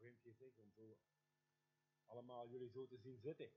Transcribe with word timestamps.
vreemd 0.00 0.20
gezicht 0.20 0.58
om 0.58 0.72
zo 0.72 0.98
allemaal 2.04 2.48
jullie 2.48 2.70
zo 2.70 2.86
te 2.86 2.98
zien 2.98 3.18
zitten. 3.18 3.52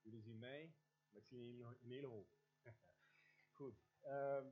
Jullie 0.00 0.22
zien 0.22 0.38
mij, 0.38 0.74
maar 1.10 1.20
ik 1.20 1.28
zie 1.28 1.38
een, 1.38 1.76
een 1.82 1.90
hele 1.90 2.06
hoop. 2.06 2.28
Goed. 3.58 3.78
ehm, 4.00 4.48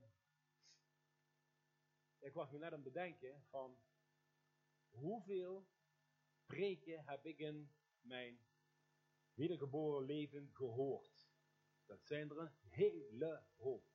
ik 2.19 2.33
was 2.33 2.51
me 2.51 2.59
net 2.59 2.73
aan 2.73 2.83
het 2.83 2.93
bedenken 2.93 3.45
van 3.49 3.79
hoeveel 4.91 5.69
preken 6.47 7.05
heb 7.05 7.27
ik 7.27 7.39
in 7.39 7.75
mijn 8.01 8.47
wedergeboren 9.33 10.05
leven 10.05 10.51
gehoord. 10.53 11.29
Dat 11.87 12.07
zijn 12.07 12.31
er 12.31 12.39
een 12.39 12.55
hele 12.61 13.47
hoop. 13.57 13.93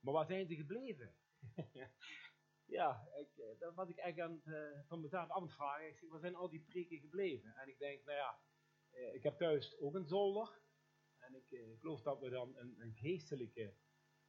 Maar 0.00 0.14
waar 0.14 0.26
zijn 0.26 0.46
ze 0.46 0.54
gebleven? 0.54 1.16
ja, 2.70 3.08
ik, 3.16 3.36
eh, 3.36 3.58
dat 3.58 3.74
was 3.74 3.88
ik 3.88 3.98
eigenlijk 3.98 4.30
aan 4.30 4.40
het, 4.44 4.54
eh, 4.54 4.86
van 4.86 5.02
het 5.02 5.52
vragen. 5.52 5.88
Ik 5.88 5.98
zeg, 5.98 6.10
waar 6.10 6.20
zijn 6.20 6.34
al 6.34 6.48
die 6.48 6.64
preken 6.64 6.98
gebleven? 6.98 7.54
En 7.56 7.68
ik 7.68 7.78
denk, 7.78 8.04
nou 8.04 8.16
ja, 8.16 8.38
eh, 8.90 9.14
ik 9.14 9.22
heb 9.22 9.38
thuis 9.38 9.78
ook 9.78 9.94
een 9.94 10.08
zolder. 10.08 10.60
En 11.18 11.34
ik 11.34 11.78
geloof 11.78 12.02
dat 12.02 12.20
we 12.20 12.30
dan 12.30 12.56
een, 12.56 12.80
een 12.80 12.94
geestelijke 12.94 13.74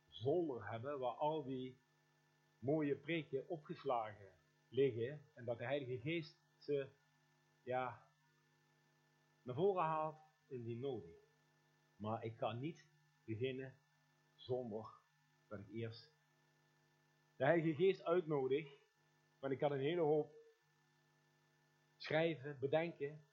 zolder 0.08 0.70
hebben, 0.70 0.99
waar 0.99 1.16
al 1.16 1.44
die 1.44 1.80
mooie 2.58 2.96
preken 2.96 3.48
opgeslagen 3.48 4.32
liggen. 4.68 5.30
En 5.34 5.46
dat 5.46 5.58
de 5.58 5.63
Heilige 5.66 5.99
Geest 5.99 6.41
ze 6.58 6.90
ja, 7.62 8.08
naar 9.41 9.55
voren 9.55 9.84
haalt 9.84 10.21
indien 10.48 10.80
nodig. 10.80 11.16
Maar 11.96 12.23
ik 12.23 12.38
ga 12.38 12.52
niet 12.52 12.85
beginnen 13.23 13.80
zonder 14.35 14.99
dat 15.48 15.60
ik 15.60 15.68
eerst 15.68 16.11
de 17.41 17.48
Heilige 17.48 17.76
Geest 17.76 18.04
uitnodig. 18.04 18.80
Want 19.40 19.54
ik 19.54 19.59
kan 19.59 19.72
een 19.72 19.80
hele 19.80 20.02
hoop 20.02 20.36
schrijven, 21.98 22.59
bedenken. 22.59 23.26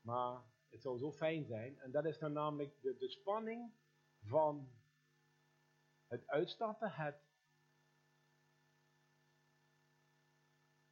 Maar 0.00 0.42
het 0.68 0.82
zou 0.82 0.98
zo 0.98 1.12
fijn 1.12 1.44
zijn. 1.44 1.78
En 1.78 1.90
dat 1.90 2.04
is 2.04 2.18
dan 2.18 2.32
namelijk 2.32 2.80
de, 2.80 2.96
de 2.96 3.08
spanning 3.08 3.72
van 4.22 4.72
het 6.06 6.26
uitstappen, 6.26 6.90
het 6.90 7.20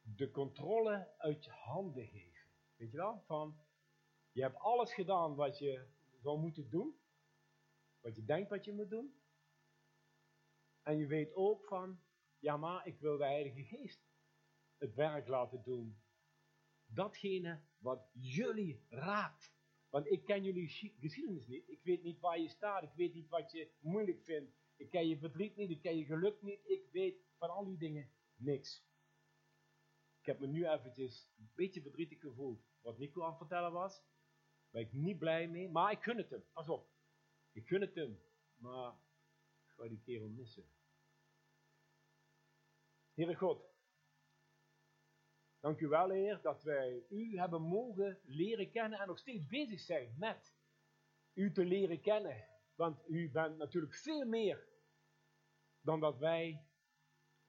de 0.01 0.31
controle 0.31 1.13
uit 1.17 1.45
je 1.45 1.51
handen 1.51 2.07
geven. 2.07 2.47
Weet 2.75 2.91
je 2.91 2.97
wel? 2.97 3.23
Van, 3.25 3.59
je 4.31 4.41
hebt 4.41 4.57
alles 4.57 4.93
gedaan 4.93 5.35
wat 5.35 5.57
je 5.57 5.87
zou 6.21 6.39
moeten 6.39 6.69
doen. 6.69 6.99
Wat 7.99 8.15
je 8.15 8.25
denkt 8.25 8.49
wat 8.49 8.65
je 8.65 8.73
moet 8.73 8.89
doen. 8.89 9.19
En 10.81 10.97
je 10.97 11.07
weet 11.07 11.33
ook 11.33 11.65
van, 11.65 12.04
ja 12.45 12.57
maar 12.57 12.87
ik 12.87 12.99
wil 12.99 13.17
de 13.17 13.25
Heilige 13.25 13.63
Geest 13.63 14.05
het 14.77 14.93
werk 14.93 15.27
laten 15.27 15.63
doen. 15.63 15.97
Datgene 16.85 17.61
wat 17.77 18.09
jullie 18.13 18.85
raakt. 18.89 19.53
Want 19.89 20.11
ik 20.11 20.25
ken 20.25 20.43
jullie 20.43 20.67
geschiedenis 20.99 21.47
niet. 21.47 21.69
Ik 21.69 21.83
weet 21.83 22.03
niet 22.03 22.19
waar 22.19 22.39
je 22.39 22.49
staat. 22.49 22.83
Ik 22.83 22.93
weet 22.95 23.13
niet 23.13 23.29
wat 23.29 23.51
je 23.51 23.71
moeilijk 23.79 24.23
vindt. 24.23 24.55
Ik 24.75 24.89
ken 24.89 25.07
je 25.07 25.17
verdriet 25.17 25.55
niet. 25.55 25.69
Ik 25.69 25.81
ken 25.81 25.97
je 25.97 26.05
geluk 26.05 26.41
niet. 26.41 26.59
Ik 26.63 26.89
weet 26.91 27.15
van 27.37 27.49
al 27.49 27.65
die 27.65 27.77
dingen 27.77 28.09
niks. 28.35 28.85
Ik 30.19 30.25
heb 30.25 30.39
me 30.39 30.47
nu 30.47 30.67
eventjes 30.67 31.31
een 31.37 31.51
beetje 31.55 31.81
verdrietig 31.81 32.19
gevoeld. 32.19 32.65
Wat 32.81 32.97
Nico 32.97 33.23
aan 33.23 33.29
het 33.29 33.37
vertellen 33.37 33.71
was. 33.71 34.03
Ben 34.69 34.81
ik 34.81 34.93
niet 34.93 35.17
blij 35.17 35.47
mee. 35.47 35.69
Maar 35.69 35.91
ik 35.91 36.03
gun 36.03 36.17
het 36.17 36.29
hem. 36.29 36.43
Pas 36.53 36.69
op. 36.69 36.89
Ik 37.51 37.67
gun 37.67 37.81
het 37.81 37.95
hem. 37.95 38.19
Maar 38.55 38.93
ik 39.65 39.73
ga 39.75 39.87
die 39.87 40.01
kerel 40.01 40.29
missen. 40.29 40.65
Heere 43.15 43.35
God. 43.35 43.73
Dank 45.59 45.79
u 45.79 45.87
wel, 45.87 46.09
Heer, 46.09 46.41
dat 46.41 46.63
wij 46.63 47.05
u 47.09 47.37
hebben 47.37 47.61
mogen 47.61 48.19
leren 48.23 48.71
kennen 48.71 48.99
en 48.99 49.07
nog 49.07 49.19
steeds 49.19 49.47
bezig 49.47 49.79
zijn 49.79 50.15
met 50.17 50.55
u 51.33 51.51
te 51.51 51.65
leren 51.65 52.01
kennen. 52.01 52.47
Want 52.75 53.09
u 53.09 53.31
bent 53.31 53.57
natuurlijk 53.57 53.93
veel 53.93 54.25
meer 54.25 54.67
dan 55.81 55.99
dat 55.99 56.17
wij 56.17 56.65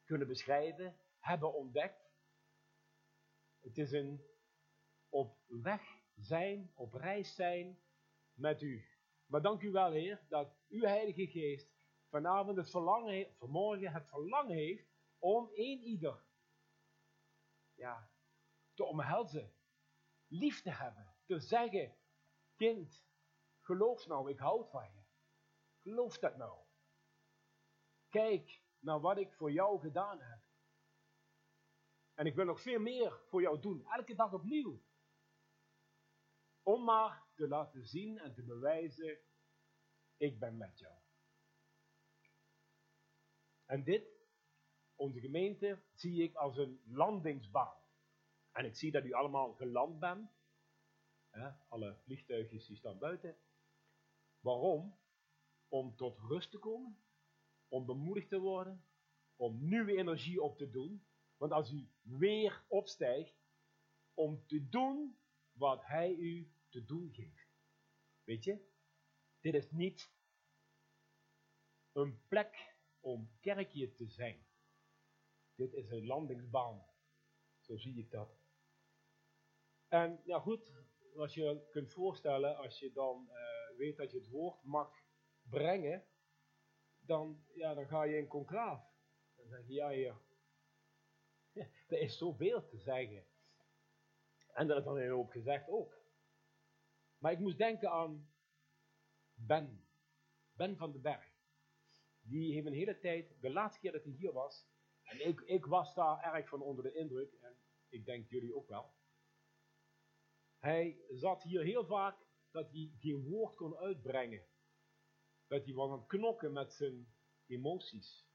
kunnen 0.05 0.27
beschrijven, 0.27 0.97
hebben 1.19 1.55
ontdekt. 1.55 2.11
Het 3.61 3.79
is 3.79 3.93
een 3.93 4.25
op 5.09 5.39
weg 5.47 5.83
zijn, 6.15 6.73
op 6.75 6.93
reis 6.93 7.35
zijn 7.35 7.79
met 8.35 8.63
u. 8.63 8.85
Maar 9.27 9.43
dank 9.43 9.63
u 9.63 9.71
wel, 9.71 9.91
Heer, 9.91 10.25
dat 10.29 10.57
uw 10.69 10.83
Heilige 10.83 11.27
Geest 11.27 11.75
vanavond 12.09 12.57
het 12.57 12.71
verlangen 12.71 13.35
vanmorgen 13.39 13.93
het 13.93 14.09
verlangen 14.09 14.57
heeft 14.57 14.96
om 15.27 15.51
één 15.55 15.83
ieder 15.83 16.25
ja, 17.75 18.11
te 18.75 18.85
omhelzen, 18.85 19.55
lief 20.27 20.63
te 20.63 20.71
hebben, 20.71 21.15
te 21.25 21.41
zeggen, 21.41 21.97
kind, 22.57 23.05
geloof 23.61 24.07
nou, 24.07 24.31
ik 24.31 24.39
houd 24.39 24.71
van 24.71 24.93
je. 24.93 25.05
Geloof 25.83 26.19
dat 26.19 26.37
nou. 26.37 26.65
Kijk 28.09 28.63
naar 28.79 29.01
wat 29.01 29.19
ik 29.19 29.33
voor 29.33 29.53
jou 29.53 29.81
gedaan 29.81 30.21
heb. 30.21 30.41
En 32.15 32.27
ik 32.27 32.35
wil 32.35 32.45
nog 32.45 32.61
veel 32.61 32.81
meer 32.81 33.21
voor 33.29 33.41
jou 33.41 33.61
doen, 33.61 33.87
elke 33.87 34.15
dag 34.15 34.33
opnieuw. 34.33 34.83
Om 36.63 36.85
maar 36.85 37.27
te 37.35 37.49
laten 37.49 37.87
zien 37.87 38.19
en 38.19 38.35
te 38.35 38.43
bewijzen, 38.43 39.19
ik 40.17 40.39
ben 40.39 40.57
met 40.57 40.79
jou. 40.79 40.99
En 43.65 43.85
dit, 43.85 44.16
onze 44.97 45.21
gemeente, 45.21 45.83
zie 45.95 46.23
ik 46.23 46.35
als 46.35 46.57
een 46.57 46.81
landingsbaan. 46.85 47.77
En 48.53 48.65
ik 48.65 48.77
zie 48.77 48.91
dat 48.91 49.05
u 49.05 49.13
allemaal 49.13 49.55
geland 49.55 49.99
bent. 49.99 50.31
alle 51.69 51.97
vliegtuigjes 52.03 52.67
die 52.67 52.77
staan 52.77 52.99
buiten. 52.99 53.37
Waarom? 54.41 54.99
Om 55.69 55.97
tot 55.97 56.19
rust 56.19 56.51
te 56.51 56.59
komen. 56.59 56.99
Om 57.69 57.87
bemoedigd 57.87 58.29
te 58.29 58.39
worden. 58.39 58.85
Om 59.37 59.69
nieuwe 59.69 59.97
energie 59.97 60.43
op 60.43 60.59
te 60.59 60.71
doen. 60.71 61.07
Want 61.37 61.53
als 61.53 61.71
u 61.71 61.89
weer 62.03 62.65
opstijgt, 62.69 63.45
om 64.15 64.47
te 64.47 64.69
doen 64.69 65.19
wat 65.53 65.85
hij 65.85 66.15
u 66.15 66.51
te 66.69 66.85
doen 66.85 67.13
geeft. 67.13 67.49
Weet 68.25 68.45
je? 68.45 68.75
Dit 69.41 69.55
is 69.55 69.71
niet 69.71 70.11
een 71.93 72.21
plek 72.29 72.77
om 73.01 73.31
kerkje 73.41 73.95
te 73.95 74.07
zijn. 74.07 74.47
Dit 75.57 75.73
is 75.73 75.91
een 75.91 76.07
landingsbaan. 76.07 76.87
Zo 77.61 77.77
zie 77.77 77.99
ik 77.99 78.11
dat. 78.11 78.39
En 79.89 80.21
ja 80.25 80.41
goed, 80.41 80.73
als 81.17 81.35
je 81.35 81.67
kunt 81.71 81.93
voorstellen, 81.93 82.57
als 82.57 82.79
je 82.79 82.93
dan 82.93 83.29
uh, 83.31 83.79
weet 83.79 83.97
dat 83.97 84.11
je 84.11 84.19
het 84.19 84.29
woord 84.29 84.63
mag 84.63 85.05
brengen, 85.43 86.05
dan, 86.99 87.45
ja, 87.55 87.75
dan 87.75 87.87
ga 87.87 88.03
je 88.03 88.17
in 88.17 88.27
conclaaf. 88.27 88.95
Dan 89.35 89.49
zeg 89.49 89.67
je, 89.67 89.73
ja 89.73 89.89
heer, 89.89 90.21
er 91.89 92.01
is 92.01 92.19
zoveel 92.19 92.67
te 92.67 92.79
zeggen. 92.79 93.27
En 94.53 94.67
dat 94.67 94.79
is 94.79 94.85
dan 94.85 94.97
een 94.97 95.11
hoop 95.11 95.31
gezegd 95.31 95.69
ook. 95.69 96.05
Maar 97.19 97.33
ik 97.33 97.39
moest 97.39 97.59
denken 97.59 97.91
aan 97.91 98.31
Ben. 99.35 99.87
Ben 100.53 100.77
van 100.77 100.93
den 100.93 101.03
Berg. 101.03 101.35
Die 102.21 102.55
heeft 102.55 102.67
een 102.67 102.73
hele 102.73 102.99
tijd, 102.99 103.41
de 103.41 103.51
laatste 103.51 103.81
keer 103.81 103.93
dat 103.93 104.05
hij 104.05 104.13
hier 104.13 104.33
was, 104.33 104.67
en 105.07 105.27
ik, 105.27 105.41
ik 105.41 105.67
was 105.67 105.95
daar 105.95 106.35
erg 106.35 106.49
van 106.49 106.63
onder 106.63 106.85
de 106.85 106.95
indruk, 106.95 107.33
en 107.33 107.57
ik 107.89 108.05
denk 108.05 108.29
jullie 108.29 108.57
ook 108.57 108.69
wel. 108.69 108.95
Hij 110.59 111.05
zat 111.09 111.43
hier 111.43 111.63
heel 111.63 111.87
vaak 111.87 112.19
dat 112.51 112.71
hij 112.71 112.93
geen 112.99 113.29
woord 113.29 113.55
kon 113.55 113.77
uitbrengen. 113.77 114.47
Dat 115.47 115.65
hij 115.65 115.75
was 115.75 115.91
aan 115.91 115.99
het 115.99 116.09
knokken 116.09 116.53
met 116.53 116.73
zijn 116.73 117.15
emoties. 117.47 118.27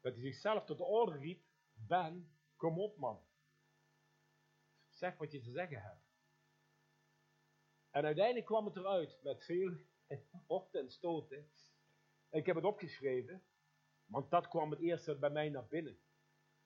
Dat 0.00 0.14
hij 0.14 0.22
zichzelf 0.22 0.64
tot 0.64 0.78
de 0.78 0.84
orde 0.84 1.18
riep, 1.18 1.42
Ben, 1.72 2.38
kom 2.56 2.80
op 2.80 2.96
man. 2.96 3.26
Zeg 4.88 5.16
wat 5.16 5.32
je 5.32 5.40
te 5.40 5.50
zeggen 5.50 5.82
hebt. 5.82 6.08
En 7.90 8.04
uiteindelijk 8.04 8.46
kwam 8.46 8.64
het 8.64 8.76
eruit 8.76 9.18
met 9.22 9.44
veel 9.44 9.78
horten 10.46 10.80
en 10.80 10.90
stoten. 10.90 11.50
Ik 12.30 12.46
heb 12.46 12.56
het 12.56 12.64
opgeschreven, 12.64 13.44
want 14.08 14.30
dat 14.30 14.48
kwam 14.48 14.70
het 14.70 14.80
eerste 14.80 15.18
bij 15.18 15.30
mij 15.30 15.48
naar 15.48 15.66
binnen. 15.66 15.98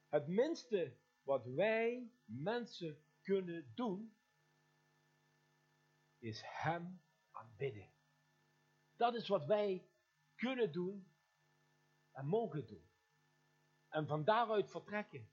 Het 0.08 0.26
minste 0.26 0.96
wat 1.22 1.44
wij 1.44 2.12
mensen 2.24 3.04
kunnen 3.20 3.72
doen, 3.74 4.16
is 6.18 6.42
Hem 6.44 7.02
aanbidden. 7.30 7.92
Dat 8.96 9.14
is 9.14 9.28
wat 9.28 9.44
wij 9.46 9.88
kunnen 10.34 10.72
doen 10.72 11.12
en 12.10 12.26
mogen 12.26 12.66
doen. 12.66 12.90
En 13.88 14.06
van 14.06 14.24
daaruit 14.24 14.70
vertrekken 14.70 15.30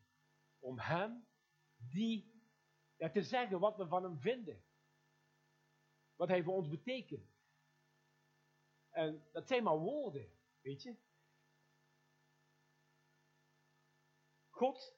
om 0.59 0.79
Hem 0.79 1.27
die, 1.75 2.44
te 2.97 3.23
zeggen 3.23 3.59
wat 3.59 3.77
we 3.77 3.88
van 3.88 4.03
Hem 4.03 4.19
vinden. 4.19 4.63
Wat 6.15 6.27
Hij 6.27 6.44
voor 6.44 6.53
ons 6.53 6.69
betekent. 6.69 7.38
En 8.89 9.27
dat 9.31 9.47
zijn 9.47 9.63
maar 9.63 9.77
woorden, 9.77 10.31
weet 10.61 10.83
je. 10.83 10.95
God 14.59 14.95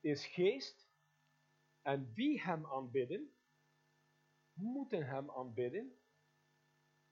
is 0.00 0.26
geest 0.26 0.88
en 1.82 2.12
wie 2.14 2.40
hem 2.40 2.66
aanbidden, 2.66 3.34
moeten 4.52 5.06
hem 5.06 5.30
aanbidden 5.30 6.00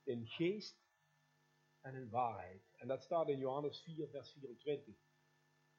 in 0.02 0.26
geest 0.26 0.76
en 1.80 1.94
in 1.94 2.10
waarheid. 2.10 2.62
En 2.76 2.88
dat 2.88 3.02
staat 3.02 3.28
in 3.28 3.38
Johannes 3.38 3.82
4, 3.82 4.08
vers 4.08 4.32
24, 4.32 4.94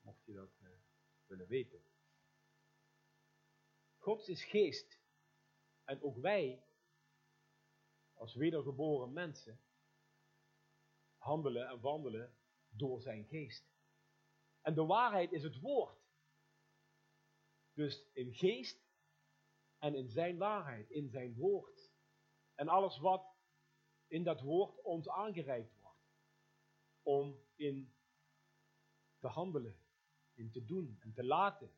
mocht 0.01 0.25
je 0.25 0.33
dat 0.33 0.51
uh, 0.61 0.69
willen 1.25 1.47
weten. 1.47 1.83
God 3.97 4.27
is 4.27 4.43
geest 4.43 4.99
en 5.83 6.01
ook 6.01 6.17
wij, 6.17 6.63
als 8.13 8.35
wedergeboren 8.35 9.13
mensen, 9.13 9.61
handelen 11.17 11.67
en 11.67 11.79
wandelen 11.79 12.35
door 12.69 13.01
zijn 13.01 13.25
geest. 13.25 13.70
En 14.61 14.73
de 14.73 14.85
waarheid 14.85 15.31
is 15.31 15.43
het 15.43 15.59
woord. 15.59 15.99
Dus 17.73 18.09
in 18.13 18.33
geest 18.33 18.89
en 19.77 19.95
in 19.95 20.09
zijn 20.09 20.37
waarheid, 20.37 20.89
in 20.89 21.09
zijn 21.09 21.35
woord. 21.35 21.91
En 22.55 22.67
alles 22.67 22.97
wat 22.97 23.35
in 24.07 24.23
dat 24.23 24.41
woord 24.41 24.81
ons 24.81 25.09
aangereikt 25.09 25.79
wordt. 25.79 25.99
Om 27.01 27.45
in 27.55 27.93
te 29.19 29.27
handelen, 29.27 29.79
in 30.33 30.51
te 30.51 30.65
doen 30.65 30.97
en 30.99 31.13
te 31.13 31.23
laten. 31.23 31.75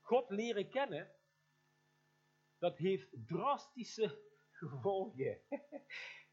God 0.00 0.30
leren 0.30 0.70
kennen, 0.70 1.14
dat 2.58 2.78
heeft 2.78 3.08
drastische 3.26 4.22
gevolgen. 4.50 5.40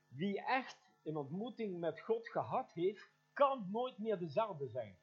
Wie 0.08 0.42
echt 0.42 0.85
een 1.06 1.18
ontmoeting 1.18 1.80
met 1.80 2.02
God 2.02 2.30
gehad 2.30 2.72
heeft, 2.74 3.10
kan 3.34 3.70
nooit 3.72 3.98
meer 3.98 4.18
dezelfde 4.20 4.68
zijn. 4.68 5.00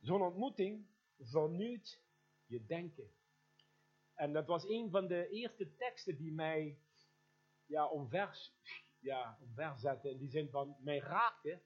Zo'n 0.00 0.22
ontmoeting 0.22 0.86
vernieuwt 1.18 2.00
je 2.46 2.66
denken. 2.66 3.10
En 4.14 4.32
dat 4.32 4.46
was 4.46 4.68
een 4.68 4.90
van 4.90 5.06
de 5.06 5.28
eerste 5.28 5.74
teksten 5.76 6.16
die 6.16 6.32
mij 6.32 6.78
ja, 7.66 7.86
omver, 7.86 8.50
ja, 8.98 9.38
omver 9.40 9.78
zette. 9.78 10.10
In 10.10 10.18
die 10.18 10.30
zin 10.30 10.50
van 10.50 10.76
mij 10.80 10.98
raakte. 10.98 11.62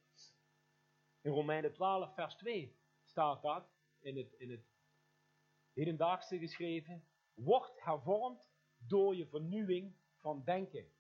In 1.20 1.30
Romeinen 1.30 1.72
12, 1.72 2.14
vers 2.14 2.34
2 2.34 2.76
staat 3.04 3.42
dat 3.42 3.68
in 4.00 4.16
het, 4.16 4.32
in 4.32 4.50
het 4.50 4.64
hedendaagse 5.72 6.38
geschreven. 6.38 7.04
Wordt 7.34 7.82
hervormd 7.82 8.40
door 8.76 9.16
je 9.16 9.26
vernieuwing 9.26 9.94
van 10.18 10.44
denken. 10.44 10.92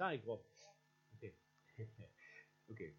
Sta 0.00 0.10
ik 0.10 0.26
op? 0.26 0.50
Oké. 1.14 1.34
Oké. 2.70 2.94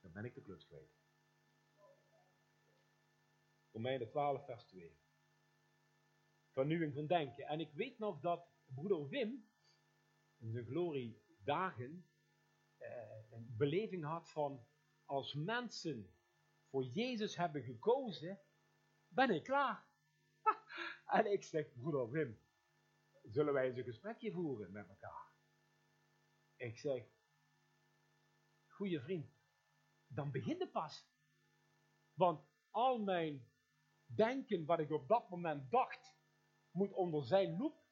Dan 0.00 0.12
ben 0.12 0.24
ik 0.24 0.34
de 0.34 0.42
klus 0.42 0.66
kwijt. 0.66 0.90
Romeinen 3.72 4.08
12, 4.08 4.44
vers 4.44 4.64
2. 4.64 4.98
Vernieuwing 6.50 6.94
van 6.94 7.06
denken. 7.06 7.46
En 7.46 7.60
ik 7.60 7.72
weet 7.72 7.98
nog 7.98 8.20
dat 8.20 8.48
broeder 8.64 9.08
Wim 9.08 9.48
in 10.36 10.52
zijn 10.52 10.66
glorie 10.66 11.22
dagen 11.38 12.06
eh, 12.76 13.30
een 13.30 13.54
beleving 13.56 14.04
had 14.04 14.30
van 14.30 14.66
als 15.04 15.34
mensen 15.34 16.14
voor 16.68 16.84
Jezus 16.84 17.36
hebben 17.36 17.62
gekozen, 17.62 18.40
ben 19.08 19.30
ik 19.30 19.42
klaar. 19.44 19.86
en 21.18 21.32
ik 21.32 21.42
zeg, 21.42 21.72
broeder 21.72 22.10
Wim, 22.10 22.38
zullen 23.24 23.52
wij 23.52 23.66
eens 23.66 23.76
een 23.76 23.84
gesprekje 23.84 24.32
voeren 24.32 24.72
met 24.72 24.88
elkaar? 24.88 25.32
Ik 26.56 26.78
zeg, 26.78 27.04
goede 28.66 29.00
vriend, 29.00 29.30
dan 30.06 30.30
begin 30.30 30.58
je 30.58 30.68
pas. 30.68 31.06
Want 32.12 32.46
al 32.70 32.98
mijn 32.98 33.52
denken 34.04 34.64
wat 34.64 34.78
ik 34.78 34.90
op 34.90 35.08
dat 35.08 35.30
moment 35.30 35.70
dacht, 35.70 36.16
moet 36.70 36.92
onder 36.92 37.24
zijn 37.24 37.56
loep 37.56 37.84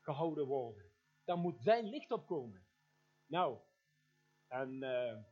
gehouden 0.00 0.46
worden. 0.46 0.92
Dan 1.24 1.38
moet 1.38 1.60
zijn 1.60 1.88
licht 1.88 2.10
opkomen. 2.10 2.66
Nou, 3.26 3.58
en 4.46 4.82
uh, 4.82 5.22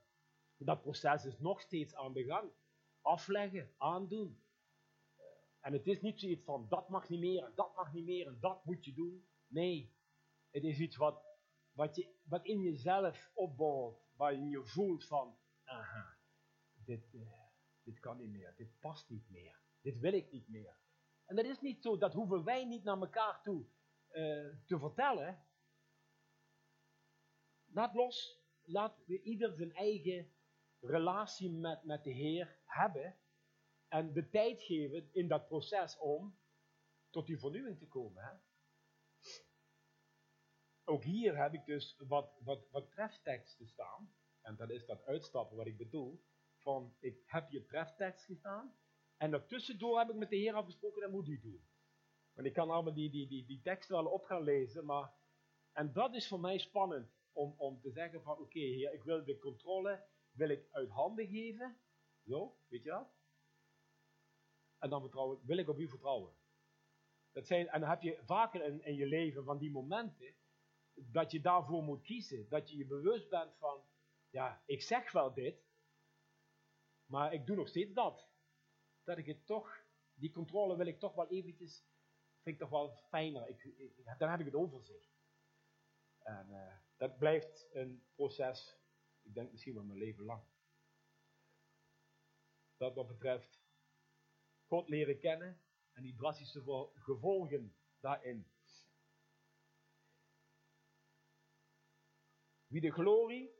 dat 0.56 0.82
proces 0.82 1.24
is 1.24 1.38
nog 1.38 1.60
steeds 1.60 1.94
aan 1.94 2.12
de 2.12 2.24
gang. 2.24 2.52
Afleggen, 3.00 3.74
aandoen. 3.76 4.42
En 5.60 5.72
het 5.72 5.86
is 5.86 6.00
niet 6.00 6.20
zoiets 6.20 6.44
van 6.44 6.68
dat 6.68 6.88
mag 6.88 7.08
niet 7.08 7.20
meer 7.20 7.44
en 7.44 7.52
dat 7.54 7.74
mag 7.74 7.92
niet 7.92 8.04
meer 8.04 8.26
en 8.26 8.40
dat 8.40 8.64
moet 8.64 8.84
je 8.84 8.94
doen. 8.94 9.26
Nee, 9.46 9.94
het 10.50 10.64
is 10.64 10.78
iets 10.78 10.96
wat, 10.96 11.24
wat, 11.72 11.96
je, 11.96 12.14
wat 12.22 12.44
in 12.44 12.60
jezelf 12.60 13.30
opbouwt, 13.34 14.02
waar 14.16 14.34
je 14.34 14.64
voelt 14.64 15.06
van, 15.06 15.38
aha, 15.64 16.18
dit, 16.74 17.14
uh, 17.14 17.30
dit 17.82 18.00
kan 18.00 18.16
niet 18.16 18.30
meer, 18.30 18.54
dit 18.56 18.78
past 18.78 19.08
niet 19.08 19.30
meer, 19.30 19.60
dit 19.80 19.98
wil 19.98 20.12
ik 20.12 20.32
niet 20.32 20.48
meer. 20.48 20.78
En 21.24 21.36
dat 21.36 21.44
is 21.44 21.60
niet 21.60 21.82
zo, 21.82 21.98
dat 21.98 22.12
hoeven 22.12 22.44
wij 22.44 22.64
niet 22.64 22.84
naar 22.84 23.00
elkaar 23.00 23.42
toe 23.42 23.66
uh, 24.10 24.56
te 24.66 24.78
vertellen. 24.78 25.44
Laat 27.66 27.94
los, 27.94 28.40
laat 28.62 28.98
ieder 29.06 29.54
zijn 29.54 29.72
eigen 29.72 30.32
relatie 30.80 31.50
met, 31.50 31.84
met 31.84 32.04
de 32.04 32.12
Heer 32.12 32.58
hebben 32.64 33.19
en 33.90 34.12
de 34.12 34.28
tijd 34.28 34.62
geven 34.62 35.08
in 35.12 35.28
dat 35.28 35.46
proces 35.46 35.98
om 35.98 36.38
tot 37.10 37.26
die 37.26 37.38
vernieuwing 37.38 37.78
te 37.78 37.88
komen. 37.88 38.22
Hè? 38.22 38.32
Ook 40.84 41.04
hier 41.04 41.36
heb 41.36 41.54
ik 41.54 41.64
dus 41.64 41.96
wat, 41.98 42.38
wat, 42.40 42.68
wat 42.70 42.90
trefteksten 42.90 43.66
staan. 43.66 44.14
En 44.40 44.56
dat 44.56 44.70
is 44.70 44.86
dat 44.86 45.04
uitstappen 45.04 45.56
wat 45.56 45.66
ik 45.66 45.76
bedoel. 45.76 46.24
Van 46.58 46.96
ik 46.98 47.22
heb 47.26 47.48
hier 47.48 47.66
treftekst 47.66 48.24
gestaan. 48.24 48.76
En 49.16 49.30
daartussendoor 49.30 49.98
heb 49.98 50.08
ik 50.08 50.16
met 50.16 50.30
de 50.30 50.36
Heer 50.36 50.54
afgesproken, 50.54 51.00
dat 51.00 51.10
moet 51.10 51.28
u 51.28 51.40
doen. 51.40 51.68
Want 52.32 52.46
ik 52.46 52.52
kan 52.52 52.70
allemaal 52.70 52.94
die, 52.94 53.10
die, 53.10 53.28
die, 53.28 53.46
die 53.46 53.60
teksten 53.60 53.96
wel 53.96 54.12
op 54.12 54.24
gaan 54.24 54.42
lezen. 54.42 54.84
Maar, 54.84 55.12
en 55.72 55.92
dat 55.92 56.14
is 56.14 56.28
voor 56.28 56.40
mij 56.40 56.58
spannend. 56.58 57.18
Om, 57.32 57.54
om 57.56 57.80
te 57.80 57.90
zeggen 57.90 58.22
van 58.22 58.38
oké 58.38 58.58
Heer, 58.58 58.92
ik 58.92 59.02
wil 59.02 59.24
de 59.24 59.38
controle 59.38 60.06
wil 60.30 60.48
ik 60.48 60.68
uit 60.70 60.90
handen 60.90 61.26
geven. 61.26 61.80
Zo, 62.24 62.56
weet 62.68 62.82
je 62.82 62.88
dat? 62.88 63.19
En 64.80 64.90
dan 64.90 65.00
vertrouwen, 65.00 65.40
wil 65.46 65.58
ik 65.58 65.68
op 65.68 65.78
u 65.78 65.88
vertrouwen. 65.88 66.32
Dat 67.32 67.46
zijn, 67.46 67.68
en 67.68 67.80
dan 67.80 67.90
heb 67.90 68.02
je 68.02 68.20
vaker 68.24 68.64
in, 68.64 68.84
in 68.84 68.94
je 68.94 69.06
leven 69.06 69.44
van 69.44 69.58
die 69.58 69.70
momenten 69.70 70.34
dat 70.94 71.30
je 71.30 71.40
daarvoor 71.40 71.82
moet 71.82 72.02
kiezen. 72.02 72.48
Dat 72.48 72.70
je 72.70 72.76
je 72.76 72.86
bewust 72.86 73.28
bent 73.28 73.56
van, 73.56 73.84
ja, 74.30 74.62
ik 74.66 74.82
zeg 74.82 75.12
wel 75.12 75.34
dit, 75.34 75.68
maar 77.06 77.32
ik 77.32 77.46
doe 77.46 77.56
nog 77.56 77.68
steeds 77.68 77.92
dat. 77.92 78.28
Dat 79.04 79.18
ik 79.18 79.26
het 79.26 79.46
toch, 79.46 79.84
die 80.14 80.30
controle 80.30 80.76
wil 80.76 80.86
ik 80.86 80.98
toch 80.98 81.14
wel 81.14 81.28
eventjes, 81.28 81.84
vind 82.42 82.54
ik 82.54 82.58
toch 82.58 82.70
wel 82.70 82.96
fijner. 83.08 83.48
Ik, 83.48 83.64
ik, 83.64 84.18
dan 84.18 84.30
heb 84.30 84.40
ik 84.40 84.46
het 84.46 84.54
overzicht. 84.54 85.18
En 86.18 86.46
uh, 86.50 86.76
dat 86.96 87.18
blijft 87.18 87.68
een 87.72 88.04
proces 88.14 88.80
ik 89.22 89.34
denk 89.34 89.50
misschien 89.50 89.74
wel 89.74 89.84
mijn 89.84 89.98
leven 89.98 90.24
lang. 90.24 90.42
Dat 92.76 92.94
wat 92.94 93.06
betreft 93.06 93.59
God 94.70 94.88
leren 94.88 95.18
kennen 95.18 95.60
en 95.92 96.02
die 96.02 96.14
drastische 96.14 96.90
gevolgen 96.94 97.76
daarin. 98.00 98.46
Wie 102.66 102.80
de 102.80 102.90
glorie, 102.90 103.50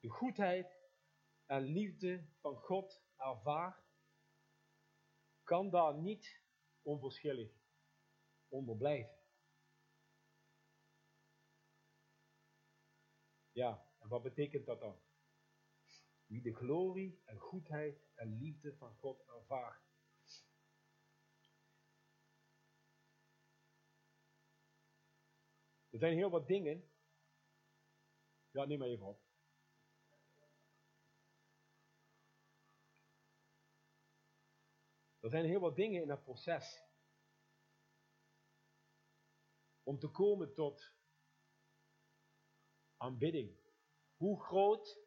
de 0.00 0.08
goedheid 0.08 0.78
en 1.46 1.62
liefde 1.62 2.26
van 2.40 2.56
God 2.56 3.02
ervaart, 3.16 3.84
kan 5.42 5.70
daar 5.70 5.94
niet 5.94 6.42
onverschillig 6.82 7.52
onder 8.48 8.76
blijven. 8.76 9.18
Ja, 13.52 13.86
en 13.98 14.08
wat 14.08 14.22
betekent 14.22 14.66
dat 14.66 14.80
dan? 14.80 15.00
Wie 16.26 16.42
de 16.42 16.54
glorie 16.54 17.22
en 17.24 17.38
goedheid 17.38 18.10
en 18.14 18.38
liefde 18.38 18.76
van 18.76 18.94
God 18.94 19.20
ervaart. 19.26 19.89
Er 25.90 25.98
zijn 25.98 26.16
heel 26.16 26.30
wat 26.30 26.46
dingen. 26.46 26.90
Ja, 28.50 28.64
neem 28.64 28.78
maar 28.78 28.88
even 28.88 29.06
op. 29.06 29.20
Er 35.20 35.30
zijn 35.30 35.44
heel 35.44 35.60
wat 35.60 35.76
dingen 35.76 36.02
in 36.02 36.10
het 36.10 36.22
proces. 36.22 36.82
Om 39.82 39.98
te 39.98 40.08
komen 40.08 40.54
tot 40.54 40.92
aanbidding. 42.96 43.58
Hoe 44.16 44.42
groot 44.42 44.98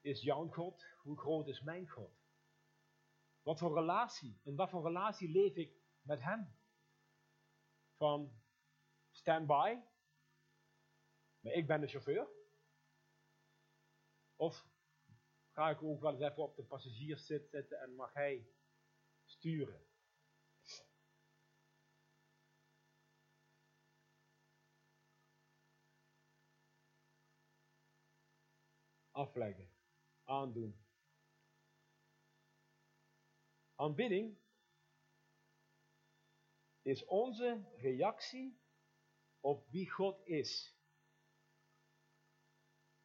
is 0.00 0.22
jouw 0.22 0.48
God? 0.48 0.86
Hoe 1.02 1.18
groot 1.18 1.48
is 1.48 1.60
mijn 1.60 1.88
God? 1.88 2.24
Wat 3.42 3.58
voor 3.58 3.74
relatie? 3.74 4.40
In 4.42 4.56
wat 4.56 4.70
voor 4.70 4.82
relatie 4.82 5.28
leef 5.28 5.54
ik 5.54 5.80
met 6.02 6.22
Hem? 6.22 6.56
van 7.96 8.32
standby, 9.26 9.82
maar 11.40 11.52
ik 11.52 11.66
ben 11.66 11.80
de 11.80 11.86
chauffeur? 11.86 12.28
Of 14.36 14.66
ga 15.50 15.70
ik 15.70 15.82
ook 15.82 16.00
wel 16.00 16.12
eens 16.12 16.22
even 16.22 16.42
op 16.42 16.56
de 16.56 16.64
passagierszit 16.64 17.48
zitten 17.48 17.80
en 17.80 17.94
mag 17.94 18.12
hij 18.12 18.46
sturen? 19.24 19.86
Afleggen, 29.10 29.70
aandoen. 30.24 30.84
Aanbidding 33.74 34.38
is 36.82 37.04
onze 37.04 37.64
reactie 37.76 38.64
op 39.46 39.68
wie 39.70 39.90
God 39.90 40.26
is. 40.26 40.76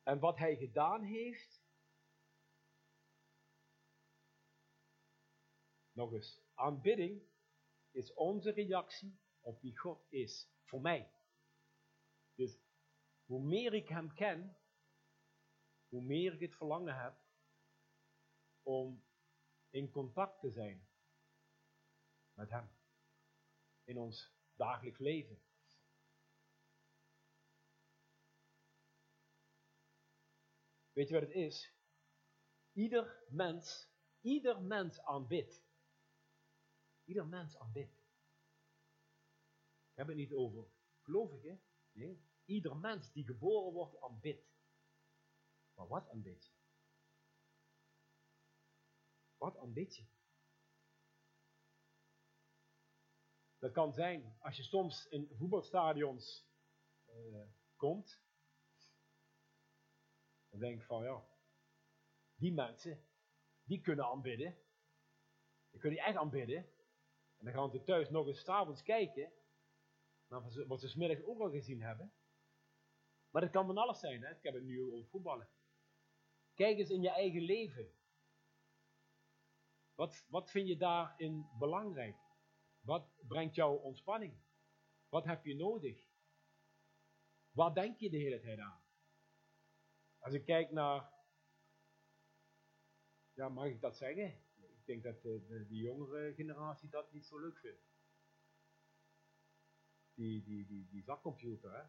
En 0.03 0.19
wat 0.19 0.37
Hij 0.37 0.55
gedaan 0.55 1.03
heeft. 1.03 1.63
Nog 5.91 6.13
eens, 6.13 6.41
aanbidding 6.53 7.23
is 7.91 8.13
onze 8.13 8.51
reactie 8.51 9.19
op 9.39 9.61
wie 9.61 9.77
God 9.77 10.05
is. 10.09 10.49
Voor 10.63 10.81
mij. 10.81 11.11
Dus 12.35 12.59
hoe 13.25 13.43
meer 13.43 13.73
ik 13.73 13.87
Hem 13.87 14.13
ken, 14.13 14.57
hoe 15.87 16.01
meer 16.03 16.33
ik 16.33 16.39
het 16.39 16.55
verlangen 16.55 17.01
heb 17.01 17.19
om 18.61 19.03
in 19.69 19.91
contact 19.91 20.39
te 20.39 20.51
zijn 20.51 20.87
met 22.33 22.49
Hem 22.49 22.69
in 23.83 23.97
ons 23.97 24.33
dagelijks 24.55 24.99
leven. 24.99 25.50
Weet 30.93 31.07
je 31.07 31.13
wat 31.13 31.23
het 31.23 31.35
is? 31.35 31.73
Ieder 32.71 33.23
mens, 33.29 33.89
ieder 34.21 34.61
mens 34.61 35.01
aanbidt. 35.01 35.63
Ieder 37.03 37.27
mens 37.27 37.57
aanbidt. 37.57 37.99
Ik 39.89 39.97
heb 39.97 40.07
het 40.07 40.15
niet 40.15 40.33
over 40.33 40.67
gelovigen. 40.99 41.63
Nee. 41.91 42.29
Ieder 42.45 42.77
mens 42.77 43.11
die 43.11 43.25
geboren 43.25 43.73
wordt 43.73 44.01
aanbidt. 44.01 44.49
Maar 45.73 45.87
wat 45.87 46.09
aanbidt 46.09 46.45
je? 46.45 46.53
Wat 49.37 49.57
aanbidt 49.57 49.95
je? 49.95 50.05
Dat 53.57 53.71
kan 53.71 53.93
zijn 53.93 54.37
als 54.39 54.57
je 54.57 54.63
soms 54.63 55.07
in 55.07 55.29
voetbalstadions 55.37 56.45
uh, 57.07 57.47
komt. 57.75 58.21
Dan 60.51 60.59
denk 60.59 60.79
ik 60.79 60.85
van 60.85 61.03
ja, 61.03 61.23
die 62.35 62.53
mensen, 62.53 63.05
die 63.63 63.81
kunnen 63.81 64.05
aanbidden. 64.05 64.57
Die 65.69 65.79
kunnen 65.79 65.99
echt 65.99 66.17
aanbidden. 66.17 66.57
En 67.37 67.45
dan 67.45 67.53
gaan 67.53 67.69
ze 67.69 67.83
thuis 67.83 68.09
nog 68.09 68.27
eens 68.27 68.47
avonds 68.47 68.83
kijken. 68.83 69.31
Naar 70.27 70.67
wat 70.67 70.79
ze 70.79 70.87
smiddags 70.87 71.23
ook 71.23 71.39
al 71.39 71.49
gezien 71.49 71.81
hebben. 71.81 72.13
Maar 73.29 73.41
dat 73.41 73.51
kan 73.51 73.65
van 73.65 73.77
alles 73.77 73.99
zijn. 73.99 74.23
Hè? 74.23 74.29
Ik 74.29 74.43
heb 74.43 74.53
het 74.53 74.63
nu 74.63 74.81
over 74.81 75.09
voetballen. 75.09 75.49
Kijk 76.53 76.77
eens 76.77 76.89
in 76.89 77.01
je 77.01 77.09
eigen 77.09 77.41
leven. 77.41 77.91
Wat, 79.95 80.25
wat 80.29 80.51
vind 80.51 80.67
je 80.67 80.77
daarin 80.77 81.49
belangrijk? 81.59 82.17
Wat 82.79 83.09
brengt 83.27 83.55
jou 83.55 83.81
ontspanning? 83.81 84.41
Wat 85.09 85.25
heb 85.25 85.45
je 85.45 85.55
nodig? 85.55 86.09
Waar 87.51 87.73
denk 87.73 87.99
je 87.99 88.09
de 88.09 88.17
hele 88.17 88.39
tijd 88.39 88.59
aan? 88.59 88.80
Als 90.21 90.33
ik 90.33 90.45
kijk 90.45 90.71
naar, 90.71 91.13
ja, 93.33 93.49
mag 93.49 93.65
ik 93.65 93.81
dat 93.81 93.97
zeggen? 93.97 94.43
Ik 94.55 94.85
denk 94.85 95.03
dat 95.03 95.21
de, 95.21 95.45
de, 95.47 95.67
de 95.67 95.75
jongere 95.75 96.33
generatie 96.33 96.89
dat 96.89 97.11
niet 97.11 97.25
zo 97.25 97.39
leuk 97.39 97.57
vindt. 97.57 97.89
Die, 100.13 100.43
die, 100.43 100.65
die, 100.65 100.87
die 100.89 101.03
zakcomputer, 101.03 101.75
hè? 101.75 101.83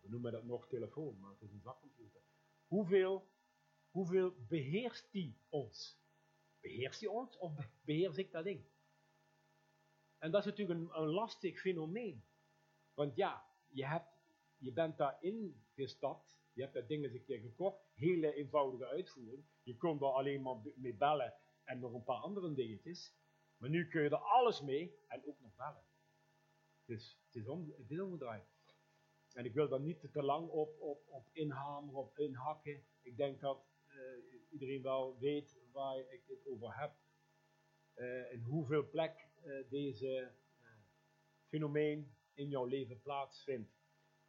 We 0.00 0.08
noemen 0.08 0.32
dat 0.32 0.44
nog 0.44 0.68
telefoon, 0.68 1.18
maar 1.18 1.30
het 1.30 1.42
is 1.42 1.52
een 1.52 1.60
zakcomputer. 1.60 2.20
Hoeveel, 2.66 3.30
hoeveel 3.90 4.34
beheerst 4.48 5.12
die 5.12 5.38
ons? 5.48 6.02
Beheerst 6.60 7.00
die 7.00 7.10
ons 7.10 7.38
of 7.38 7.68
beheers 7.84 8.16
ik 8.16 8.30
dat 8.30 8.44
ding? 8.44 8.64
En 10.18 10.30
dat 10.30 10.40
is 10.40 10.46
natuurlijk 10.46 10.80
een, 10.94 11.06
lastig 11.06 11.60
fenomeen. 11.60 12.24
Want 12.94 13.16
ja, 13.16 13.46
je, 13.68 13.86
hebt, 13.86 14.08
je 14.56 14.72
bent 14.72 14.96
daarin 14.96 15.64
gestapt, 15.74 16.43
je 16.54 16.62
hebt 16.62 16.74
dat 16.74 16.88
ding 16.88 17.04
eens 17.04 17.12
een 17.12 17.24
keer 17.24 17.40
gekocht, 17.40 17.84
hele 17.94 18.34
eenvoudige 18.34 18.86
uitvoering. 18.86 19.44
Je 19.62 19.76
kon 19.76 20.00
er 20.00 20.12
alleen 20.12 20.42
maar 20.42 20.56
mee 20.76 20.94
bellen 20.94 21.34
en 21.64 21.78
nog 21.78 21.92
een 21.92 22.04
paar 22.04 22.20
andere 22.20 22.54
dingetjes. 22.54 23.14
Maar 23.56 23.70
nu 23.70 23.88
kun 23.88 24.02
je 24.02 24.08
er 24.08 24.16
alles 24.16 24.60
mee 24.60 24.98
en 25.08 25.26
ook 25.26 25.40
nog 25.40 25.54
bellen. 25.54 25.84
Dus 26.84 27.20
het 27.24 27.34
is, 27.34 27.48
om, 27.48 27.74
het 27.76 27.90
is 27.90 28.00
omgedraaid. 28.00 28.52
En 29.32 29.44
ik 29.44 29.54
wil 29.54 29.68
daar 29.68 29.80
niet 29.80 30.12
te 30.12 30.22
lang 30.22 30.48
op, 30.48 30.80
op, 30.80 31.08
op 31.08 31.28
inhameren, 31.32 32.00
op 32.00 32.18
inhakken. 32.18 32.84
Ik 33.02 33.16
denk 33.16 33.40
dat 33.40 33.66
uh, 33.88 34.42
iedereen 34.50 34.82
wel 34.82 35.18
weet 35.18 35.58
waar 35.72 35.98
ik 35.98 36.22
het 36.26 36.46
over 36.46 36.78
heb. 36.78 36.94
Uh, 37.94 38.32
in 38.32 38.42
hoeveel 38.42 38.88
plek 38.88 39.28
uh, 39.44 39.70
deze 39.70 40.32
fenomeen 41.48 42.16
in 42.32 42.48
jouw 42.48 42.64
leven 42.64 43.00
plaatsvindt. 43.00 43.72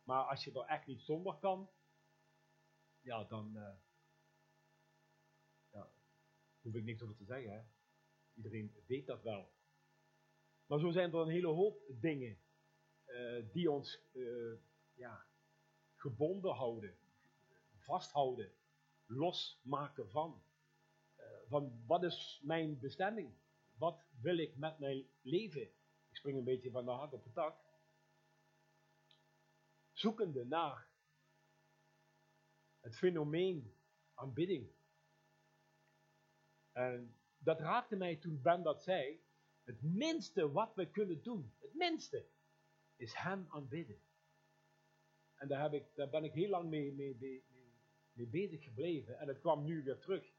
Maar 0.03 0.23
als 0.23 0.43
je 0.43 0.51
er 0.51 0.65
echt 0.65 0.87
niet 0.87 1.01
zonder 1.01 1.35
kan, 1.35 1.69
ja, 3.05 3.23
dan 3.23 3.51
ja, 5.71 5.91
hoef 6.61 6.75
ik 6.75 6.83
niks 6.83 7.01
over 7.01 7.15
te 7.15 7.25
zeggen. 7.25 7.51
Hè. 7.51 7.63
Iedereen 8.33 8.75
weet 8.87 9.05
dat 9.05 9.21
wel. 9.21 9.53
Maar 10.65 10.79
zo 10.79 10.91
zijn 10.91 11.13
er 11.13 11.19
een 11.19 11.29
hele 11.29 11.47
hoop 11.47 11.81
dingen 11.87 12.37
die 13.51 13.71
ons 13.71 13.99
ja, 14.93 15.25
gebonden 15.95 16.53
houden, 16.53 16.97
vasthouden, 17.77 18.51
losmaken 19.05 20.09
van. 20.09 20.43
Van 21.47 21.83
wat 21.85 22.03
is 22.03 22.39
mijn 22.43 22.79
bestemming? 22.79 23.33
Wat 23.77 24.05
wil 24.21 24.37
ik 24.37 24.55
met 24.55 24.79
mijn 24.79 25.07
leven? 25.21 25.61
Ik 26.09 26.15
spring 26.15 26.37
een 26.37 26.43
beetje 26.43 26.71
van 26.71 26.85
de 26.85 26.91
hak 26.91 27.13
op 27.13 27.23
de 27.23 27.31
tak. 27.31 27.57
Zoekende 29.91 30.45
naar 30.45 30.87
het 32.85 32.97
fenomeen 32.97 33.73
aanbidding. 34.13 34.71
En 36.71 37.17
dat 37.37 37.59
raakte 37.59 37.95
mij 37.95 38.15
toen 38.15 38.41
Ben 38.41 38.63
dat 38.63 38.83
zei. 38.83 39.23
Het 39.63 39.81
minste 39.81 40.51
wat 40.51 40.75
we 40.75 40.91
kunnen 40.91 41.23
doen, 41.23 41.53
het 41.59 41.73
minste, 41.73 42.27
is 42.95 43.13
Hem 43.15 43.45
aanbidden. 43.49 44.01
En 45.35 45.47
daar, 45.47 45.61
heb 45.61 45.73
ik, 45.73 45.95
daar 45.95 46.09
ben 46.09 46.23
ik 46.23 46.33
heel 46.33 46.49
lang 46.49 46.69
mee, 46.69 46.93
mee, 46.93 47.17
mee, 48.13 48.27
bezig 48.27 48.63
gebleven. 48.63 49.19
En 49.19 49.27
het 49.27 49.39
kwam 49.39 49.63
nu 49.63 49.83
weer 49.83 49.99
terug. 49.99 50.33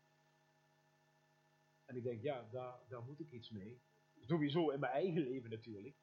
En 1.84 1.96
ik 1.96 2.02
denk, 2.02 2.22
ja, 2.22 2.48
daar, 2.50 2.80
daar 2.88 3.02
moet 3.02 3.20
ik 3.20 3.30
iets 3.30 3.50
mee. 3.50 3.82
Sowieso 4.20 4.70
in 4.70 4.80
mijn 4.80 4.92
eigen 4.92 5.22
leven 5.22 5.50
natuurlijk. 5.50 5.96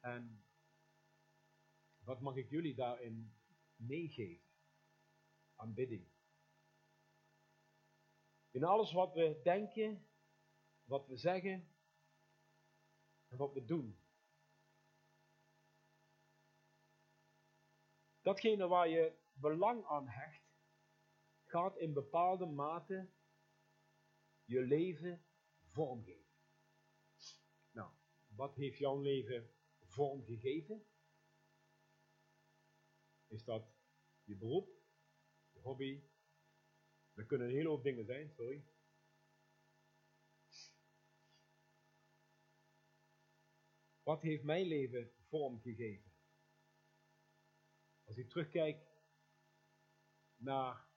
En 0.00 0.44
wat 1.98 2.20
mag 2.20 2.36
ik 2.36 2.50
jullie 2.50 2.74
daarin 2.74 3.32
meegeven? 3.76 4.49
Aanbidding. 5.60 6.08
In 8.50 8.64
alles 8.64 8.92
wat 8.92 9.14
we 9.14 9.40
denken, 9.42 10.08
wat 10.84 11.06
we 11.06 11.16
zeggen 11.16 11.74
en 13.28 13.36
wat 13.36 13.52
we 13.52 13.64
doen. 13.64 13.98
Datgene 18.20 18.66
waar 18.66 18.88
je 18.88 19.18
belang 19.32 19.84
aan 19.84 20.08
hecht, 20.08 20.44
gaat 21.44 21.76
in 21.76 21.92
bepaalde 21.92 22.46
mate 22.46 23.10
je 24.44 24.60
leven 24.60 25.24
vormgeven. 25.64 26.30
Nou, 27.70 27.92
wat 28.26 28.54
heeft 28.54 28.78
jouw 28.78 29.00
leven 29.00 29.54
vormgegeven? 29.80 30.86
Is 33.26 33.44
dat 33.44 33.74
je 34.22 34.36
beroep, 34.36 34.79
hobby? 35.62 36.02
Dat 37.12 37.26
kunnen 37.26 37.46
een 37.46 37.54
hele 37.54 37.68
hoop 37.68 37.82
dingen 37.82 38.04
zijn, 38.04 38.30
sorry. 38.30 38.64
Wat 44.02 44.22
heeft 44.22 44.42
mijn 44.42 44.66
leven 44.66 45.12
vormgegeven? 45.28 46.12
Als 48.04 48.16
ik 48.16 48.28
terugkijk 48.28 48.90
naar 50.36 50.88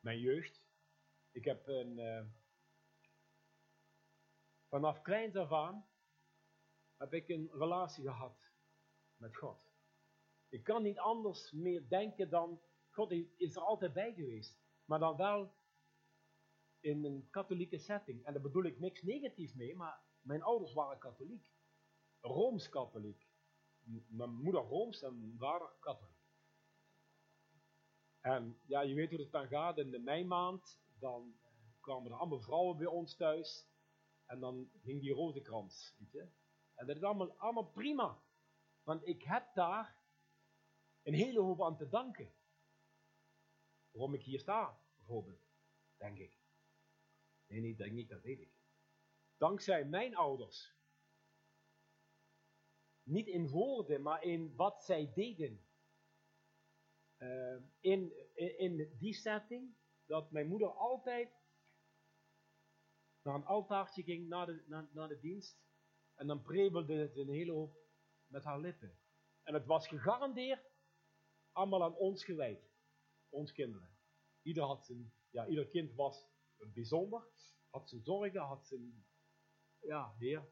mijn 0.00 0.20
jeugd. 0.20 0.62
Ik 1.30 1.44
heb 1.44 1.66
een, 1.66 1.98
uh, 1.98 2.26
vanaf 4.68 5.02
kleins 5.02 5.36
af 5.36 5.52
aan 5.52 5.88
heb 6.96 7.14
ik 7.14 7.28
een 7.28 7.50
relatie 7.52 8.04
gehad 8.04 8.49
met 9.20 9.36
God. 9.36 9.70
Ik 10.48 10.64
kan 10.64 10.82
niet 10.82 10.98
anders 10.98 11.52
meer 11.52 11.88
denken 11.88 12.30
dan, 12.30 12.60
God 12.90 13.12
is 13.36 13.56
er 13.56 13.62
altijd 13.62 13.92
bij 13.92 14.12
geweest. 14.12 14.58
Maar 14.84 14.98
dan 14.98 15.16
wel 15.16 15.54
in 16.80 17.04
een 17.04 17.28
katholieke 17.30 17.78
setting. 17.78 18.24
En 18.24 18.32
daar 18.32 18.42
bedoel 18.42 18.64
ik 18.64 18.78
niks 18.78 19.02
negatiefs 19.02 19.54
mee, 19.54 19.76
maar 19.76 20.02
mijn 20.20 20.42
ouders 20.42 20.72
waren 20.72 20.98
katholiek. 20.98 21.46
Rooms-katholiek. 22.20 23.28
Mijn 24.08 24.34
moeder 24.34 24.62
Rooms 24.62 25.02
en 25.02 25.34
vader 25.38 25.70
katholiek. 25.80 26.18
En 28.20 28.60
ja, 28.66 28.80
je 28.80 28.94
weet 28.94 29.10
hoe 29.10 29.20
het 29.20 29.32
dan 29.32 29.48
gaat. 29.48 29.78
In 29.78 29.90
de 29.90 29.98
meimaand, 29.98 30.80
dan 30.98 31.34
kwamen 31.80 32.10
er 32.10 32.16
allemaal 32.16 32.40
vrouwen 32.40 32.76
bij 32.76 32.86
ons 32.86 33.16
thuis. 33.16 33.68
En 34.26 34.40
dan 34.40 34.70
ging 34.82 35.00
die 35.00 35.12
rozenkrans, 35.12 35.94
weet 35.98 36.12
je. 36.12 36.28
En 36.74 36.86
dat 36.86 36.96
is 36.96 37.02
allemaal, 37.02 37.32
allemaal 37.32 37.70
prima. 37.70 38.22
Want 38.90 39.06
ik 39.06 39.22
heb 39.22 39.54
daar 39.54 39.96
een 41.02 41.14
hele 41.14 41.40
hoop 41.40 41.62
aan 41.62 41.76
te 41.76 41.88
danken. 41.88 42.32
Waarom 43.90 44.14
ik 44.14 44.22
hier 44.22 44.40
sta, 44.40 44.80
bijvoorbeeld, 44.96 45.48
denk 45.96 46.18
ik. 46.18 46.38
Nee, 47.46 47.60
nee, 47.60 47.76
denk 47.76 47.92
niet, 47.92 48.08
dat 48.08 48.22
weet 48.22 48.40
ik. 48.40 48.52
Dankzij 49.36 49.84
mijn 49.84 50.16
ouders. 50.16 50.74
Niet 53.02 53.26
in 53.26 53.48
woorden, 53.48 54.02
maar 54.02 54.22
in 54.22 54.56
wat 54.56 54.84
zij 54.84 55.12
deden. 55.14 55.64
Uh, 57.18 57.62
in, 57.80 58.12
in, 58.58 58.96
die 58.98 59.14
setting, 59.14 59.74
dat 60.06 60.30
mijn 60.30 60.46
moeder 60.46 60.68
altijd 60.68 61.32
naar 63.22 63.34
een 63.34 63.44
altaartje 63.44 64.02
ging 64.02 64.28
na 64.28 64.44
de, 64.44 64.64
na, 64.66 64.88
na 64.92 65.06
de 65.06 65.20
dienst. 65.20 65.60
En 66.14 66.26
dan 66.26 66.42
prebelde 66.42 67.08
ze 67.08 67.20
een 67.20 67.28
hele 67.28 67.52
hoop 67.52 67.79
met 68.30 68.44
haar 68.44 68.60
lippen. 68.60 68.98
En 69.42 69.54
het 69.54 69.66
was 69.66 69.88
gegarandeerd 69.88 70.72
allemaal 71.52 71.82
aan 71.82 71.96
ons 71.96 72.24
gewijd. 72.24 72.70
Ons 73.28 73.52
kinderen. 73.52 73.98
Ieder, 74.42 74.62
had 74.62 74.84
zijn, 74.84 75.12
ja, 75.30 75.46
ieder 75.46 75.68
kind 75.68 75.94
was 75.94 76.28
bijzonder. 76.72 77.28
Had 77.70 77.88
zijn 77.88 78.02
zorgen, 78.02 78.40
had 78.40 78.66
zijn... 78.66 79.04
Ja, 79.80 80.14
heer, 80.18 80.48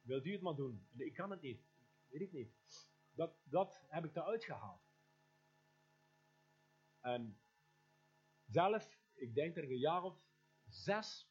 wilt 0.00 0.24
u 0.24 0.32
het 0.32 0.40
maar 0.40 0.54
doen? 0.54 0.88
ik 0.96 1.14
kan 1.14 1.30
het 1.30 1.40
niet. 1.40 1.62
Weet 2.06 2.20
ik 2.20 2.32
niet. 2.32 2.52
Dat, 3.10 3.40
dat 3.44 3.84
heb 3.88 4.04
ik 4.04 4.16
eruit 4.16 4.44
gehaald. 4.44 4.82
En 7.00 7.40
zelf, 8.46 8.98
ik 9.14 9.34
denk 9.34 9.56
ik 9.56 9.70
een 9.70 9.78
jaar 9.78 10.02
of 10.02 10.22
zes, 10.68 11.30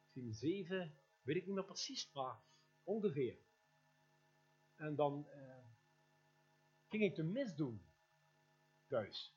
misschien 0.00 0.32
zeven, 0.32 0.98
weet 1.22 1.36
ik 1.36 1.46
niet 1.46 1.54
meer 1.54 1.64
precies, 1.64 2.12
maar 2.12 2.40
ongeveer. 2.82 3.45
En 4.76 4.94
dan 4.94 5.26
uh, 5.34 5.56
ging 6.88 7.02
ik 7.02 7.14
de 7.14 7.22
mis 7.22 7.54
doen 7.54 7.86
thuis. 8.86 9.36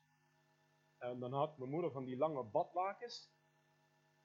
En 0.97 1.19
dan 1.19 1.33
had 1.33 1.57
mijn 1.57 1.71
moeder 1.71 1.91
van 1.91 2.05
die 2.05 2.17
lange 2.17 2.43
badlakens. 2.43 3.31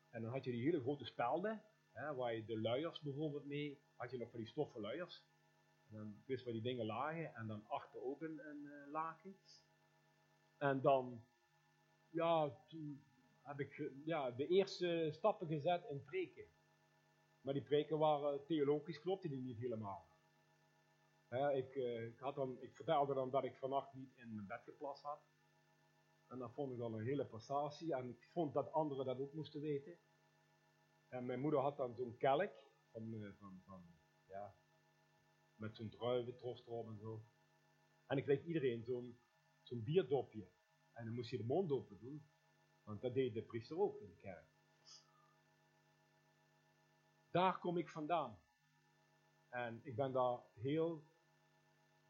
En 0.08 0.22
dan 0.22 0.30
had 0.30 0.44
je 0.44 0.50
die 0.50 0.64
hele 0.64 0.80
grote 0.80 1.04
spelden, 1.04 1.62
hè, 1.92 2.14
waar 2.14 2.34
je 2.34 2.44
de 2.44 2.60
luiers 2.60 3.00
bijvoorbeeld 3.00 3.44
mee, 3.44 3.82
had 3.96 4.10
je 4.10 4.18
nog 4.18 4.30
van 4.30 4.38
die 4.38 4.48
stoffen 4.48 4.80
luiers. 4.80 5.24
En 5.86 5.94
dan 5.94 6.22
wist 6.26 6.44
waar 6.44 6.52
die 6.52 6.62
dingen 6.62 6.86
lagen 6.86 7.34
en 7.34 7.46
dan 7.46 7.66
achter 7.66 8.02
ook 8.02 8.22
een, 8.22 8.48
een 8.48 8.64
uh, 8.64 8.90
laken. 8.90 9.36
En 10.56 10.80
dan, 10.80 11.24
ja, 12.10 12.56
toen 12.68 13.04
heb 13.42 13.60
ik 13.60 13.90
ja, 14.04 14.30
de 14.30 14.46
eerste 14.46 15.08
stappen 15.12 15.46
gezet 15.46 15.84
in 15.84 16.04
preken. 16.04 16.46
Maar 17.40 17.54
die 17.54 17.62
preken 17.62 17.98
waren 17.98 18.44
theologisch, 18.44 19.00
klopte 19.00 19.28
die 19.28 19.42
niet 19.42 19.58
helemaal. 19.58 20.13
Ik, 21.34 21.74
uh, 21.74 22.06
ik, 22.06 22.18
had 22.18 22.34
dan, 22.34 22.60
ik 22.60 22.74
vertelde 22.74 23.14
dan 23.14 23.30
dat 23.30 23.44
ik 23.44 23.56
vannacht 23.56 23.94
niet 23.94 24.16
in 24.16 24.34
mijn 24.34 24.46
bed 24.46 24.62
geplast 24.62 25.02
had. 25.02 25.22
En 26.26 26.38
dat 26.38 26.52
vond 26.52 26.72
ik 26.72 26.78
dan 26.78 26.94
een 26.94 27.04
hele 27.04 27.26
prestatie. 27.26 27.94
En 27.94 28.08
ik 28.08 28.28
vond 28.32 28.54
dat 28.54 28.72
anderen 28.72 29.06
dat 29.06 29.18
ook 29.18 29.32
moesten 29.32 29.60
weten. 29.60 29.98
En 31.08 31.26
mijn 31.26 31.40
moeder 31.40 31.60
had 31.60 31.76
dan 31.76 31.94
zo'n 31.94 32.16
kelk 32.16 32.52
van, 32.90 33.14
uh, 33.14 33.32
van, 33.38 33.60
van, 33.64 33.86
ja, 34.24 34.56
met 35.54 35.76
zo'n 35.76 35.90
druiventrost 35.90 36.66
erop 36.66 36.88
en 36.88 36.98
zo. 36.98 37.24
En 38.06 38.16
ik 38.16 38.24
kreeg 38.24 38.44
iedereen 38.44 38.84
zo'n 38.84 39.18
zo'n 39.62 39.82
bierdopje. 39.82 40.48
En 40.92 41.04
dan 41.04 41.14
moest 41.14 41.30
je 41.30 41.36
de 41.36 41.44
mond 41.44 41.72
open 41.72 41.98
doen. 41.98 42.28
Want 42.82 43.00
dat 43.00 43.14
deed 43.14 43.34
de 43.34 43.42
priester 43.42 43.78
ook 43.78 44.00
in 44.00 44.08
de 44.08 44.16
kerk. 44.16 44.52
Daar 47.30 47.58
kom 47.58 47.78
ik 47.78 47.88
vandaan. 47.88 48.38
En 49.48 49.80
ik 49.82 49.96
ben 49.96 50.12
daar 50.12 50.40
heel 50.52 51.04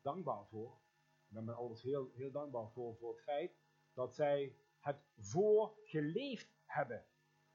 dankbaar 0.05 0.47
voor. 0.47 0.81
Ik 1.27 1.35
ben 1.35 1.45
mijn 1.45 1.57
ouders 1.57 1.83
heel, 1.83 2.11
heel 2.15 2.31
dankbaar 2.31 2.71
voor, 2.71 2.97
voor 2.97 3.15
het 3.15 3.23
feit 3.23 3.53
dat 3.93 4.15
zij 4.15 4.57
het 4.81 4.97
voorgeleefd 5.17 6.49
hebben. 6.65 7.07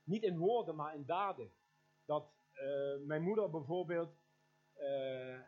Niet 0.03 0.23
in 0.23 0.37
woorden, 0.37 0.75
maar 0.75 0.95
in 0.95 1.05
daden. 1.05 1.51
Dat 2.05 2.31
uh, 2.53 3.05
mijn 3.05 3.23
moeder 3.23 3.49
bijvoorbeeld 3.49 4.17
uh, 4.77 5.39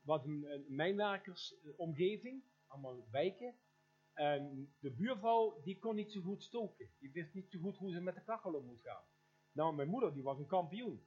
was 0.00 0.24
een, 0.24 0.52
een 0.52 0.64
mijnwerkersomgeving, 0.68 2.44
allemaal 2.66 3.06
wijken. 3.10 3.54
En 4.12 4.74
de 4.80 4.90
buurvrouw 4.90 5.60
die 5.62 5.78
kon 5.78 5.94
niet 5.94 6.12
zo 6.12 6.20
goed 6.20 6.42
stoken. 6.42 6.90
Die 6.98 7.12
wist 7.12 7.34
niet 7.34 7.50
zo 7.50 7.58
goed 7.60 7.76
hoe 7.76 7.92
ze 7.92 8.00
met 8.00 8.14
de 8.14 8.24
kachel 8.24 8.54
om 8.54 8.64
moest 8.64 8.82
gaan. 8.82 9.04
Nou, 9.52 9.74
mijn 9.74 9.88
moeder 9.88 10.14
die 10.14 10.22
was 10.22 10.38
een 10.38 10.46
kampioen. 10.46 11.06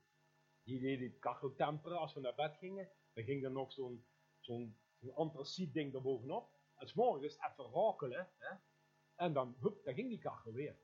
Die 0.63 0.79
deed 0.79 0.99
die 0.99 1.19
kachel 1.19 1.55
temperen 1.55 1.97
als 1.97 2.13
we 2.13 2.19
naar 2.19 2.35
bed 2.35 2.57
gingen. 2.57 2.89
Dan 3.13 3.23
ging 3.23 3.43
er 3.43 3.51
nog 3.51 3.71
zo'n 3.71 4.05
zo'n 4.39 4.77
antraciet 5.09 5.73
ding 5.73 5.93
erbovenop. 5.93 6.49
En 6.75 6.87
s 6.87 6.93
morgens 6.93 7.37
even 7.37 7.63
rokelen. 7.63 8.29
Hè? 8.37 8.55
En 9.15 9.33
dan, 9.33 9.55
hup, 9.59 9.83
dan 9.83 9.93
ging 9.93 10.09
die 10.09 10.19
kachel 10.19 10.51
weer. 10.51 10.79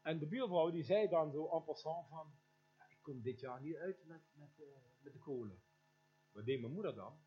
En 0.00 0.18
de 0.18 0.26
buurvrouw 0.26 0.70
die 0.70 0.84
zei 0.84 1.08
dan 1.08 1.32
zo 1.32 1.48
en 1.48 1.64
passant 1.64 2.08
van, 2.08 2.38
ja, 2.76 2.88
ik 2.88 2.98
kom 3.02 3.22
dit 3.22 3.40
jaar 3.40 3.60
niet 3.60 3.76
uit 3.76 4.04
met, 4.04 4.22
met, 4.32 4.58
uh, 4.58 4.66
met 4.98 5.12
de 5.12 5.18
kolen. 5.18 5.62
Wat 6.30 6.44
deed 6.44 6.60
mijn 6.60 6.72
moeder 6.72 6.94
dan? 6.94 7.20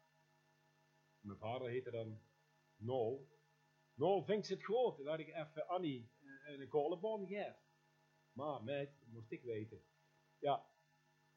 Mijn 1.19 1.37
vader 1.37 1.69
heette 1.69 1.91
dan 1.91 2.21
No. 2.75 3.27
No, 3.93 4.21
vindt 4.21 4.45
ze 4.47 4.53
het 4.53 4.63
groot. 4.63 5.03
Dat 5.03 5.19
ik 5.19 5.27
even 5.27 5.67
Annie 5.67 6.11
uh, 6.21 6.59
een 6.59 6.67
kolenbon 6.67 7.27
geef. 7.27 7.55
Maar, 8.31 8.63
meid, 8.63 8.91
moest 9.05 9.31
ik 9.31 9.43
weten. 9.43 9.83
Ja, 10.39 10.65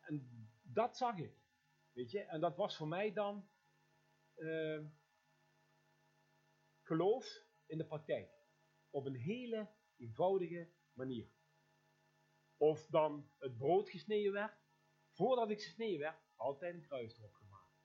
en 0.00 0.48
dat 0.62 0.96
zag 0.96 1.18
ik. 1.18 1.42
Weet 1.92 2.10
je, 2.10 2.20
en 2.20 2.40
dat 2.40 2.56
was 2.56 2.76
voor 2.76 2.88
mij 2.88 3.12
dan 3.12 3.48
uh, 4.36 4.84
geloof 6.82 7.44
in 7.66 7.78
de 7.78 7.86
praktijk. 7.86 8.32
Op 8.90 9.06
een 9.06 9.16
hele 9.16 9.68
eenvoudige 9.96 10.68
manier. 10.92 11.28
Of 12.56 12.86
dan 12.86 13.30
het 13.38 13.56
brood 13.56 13.90
gesneden 13.90 14.32
werd. 14.32 14.62
Voordat 15.10 15.50
ik 15.50 15.62
gesneden 15.62 15.98
werd, 15.98 16.20
altijd 16.36 16.74
een 16.74 16.86
kruis 16.86 17.18
erop 17.18 17.34
gemaakt. 17.34 17.78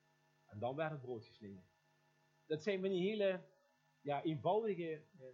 En 0.46 0.60
dan 0.60 0.76
werd 0.76 0.92
het 0.92 1.02
brood 1.02 1.26
gesneden. 1.26 1.70
Dat 2.46 2.64
zijn 2.64 2.80
van 2.80 2.90
die 2.90 3.10
hele 3.10 3.44
ja, 4.02 4.24
eenvoudige 4.24 5.06
eh, 5.20 5.28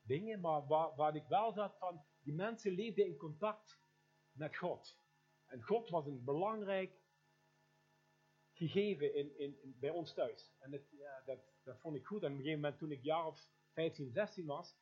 dingen, 0.00 0.40
maar 0.40 0.66
waar, 0.66 0.94
waar 0.96 1.16
ik 1.16 1.26
wel 1.26 1.52
zat 1.52 1.76
van, 1.78 2.04
die 2.22 2.34
mensen 2.34 2.72
leefden 2.72 3.06
in 3.06 3.16
contact 3.16 3.80
met 4.32 4.56
God. 4.56 4.98
En 5.46 5.62
God 5.62 5.88
was 5.88 6.06
een 6.06 6.24
belangrijk 6.24 7.00
gegeven 8.58 9.14
in, 9.14 9.38
in, 9.38 9.76
bij 9.80 9.90
ons 9.90 10.14
thuis. 10.14 10.52
En 10.58 10.70
dat, 10.70 10.80
ja, 10.90 11.22
dat, 11.26 11.38
dat 11.62 11.80
vond 11.80 11.96
ik 11.96 12.06
goed. 12.06 12.22
En 12.22 12.32
op 12.32 12.36
een 12.36 12.42
gegeven 12.42 12.60
moment, 12.60 12.78
toen 12.78 12.90
ik 12.90 13.02
jaar 13.02 13.26
of 13.26 13.48
15, 13.72 14.10
16 14.10 14.46
was, 14.46 14.76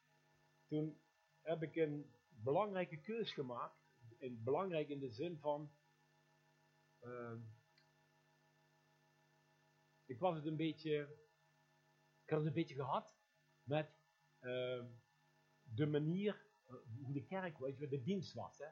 toen 0.66 1.00
heb 1.42 1.62
ik 1.62 1.76
een 1.76 2.14
belangrijke 2.28 3.00
keus 3.00 3.32
gemaakt. 3.32 3.84
In, 4.18 4.42
belangrijk 4.42 4.88
in 4.88 5.00
de 5.00 5.10
zin 5.10 5.38
van. 5.38 5.72
Uh, 7.02 7.34
ik 10.06 10.18
was 10.18 10.36
het 10.36 10.46
een 10.46 10.56
beetje. 10.56 11.24
Ik 12.22 12.30
had 12.30 12.38
het 12.38 12.48
een 12.48 12.54
beetje 12.54 12.74
gehad 12.74 13.16
met 13.62 13.90
uh, 14.40 14.84
de 15.62 15.86
manier 15.86 16.46
uh, 16.66 16.74
hoe 17.04 17.12
de 17.12 17.24
kerk, 17.24 17.58
de 17.90 18.02
dienst 18.02 18.34
was. 18.34 18.58
Hè? 18.58 18.68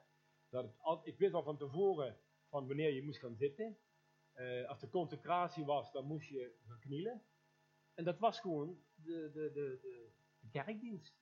Dat 0.48 0.64
het 0.64 1.06
ik 1.06 1.18
wist 1.18 1.34
al 1.34 1.42
van 1.42 1.58
tevoren 1.58 2.18
van 2.48 2.66
wanneer 2.66 2.92
je 2.92 3.02
moest 3.02 3.18
gaan 3.18 3.36
zitten. 3.36 3.78
Uh, 4.36 4.68
als 4.68 4.80
de 4.80 4.88
consecratie 4.88 5.64
was, 5.64 5.92
dan 5.92 6.06
moest 6.06 6.28
je 6.28 6.56
gaan 6.66 6.78
knielen. 6.78 7.22
En 7.94 8.04
dat 8.04 8.18
was 8.18 8.40
gewoon 8.40 8.84
de, 8.94 9.30
de, 9.32 9.52
de, 9.52 9.78
de, 9.82 10.48
kerkdienst. 10.50 11.16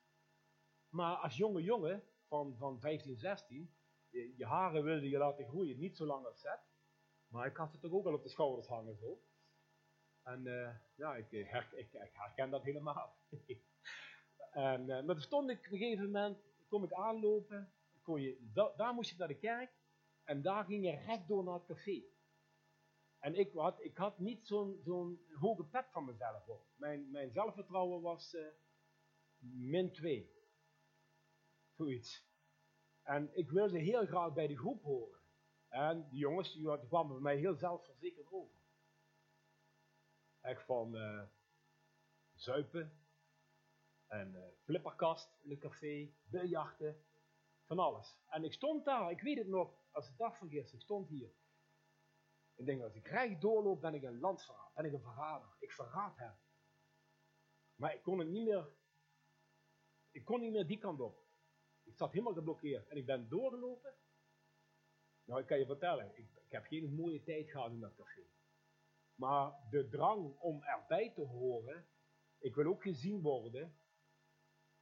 Maar 0.88 1.16
als 1.16 1.36
jonge 1.36 1.62
jongen 1.62 2.02
van, 2.28 2.56
van 2.56 2.80
15, 2.80 3.18
16, 3.18 3.74
je, 4.08 4.36
je, 4.36 4.46
haren 4.46 4.84
wilde 4.84 5.08
je 5.08 5.18
laten 5.18 5.48
groeien, 5.48 5.78
niet 5.78 5.96
zo 5.96 6.04
lang 6.04 6.26
als 6.26 6.40
zet. 6.40 6.60
Maar 7.28 7.46
ik 7.46 7.56
had 7.56 7.72
ze 7.72 7.78
toch 7.78 7.92
ook 7.92 8.06
al 8.06 8.14
op 8.14 8.22
de 8.22 8.28
schouders 8.28 8.66
hangen 8.66 8.96
zo. 8.96 9.22
En 10.22 10.46
uh, 10.46 10.74
ja, 10.94 11.16
ik, 11.16 11.30
her, 11.30 11.72
ik, 11.74 11.92
ik, 11.92 12.10
herken 12.12 12.50
dat 12.50 12.62
helemaal. 12.62 13.16
en, 14.50 14.80
uh, 14.80 14.86
maar 14.86 15.14
toen 15.14 15.20
stond 15.20 15.50
ik 15.50 15.58
op 15.58 15.72
een 15.72 15.78
gegeven 15.78 16.04
moment, 16.04 16.38
kom 16.68 16.84
ik 16.84 16.92
aanlopen, 16.92 17.72
kon 18.02 18.20
je, 18.20 18.48
da, 18.52 18.72
daar 18.76 18.94
moest 18.94 19.10
je 19.10 19.16
naar 19.18 19.28
de 19.28 19.38
kerk. 19.38 19.70
En 20.24 20.42
daar 20.42 20.64
ging 20.64 20.84
je 20.84 20.96
rechtdoor 20.96 21.44
naar 21.44 21.54
het 21.54 21.66
café. 21.66 22.02
En 23.22 23.34
ik 23.34 23.52
had, 23.52 23.84
ik 23.84 23.96
had 23.96 24.18
niet 24.18 24.46
zo'n 24.46 24.80
zo'n 24.84 25.26
hoge 25.34 25.64
pet 25.64 25.86
van 25.90 26.04
mezelf 26.04 26.48
op. 26.48 26.66
Mijn, 26.76 27.10
mijn 27.10 27.30
zelfvertrouwen 27.30 28.00
was 28.00 28.34
uh, 28.34 28.46
min 29.38 29.92
2. 29.92 30.30
Zoiets. 31.76 32.30
En 33.02 33.30
ik 33.36 33.50
wilde 33.50 33.78
heel 33.78 34.06
graag 34.06 34.32
bij 34.32 34.46
de 34.46 34.56
groep 34.56 34.82
horen. 34.82 35.20
En 35.68 36.08
die 36.08 36.18
jongens 36.18 36.52
die, 36.52 36.86
kwamen 36.86 37.22
mij 37.22 37.36
heel 37.36 37.54
zelfverzekerd 37.54 38.32
over. 38.32 38.56
Echt 40.40 40.64
van 40.64 40.96
uh, 40.96 41.22
zuipen 42.34 43.00
en 44.06 44.34
uh, 44.34 44.42
flipperkast 44.64 45.38
in 45.42 45.50
het 45.50 45.58
café, 45.58 46.14
biljarten, 46.22 47.04
van 47.66 47.78
alles. 47.78 48.18
En 48.28 48.44
ik 48.44 48.52
stond 48.52 48.84
daar, 48.84 49.10
ik 49.10 49.20
weet 49.20 49.38
het 49.38 49.48
nog, 49.48 49.74
als 49.90 50.08
de 50.08 50.16
dag 50.16 50.38
van 50.38 50.48
gisteren, 50.48 50.78
ik 50.78 50.84
stond 50.84 51.08
hier. 51.08 51.32
Ik 52.54 52.66
denk, 52.66 52.82
als 52.82 52.94
ik 52.94 53.06
recht 53.06 53.40
doorloop, 53.40 53.80
ben 53.80 53.94
ik 53.94 54.02
een 54.02 54.18
landverrader, 54.18 54.72
ben 54.74 54.84
ik 54.84 54.92
een 54.92 55.00
verrader. 55.00 55.56
Ik 55.58 55.72
verraad 55.72 56.16
hem. 56.16 56.34
Maar 57.74 57.94
ik 57.94 58.02
kon 58.02 58.18
het 58.18 58.28
niet 58.28 58.44
meer, 58.44 58.68
ik 60.10 60.24
kon 60.24 60.40
niet 60.40 60.52
meer 60.52 60.66
die 60.66 60.78
kant 60.78 61.00
op. 61.00 61.22
Ik 61.82 61.96
zat 61.96 62.12
helemaal 62.12 62.34
geblokkeerd 62.34 62.88
en 62.88 62.96
ik 62.96 63.06
ben 63.06 63.28
doorgelopen. 63.28 63.94
Nou, 65.24 65.40
ik 65.40 65.46
kan 65.46 65.58
je 65.58 65.66
vertellen, 65.66 66.16
ik, 66.16 66.28
ik 66.44 66.50
heb 66.50 66.64
geen 66.64 66.94
mooie 66.94 67.22
tijd 67.22 67.50
gehad 67.50 67.70
in 67.70 67.80
dat 67.80 67.94
café. 67.94 68.22
Maar 69.14 69.52
de 69.70 69.88
drang 69.88 70.38
om 70.38 70.62
erbij 70.62 71.12
te 71.14 71.20
horen, 71.20 71.88
ik 72.38 72.54
wil 72.54 72.66
ook 72.66 72.82
gezien 72.82 73.20
worden. 73.20 73.76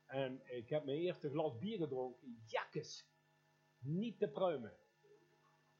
En 0.07 0.57
ik 0.57 0.69
heb 0.69 0.85
mijn 0.85 0.99
eerste 0.99 1.31
glas 1.31 1.59
bier 1.59 1.79
gedronken, 1.79 2.43
jakkes, 2.47 3.09
niet 3.79 4.19
te 4.19 4.29
pruimen. 4.29 4.77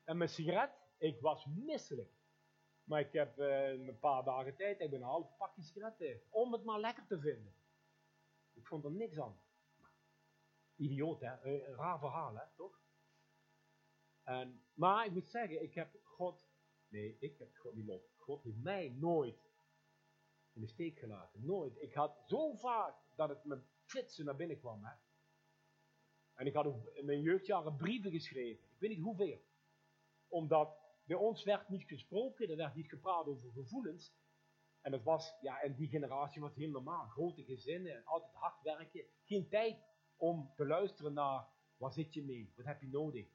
En 0.05 0.17
mijn 0.17 0.31
sigaret, 0.31 0.71
ik 1.01 1.21
was 1.21 1.47
misselijk. 1.47 2.13
Maar 2.85 3.01
ik 3.01 3.13
heb 3.13 3.39
uh, 3.39 3.69
een 3.69 3.99
paar 3.99 4.25
dagen 4.25 4.57
tijd, 4.57 4.81
ik 4.81 4.91
ben 4.91 5.01
een 5.01 5.07
half 5.07 5.37
pakje 5.37 5.63
sigaretten, 5.63 6.23
om 6.31 6.53
het 6.53 6.65
maar 6.65 6.81
lekker 6.81 7.07
te 7.07 7.21
vinden. 7.21 7.55
Ik 8.53 8.67
vond 8.67 8.85
er 8.85 8.91
niks 8.91 9.19
aan. 9.19 9.41
Idioot, 10.77 11.21
hè? 11.21 11.45
Een 11.45 11.75
raar 11.75 11.99
verhaal, 11.99 12.35
hè? 12.37 12.45
Toch? 12.57 12.81
En, 14.23 14.63
maar 14.75 15.07
ik 15.07 15.13
moet 15.13 15.29
zeggen, 15.29 15.63
ik 15.63 15.75
heb 15.75 15.99
God, 16.03 16.49
nee, 16.89 17.17
ik 17.21 17.39
heb 17.39 17.57
God 17.57 17.75
niet 17.75 17.87
los. 17.87 18.03
God 18.17 18.43
heeft 18.43 18.63
mij 18.63 18.89
nooit 18.89 19.51
in 20.53 20.61
de 20.61 20.67
steek 20.67 20.99
gelaten. 20.99 21.45
Nooit. 21.45 21.83
Ik 21.83 21.95
had 21.95 22.23
zo 22.27 22.55
vaak 22.55 22.95
dat 23.15 23.29
het 23.29 23.45
me 23.45 23.63
flitsen 23.85 24.25
naar 24.25 24.37
binnen 24.37 24.59
kwam. 24.59 24.85
Hè? 24.85 24.95
En 26.35 26.47
ik 26.47 26.55
had 26.55 26.67
in 26.93 27.05
mijn 27.05 27.21
jeugdjaren 27.21 27.77
brieven 27.77 28.11
geschreven. 28.11 28.65
Ik 28.65 28.79
weet 28.79 28.91
niet 28.91 29.05
hoeveel. 29.05 29.45
Omdat 30.29 30.90
bij 31.11 31.19
ons 31.19 31.45
werd 31.45 31.69
niet 31.69 31.85
gesproken, 31.85 32.51
er 32.51 32.57
werd 32.57 32.75
niet 32.75 32.89
gepraat 32.89 33.27
over 33.27 33.51
gevoelens. 33.53 34.13
En 34.81 34.93
het 34.93 35.03
was, 35.03 35.37
ja, 35.41 35.63
in 35.63 35.75
die 35.75 35.89
generatie 35.89 36.41
was 36.41 36.55
heel 36.55 36.71
normaal. 36.71 37.09
Grote 37.09 37.45
gezinnen 37.45 37.97
en 37.97 38.05
altijd 38.05 38.35
hard 38.35 38.63
werken. 38.63 39.05
Geen 39.25 39.49
tijd 39.49 39.77
om 40.17 40.53
te 40.57 40.67
luisteren 40.67 41.13
naar, 41.13 41.47
waar 41.77 41.93
zit 41.93 42.15
je 42.15 42.25
mee? 42.25 42.53
Wat 42.57 42.67
heb 42.67 42.81
je 42.81 42.89
nodig? 42.89 43.27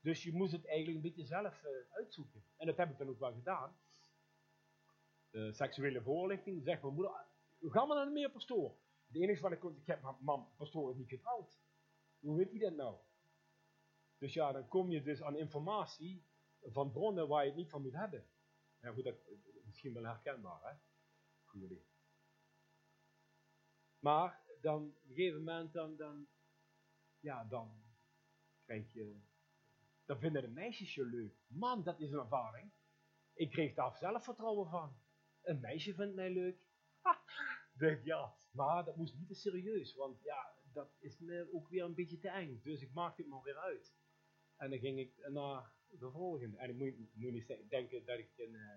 Dus 0.00 0.22
je 0.22 0.32
moest 0.32 0.52
het 0.52 0.66
eigenlijk 0.66 0.96
een 0.96 1.02
beetje 1.02 1.24
zelf 1.24 1.62
uh, 1.62 1.70
uitzoeken. 1.96 2.44
En 2.56 2.66
dat 2.66 2.76
heb 2.76 2.90
ik 2.90 2.98
dan 2.98 3.08
ook 3.08 3.18
wel 3.18 3.32
gedaan. 3.32 3.76
Uh, 5.30 5.52
seksuele 5.52 6.02
voorlichting, 6.02 6.62
zegt 6.64 6.82
mijn 6.82 6.94
moeder, 6.94 7.26
ga 7.60 7.84
maar 7.84 7.96
naar 7.96 8.06
de 8.06 8.12
meer 8.12 8.30
pastoor. 8.30 8.76
Het 9.06 9.16
enige 9.16 9.42
wat 9.42 9.52
ik 9.52 9.60
kon, 9.60 9.76
ik 9.76 9.86
heb, 9.86 10.16
mam, 10.20 10.48
pastoor 10.56 10.90
is 10.90 10.96
niet 10.96 11.08
getrouwd. 11.08 11.58
Hoe 12.20 12.36
weet 12.36 12.50
hij 12.50 12.58
dat 12.58 12.74
nou? 12.74 12.96
Dus 14.18 14.32
ja, 14.32 14.52
dan 14.52 14.68
kom 14.68 14.90
je 14.90 15.02
dus 15.02 15.22
aan 15.22 15.36
informatie 15.36 16.24
van 16.64 16.92
bronnen 16.92 17.28
waar 17.28 17.42
je 17.42 17.48
het 17.48 17.58
niet 17.58 17.70
van 17.70 17.82
moet 17.82 17.92
hebben. 17.92 18.26
Ja, 18.80 18.92
goed, 18.92 19.04
dat 19.04 19.16
is 19.26 19.64
misschien 19.64 19.92
wel 19.92 20.04
herkenbaar, 20.04 20.60
hè? 20.62 20.76
Voor 21.44 21.60
jullie. 21.60 21.84
Maar 23.98 24.40
dan, 24.60 24.82
op 24.82 25.08
een 25.08 25.14
gegeven 25.14 25.38
moment, 25.38 25.72
dan, 25.72 25.96
dan, 25.96 26.26
ja, 27.20 27.44
dan 27.44 27.82
krijg 28.64 28.92
je, 28.92 29.20
dan 30.04 30.18
vinden 30.18 30.42
de 30.42 30.48
meisjes 30.48 30.94
je 30.94 31.04
leuk. 31.04 31.34
Man, 31.46 31.82
dat 31.82 32.00
is 32.00 32.10
een 32.10 32.18
ervaring. 32.18 32.70
Ik 33.32 33.50
kreeg 33.50 33.74
daar 33.74 33.96
zelfvertrouwen 33.96 34.68
van. 34.68 34.96
Een 35.42 35.60
meisje 35.60 35.94
vindt 35.94 36.14
mij 36.14 36.30
leuk. 36.30 36.66
Ha, 37.00 37.22
denk 37.78 38.04
ja, 38.04 38.34
maar 38.50 38.84
dat 38.84 38.96
moest 38.96 39.14
niet 39.14 39.28
te 39.28 39.34
serieus, 39.34 39.94
want 39.94 40.22
ja, 40.22 40.54
dat 40.72 40.96
is 40.98 41.18
me 41.18 41.48
ook 41.52 41.68
weer 41.68 41.84
een 41.84 41.94
beetje 41.94 42.18
te 42.18 42.28
eng. 42.28 42.60
Dus 42.62 42.82
ik 42.82 42.92
maakte 42.92 43.22
het 43.22 43.30
maar 43.30 43.42
weer 43.42 43.58
uit. 43.58 43.94
En 44.56 44.70
dan 44.70 44.78
ging 44.78 44.98
ik 44.98 45.28
naar 45.28 45.73
de 45.98 46.10
volgende. 46.10 46.56
En 46.56 46.70
ik 46.70 46.76
moet, 46.76 47.14
moet 47.14 47.32
niet 47.32 47.68
denken 47.68 48.04
dat 48.04 48.18
ik 48.18 48.32
een. 48.36 48.52
Uh, 48.52 48.74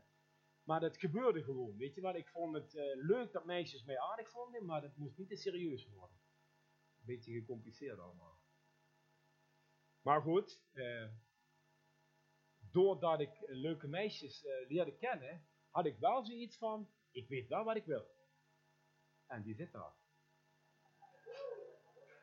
maar 0.64 0.80
dat 0.80 0.98
gebeurde 0.98 1.44
gewoon, 1.44 1.78
weet 1.78 1.96
je 1.96 2.02
wat? 2.02 2.16
Ik 2.16 2.28
vond 2.28 2.56
het 2.56 2.74
uh, 2.74 2.84
leuk 2.96 3.32
dat 3.32 3.46
meisjes 3.46 3.84
mij 3.84 4.00
aardig 4.00 4.30
vonden, 4.30 4.66
maar 4.66 4.82
dat 4.82 4.96
moest 4.96 5.18
niet 5.18 5.30
te 5.30 5.36
serieus 5.36 5.88
worden. 5.90 6.18
Een 7.00 7.06
beetje 7.06 7.34
gecompliceerd 7.34 8.00
allemaal. 8.00 8.42
Maar 10.02 10.22
goed, 10.22 10.62
uh, 10.74 11.12
doordat 12.72 13.20
ik 13.20 13.44
leuke 13.46 13.88
meisjes 13.88 14.44
leerde 14.68 14.98
kennen, 14.98 15.48
had 15.70 15.86
ik 15.86 15.98
wel 15.98 16.26
zoiets 16.26 16.58
van, 16.58 16.90
ik 17.12 17.28
weet 17.28 17.48
wel 17.48 17.64
wat 17.64 17.76
ik 17.76 17.86
wil. 17.86 18.08
En 19.26 19.42
die 19.42 19.56
zit 19.56 19.72
daar. 19.72 19.96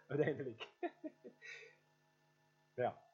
Uiteindelijk. 0.07 0.69
ja. 2.75 3.14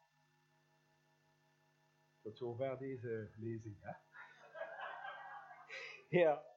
Zover 2.36 2.78
deze 2.78 3.32
lezing, 3.36 3.80
hè? 3.80 3.92
ja. 6.20 6.48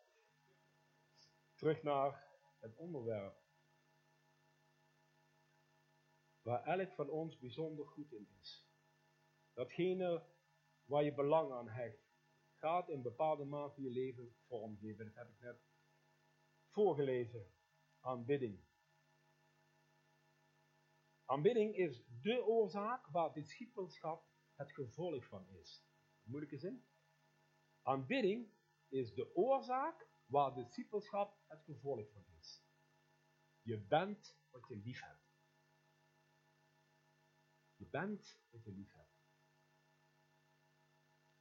Terug 1.56 1.84
naar 1.84 2.28
het 2.60 2.76
onderwerp. 2.76 3.42
Waar 6.42 6.64
elk 6.64 6.94
van 6.94 7.10
ons 7.10 7.38
bijzonder 7.38 7.88
goed 7.88 8.12
in 8.12 8.28
is. 8.40 8.68
Datgene 9.54 10.26
waar 10.86 11.04
je 11.04 11.14
belang 11.14 11.52
aan 11.52 11.70
hecht, 11.70 12.04
gaat 12.54 12.90
in 12.90 13.02
bepaalde 13.02 13.46
mate 13.46 13.82
je 13.82 13.90
leven 13.90 14.36
vormgeven. 14.48 15.06
Dat 15.06 15.16
heb 15.16 15.30
ik 15.30 15.40
net 15.40 15.62
voorgelezen. 16.70 17.54
Aanbidding. 18.00 18.64
Aanbidding 21.26 21.76
is 21.76 22.04
de 22.22 22.46
oorzaak 22.46 23.08
waar 23.08 23.34
discipelschap 23.34 24.33
het 24.56 24.72
gevolg 24.72 25.26
van 25.26 25.48
is. 25.50 25.84
Moeilijke 26.24 26.58
zin? 26.58 26.86
Aanbidding 27.82 28.52
is 28.88 29.14
de 29.14 29.36
oorzaak 29.36 30.08
waar 30.26 30.54
discipelschap 30.54 31.38
het 31.48 31.64
gevolg 31.64 32.12
van 32.12 32.26
is. 32.40 32.64
Je 33.62 33.78
bent 33.78 34.38
wat 34.50 34.68
je 34.68 34.76
lief 34.76 35.02
hebt. 35.02 35.24
Je 37.76 37.86
bent 37.86 38.40
wat 38.50 38.64
je 38.64 38.72
lief 38.72 38.94
hebt. 38.94 39.24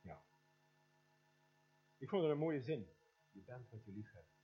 Ja. 0.01 0.25
Ik 1.96 2.09
vond 2.09 2.22
het 2.22 2.31
een 2.31 2.38
mooie 2.38 2.61
zin. 2.61 2.88
Je 3.31 3.40
bent 3.40 3.70
wat 3.70 3.85
je 3.85 3.92
lief 3.92 4.12
hebt. 4.12 4.40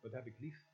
Wat 0.00 0.12
heb 0.12 0.26
ik 0.26 0.38
lief? 0.38 0.72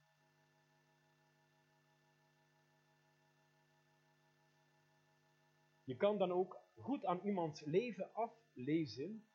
Je 5.85 5.96
kan 5.96 6.18
dan 6.18 6.33
ook 6.33 6.70
goed 6.81 7.05
aan 7.05 7.21
iemands 7.21 7.61
leven 7.61 8.12
aflezen 8.12 9.29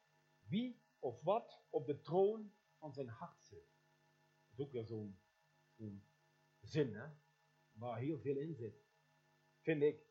wie 0.47 0.83
of 0.99 1.21
wat 1.21 1.61
op 1.69 1.85
de 1.85 2.01
troon 2.01 2.53
van 2.77 2.93
zijn 2.93 3.07
hart 3.07 3.43
zit. 3.43 3.67
Dat 4.47 4.51
is 4.51 4.59
ook 4.59 4.71
weer 4.71 4.85
zo'n 4.85 5.19
zin, 6.61 6.93
hè, 6.93 7.09
waar 7.71 7.99
heel 7.99 8.19
veel 8.19 8.37
in 8.37 8.55
zit. 8.55 8.83
Vind 9.61 9.81
ik. 9.81 10.03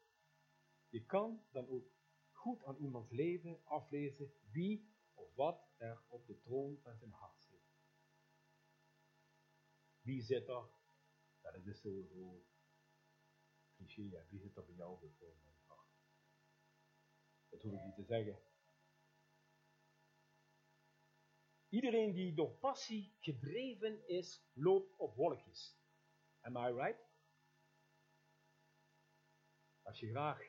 Je 0.88 1.04
kan 1.04 1.46
dan 1.50 1.68
ook 1.68 1.92
goed 2.30 2.64
aan 2.64 2.76
iemands 2.76 3.10
leven 3.10 3.64
aflezen 3.64 4.32
wie 4.50 4.92
of 5.14 5.34
wat 5.34 5.68
er 5.76 6.04
op 6.08 6.26
de 6.26 6.38
troon 6.38 6.78
van 6.80 6.96
zijn 6.96 7.12
hart 7.12 7.42
zit. 7.42 7.62
Wie 10.00 10.22
zit 10.22 10.48
er? 10.48 10.68
Dat 11.40 11.66
is 11.66 11.80
zo, 11.80 12.02
zo 12.02 12.44
cliché, 13.74 14.26
wie 14.28 14.40
zit 14.40 14.56
er 14.56 14.64
bij 14.64 14.74
jou 14.74 15.02
op 15.02 15.18
de? 15.18 15.53
Dat 17.54 17.62
hoef 17.62 17.72
ik 17.72 17.84
niet 17.84 17.94
te 17.94 18.04
zeggen. 18.04 18.38
Iedereen 21.68 22.12
die 22.12 22.34
door 22.34 22.50
passie 22.50 23.16
gedreven 23.20 24.08
is, 24.08 24.44
loopt 24.52 24.96
op 24.96 25.14
wolkjes. 25.14 25.78
Am 26.40 26.56
I 26.56 26.72
right? 26.72 26.98
Als 29.82 30.00
je 30.00 30.10
graag 30.10 30.42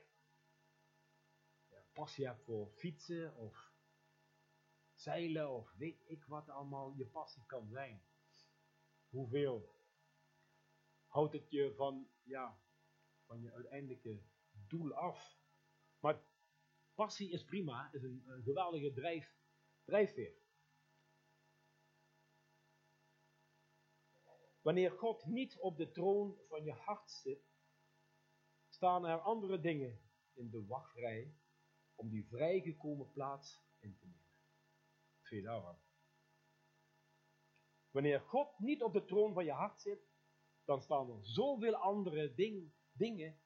ja, 1.68 1.86
passie 1.94 2.26
hebt 2.26 2.44
voor 2.44 2.72
fietsen 2.72 3.36
of 3.36 3.74
zeilen 4.94 5.50
of 5.50 5.74
weet 5.74 6.02
ik 6.06 6.26
wat 6.26 6.50
allemaal 6.50 6.94
je 6.98 7.06
passie 7.06 7.46
kan 7.46 7.70
zijn. 7.70 8.06
Hoeveel 9.10 9.76
houdt 11.08 11.34
het 11.34 11.50
je 11.50 11.74
van, 11.76 12.10
ja, 12.24 12.62
van 13.26 13.42
je 13.42 13.52
uiteindelijke 13.52 14.24
doel 14.52 14.94
af? 14.94 15.38
Maar 16.00 16.24
passie 16.96 17.32
is 17.32 17.44
prima, 17.44 17.90
is 17.94 18.04
een, 18.04 18.24
geweldige 18.44 18.94
drijf, 18.94 19.36
drijfveer. 19.84 20.34
Wanneer 24.62 24.92
God 24.92 25.26
niet 25.26 25.58
op 25.60 25.78
de 25.78 25.92
troon 25.92 26.38
van 26.48 26.64
je 26.64 26.72
hart 26.72 27.12
zit, 27.12 27.54
staan 28.70 29.06
er 29.06 29.20
andere 29.20 29.60
dingen 29.60 30.02
in 30.34 30.50
de 30.50 30.66
wachtrij 30.66 31.36
om 31.96 32.10
die 32.10 32.28
vrijgekomen 32.28 33.12
plaats 33.12 33.64
in 33.80 33.98
te 33.98 34.06
nemen. 34.06 34.34
Veel 35.22 35.44
daarvan. 35.44 35.80
Wanneer 37.92 38.22
God 38.22 38.60
niet 38.60 38.84
op 38.84 38.94
de 38.94 39.06
troon 39.06 39.34
van 39.34 39.46
je 39.46 39.52
hart 39.52 39.82
zit, 39.82 40.08
dan 40.64 40.82
staan 40.82 41.10
er 41.10 41.26
zoveel 41.26 41.76
andere 41.76 42.34
ding, 42.34 42.74
dingen 42.92 43.40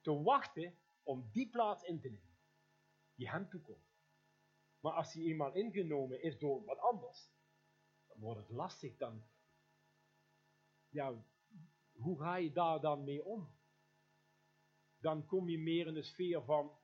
te 0.00 0.22
wachten 0.22 0.78
om 1.02 1.30
die 1.32 1.50
plaats 1.50 1.84
in 1.84 2.00
te 2.00 2.08
nemen, 2.08 2.25
die 3.16 3.30
hem 3.30 3.48
toekomt. 3.48 3.84
Maar 4.80 4.92
als 4.92 5.12
die 5.12 5.28
eenmaal 5.28 5.54
ingenomen 5.54 6.22
is 6.22 6.38
door 6.38 6.64
wat 6.64 6.78
anders, 6.78 7.30
dan 8.06 8.20
wordt 8.20 8.40
het 8.40 8.50
lastig. 8.50 8.96
Dan, 8.96 9.24
ja, 10.88 11.24
hoe 11.92 12.18
ga 12.18 12.36
je 12.36 12.52
daar 12.52 12.80
dan 12.80 13.04
mee 13.04 13.24
om? 13.24 13.54
Dan 14.98 15.26
kom 15.26 15.48
je 15.48 15.58
meer 15.58 15.86
in 15.86 15.94
de 15.94 16.02
sfeer 16.02 16.42
van, 16.44 16.78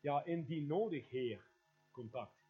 ja, 0.00 0.24
indien 0.24 0.66
nodig, 0.66 1.10
Heer, 1.10 1.50
contact. 1.90 2.44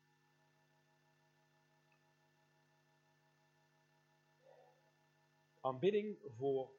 Aanbidding 5.61 6.19
voor, 6.37 6.71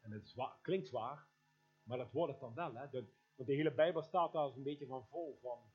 en 0.00 0.10
het 0.10 0.34
klinkt 0.62 0.88
zwaar, 0.88 1.28
maar 1.82 1.98
dat 1.98 2.12
wordt 2.12 2.32
het 2.32 2.40
dan 2.40 2.54
wel. 2.54 2.74
Hè? 2.74 2.90
De, 2.90 3.19
want 3.40 3.52
de 3.52 3.58
hele 3.58 3.74
Bijbel 3.74 4.02
staat 4.02 4.32
daar 4.32 4.44
een 4.44 4.62
beetje 4.62 4.86
van 4.86 5.06
vol 5.06 5.38
van 5.42 5.72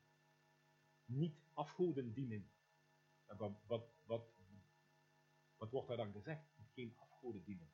niet 1.04 1.44
afgoden 1.52 2.12
dienen. 2.12 2.50
En 3.24 3.36
wat, 3.36 3.52
wat, 3.66 3.88
wat, 4.04 4.28
wat 5.56 5.70
wordt 5.70 5.88
daar 5.88 5.96
dan 5.96 6.12
gezegd? 6.12 6.44
Geen 6.74 6.96
afgoden 6.98 7.44
dienen. 7.44 7.72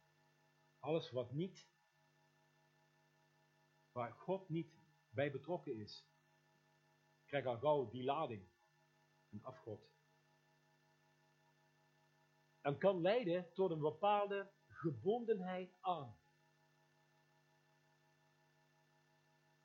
Alles 0.79 1.11
wat 1.11 1.33
niet, 1.33 1.69
waar 3.91 4.13
God 4.13 4.49
niet 4.49 4.75
bij 5.09 5.31
betrokken 5.31 5.77
is, 5.77 6.07
krijgt 7.25 7.47
al 7.47 7.59
gauw 7.59 7.91
die 7.91 8.05
lading. 8.05 8.49
Een 9.31 9.45
afgod. 9.45 9.91
En 12.61 12.79
kan 12.79 13.01
leiden 13.01 13.53
tot 13.53 13.71
een 13.71 13.81
bepaalde 13.81 14.53
gebondenheid 14.67 15.77
aan. 15.81 16.22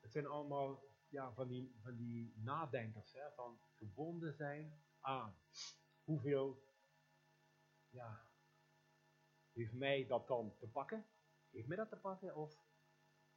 Het 0.08 0.16
zijn 0.16 0.28
allemaal 0.28 0.84
ja, 1.08 1.34
van, 1.34 1.48
die, 1.48 1.76
van 1.82 1.96
die 1.96 2.34
nadenkers, 2.38 3.14
hè, 3.14 3.32
van 3.32 3.60
gebonden 3.74 4.34
zijn 4.34 4.84
aan. 5.00 5.38
Hoeveel 6.04 6.64
ja, 7.90 8.32
heeft 9.52 9.74
mij 9.74 10.06
dat 10.06 10.28
dan 10.28 10.56
te 10.58 10.68
pakken? 10.68 11.06
Heeft 11.50 11.68
mij 11.68 11.78
dat 11.78 11.90
te 11.90 11.98
pakken? 11.98 12.36
Of 12.36 12.60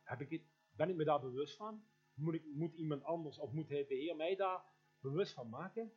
heb 0.02 0.20
ik 0.20 0.30
het, 0.30 0.42
ben 0.70 0.88
ik 0.88 0.96
me 0.96 1.04
daar 1.04 1.20
bewust 1.20 1.56
van? 1.56 1.84
Moet, 2.14 2.34
ik, 2.34 2.44
moet 2.44 2.74
iemand 2.74 3.02
anders 3.02 3.38
of 3.38 3.52
moet 3.52 3.68
de 3.68 3.84
Heer 3.88 4.16
mij 4.16 4.36
daar 4.36 4.64
bewust 5.00 5.32
van 5.32 5.48
maken? 5.48 5.92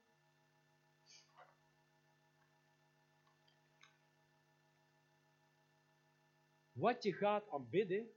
Wat 6.72 7.04
je 7.04 7.14
gaat 7.14 7.50
aanbidden, 7.50 8.12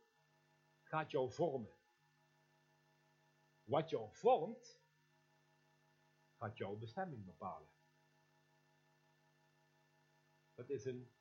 gaat 0.83 1.11
jou 1.11 1.33
vormen. 1.33 1.76
Wat 3.67 3.91
jou 3.91 4.13
vormt, 4.13 4.81
gaat 6.39 6.57
jouw 6.57 6.77
bestemming 6.77 7.25
bepalen. 7.25 7.69
Het 10.55 10.71
is 10.71 10.85
een, 10.85 11.13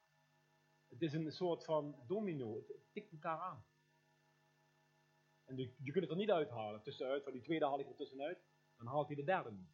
het 0.88 1.02
is 1.02 1.14
een 1.14 1.32
soort 1.32 1.64
van 1.64 2.04
domino. 2.08 2.56
Het 2.56 2.92
tikt 2.92 3.12
elkaar 3.12 3.40
aan. 3.40 3.66
En 5.44 5.58
je, 5.58 5.92
kunt 5.92 6.04
het 6.04 6.10
er 6.10 6.16
niet 6.16 6.32
uithalen. 6.32 6.82
Tussenuit, 6.82 7.24
van 7.24 7.34
die 7.34 7.42
tweede 7.42 7.66
haal 7.66 7.80
ik 7.80 7.90
er 7.90 7.96
tussenuit. 7.96 8.44
Dan 8.76 8.88
haalt 8.88 9.08
hij 9.08 9.16
de 9.16 9.24
derde 9.24 9.52
niet. 9.52 9.74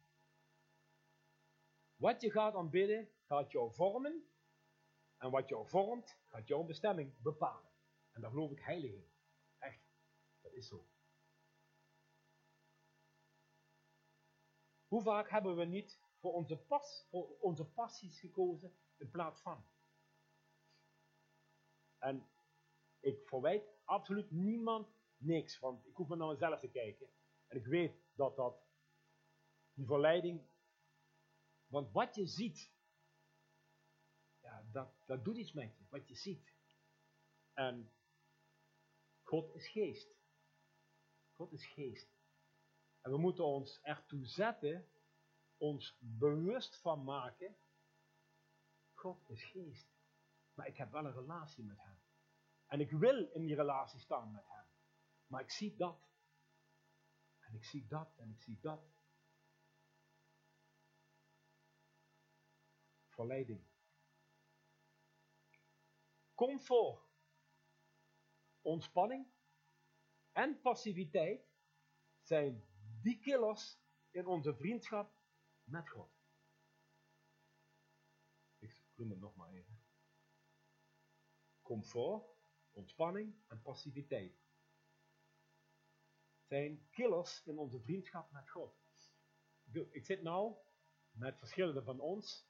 Wat 1.96 2.20
je 2.20 2.30
gaat 2.30 2.54
aanbidden, 2.54 3.10
gaat 3.24 3.52
jou 3.52 3.74
vormen. 3.74 4.26
En 5.16 5.30
wat 5.30 5.48
jou 5.48 5.68
vormt, 5.68 6.18
gaat 6.26 6.48
jouw 6.48 6.62
bestemming 6.62 7.14
bepalen. 7.18 7.70
En 8.10 8.20
daar 8.20 8.30
geloof 8.30 8.50
ik 8.50 8.60
heilig 8.60 8.92
in. 8.92 9.10
Echt. 9.58 9.82
Dat 10.40 10.52
is 10.52 10.68
zo. 10.68 10.86
Hoe 14.92 15.02
vaak 15.02 15.30
hebben 15.30 15.56
we 15.56 15.64
niet 15.64 16.00
voor 16.18 16.32
onze, 16.32 16.56
pas, 16.56 17.06
voor 17.10 17.38
onze 17.40 17.64
passies 17.64 18.20
gekozen 18.20 18.76
in 18.96 19.10
plaats 19.10 19.40
van? 19.40 19.64
En 21.98 22.28
ik 23.00 23.28
verwijt 23.28 23.64
absoluut 23.84 24.30
niemand 24.30 24.88
niks, 25.16 25.58
want 25.58 25.86
ik 25.86 25.96
hoef 25.96 26.08
maar 26.08 26.16
naar 26.16 26.28
mezelf 26.28 26.60
te 26.60 26.70
kijken. 26.70 27.08
En 27.46 27.56
ik 27.56 27.66
weet 27.66 27.94
dat 28.14 28.36
dat, 28.36 28.62
die 29.74 29.86
verleiding, 29.86 30.40
want 31.66 31.92
wat 31.92 32.14
je 32.14 32.26
ziet, 32.26 32.72
ja, 34.40 34.66
dat, 34.72 34.94
dat 35.06 35.24
doet 35.24 35.36
iets 35.36 35.52
met 35.52 35.76
je, 35.76 35.84
wat 35.88 36.08
je 36.08 36.14
ziet. 36.14 36.54
En 37.52 37.92
God 39.22 39.54
is 39.54 39.68
geest. 39.68 40.08
God 41.32 41.52
is 41.52 41.66
geest. 41.66 42.21
En 43.02 43.10
we 43.10 43.16
moeten 43.18 43.44
ons 43.44 43.80
ertoe 43.82 44.26
zetten, 44.26 44.88
ons 45.56 45.96
bewust 45.98 46.76
van 46.76 47.04
maken, 47.04 47.56
God 48.94 49.28
is 49.28 49.44
geest. 49.44 49.90
Maar 50.54 50.66
ik 50.66 50.76
heb 50.76 50.90
wel 50.90 51.04
een 51.04 51.12
relatie 51.12 51.64
met 51.64 51.82
Hem. 51.82 52.00
En 52.66 52.80
ik 52.80 52.90
wil 52.90 53.30
in 53.32 53.46
die 53.46 53.54
relatie 53.54 54.00
staan 54.00 54.32
met 54.32 54.48
Hem. 54.48 54.66
Maar 55.26 55.40
ik 55.40 55.50
zie 55.50 55.76
dat. 55.76 56.10
En 57.38 57.54
ik 57.54 57.64
zie 57.64 57.86
dat 57.86 58.16
en 58.16 58.30
ik 58.30 58.40
zie 58.40 58.58
dat. 58.60 58.82
Verleiding. 63.08 63.64
Comfort. 66.34 67.10
Ontspanning 68.60 69.26
en 70.32 70.60
passiviteit 70.60 71.46
zijn 72.20 72.71
die 73.02 73.18
killers 73.18 73.80
in 74.10 74.26
onze 74.26 74.54
vriendschap 74.54 75.14
met 75.64 75.88
God. 75.88 76.10
Ik 78.58 78.84
noem 78.94 79.10
het 79.10 79.20
nog 79.20 79.34
maar 79.34 79.52
even. 79.52 79.80
Comfort, 81.62 82.24
ontspanning 82.70 83.42
en 83.46 83.62
passiviteit 83.62 84.42
zijn 86.52 86.88
killers 86.90 87.42
in 87.44 87.58
onze 87.58 87.80
vriendschap 87.80 88.30
met 88.30 88.50
God. 88.50 88.74
Ik 89.90 90.04
zit 90.04 90.22
nou 90.22 90.56
met 91.10 91.38
verschillende 91.38 91.82
van 91.82 92.00
ons 92.00 92.48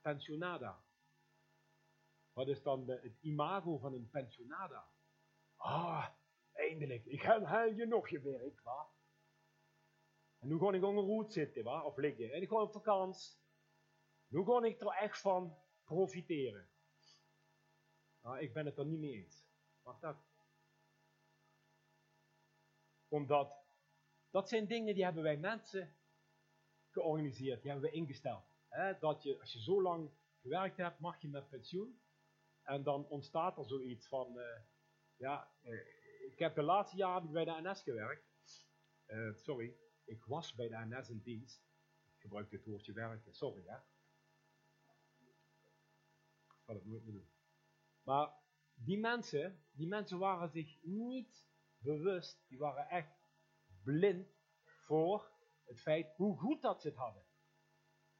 pensionada. 0.00 0.84
Wat 2.32 2.48
is 2.48 2.62
dan 2.62 2.86
de, 2.86 3.00
het 3.02 3.16
imago 3.20 3.78
van 3.78 3.94
een 3.94 4.10
pensionada? 4.10 4.88
Ah, 5.56 6.08
eindelijk, 6.52 7.04
ik 7.04 7.22
heb 7.22 7.76
je 7.76 7.86
nog 7.86 8.08
je 8.08 8.20
werk, 8.20 8.60
wa? 8.60 8.90
En 10.42 10.48
nu 10.48 10.58
ga 10.58 10.72
ik 10.72 10.80
gewoon 10.80 11.04
roet 11.04 11.32
zitten, 11.32 11.84
of 11.84 11.96
liggen. 11.96 12.32
En 12.32 12.42
ik 12.42 12.48
ga 12.48 12.62
op 12.62 12.72
vakantie. 12.72 13.38
Nu 14.28 14.44
ga 14.44 14.64
ik 14.64 14.80
er 14.80 14.88
echt 14.88 15.20
van 15.20 15.58
profiteren. 15.84 16.68
Nou, 18.22 18.38
ik 18.38 18.52
ben 18.52 18.66
het 18.66 18.78
er 18.78 18.86
niet 18.86 18.98
mee 18.98 19.12
eens. 19.12 19.46
Wacht 19.82 20.00
dat. 20.00 20.16
Omdat, 23.08 23.64
dat 24.30 24.48
zijn 24.48 24.66
dingen 24.66 24.94
die 24.94 25.04
hebben 25.04 25.22
wij 25.22 25.36
mensen 25.36 25.96
georganiseerd, 26.90 27.62
die 27.62 27.70
hebben 27.70 27.90
we 27.90 27.96
ingesteld. 27.96 28.44
dat 29.00 29.22
je, 29.22 29.40
als 29.40 29.52
je 29.52 29.62
zo 29.62 29.82
lang 29.82 30.10
gewerkt 30.40 30.76
hebt, 30.76 30.98
mag 30.98 31.20
je 31.20 31.28
met 31.28 31.48
pensioen. 31.48 32.00
En 32.62 32.82
dan 32.82 33.08
ontstaat 33.08 33.58
er 33.58 33.64
zoiets 33.64 34.08
van, 34.08 34.38
uh, 34.38 34.60
ja, 35.16 35.52
uh, 35.62 35.86
ik 36.32 36.38
heb 36.38 36.54
de 36.54 36.62
laatste 36.62 36.96
jaren 36.96 37.32
bij 37.32 37.44
de 37.44 37.60
NS 37.62 37.82
gewerkt. 37.82 38.30
Uh, 39.06 39.34
sorry, 39.34 39.76
ik 40.04 40.24
was 40.24 40.54
bij 40.54 40.68
de 40.68 40.76
NS 40.76 41.08
in 41.08 41.20
dienst. 41.22 41.62
Ik 42.14 42.20
gebruik 42.20 42.50
dit 42.50 42.64
woordje 42.64 42.92
werken, 42.92 43.34
sorry 43.34 43.62
hè. 43.66 43.76
Ik 46.46 46.62
zal 46.64 46.74
het 46.74 46.84
nooit 46.84 47.04
meer 47.04 47.12
doen. 47.12 47.30
Maar 48.02 48.34
die 48.74 48.98
mensen, 48.98 49.64
die 49.70 49.86
mensen 49.86 50.18
waren 50.18 50.50
zich 50.50 50.82
niet 50.82 51.46
bewust, 51.78 52.44
die 52.48 52.58
waren 52.58 52.88
echt 52.88 53.28
blind 53.82 54.28
voor 54.64 55.30
het 55.64 55.80
feit 55.80 56.16
hoe 56.16 56.38
goed 56.38 56.62
dat 56.62 56.80
ze 56.80 56.88
het 56.88 56.96
hadden. 56.96 57.22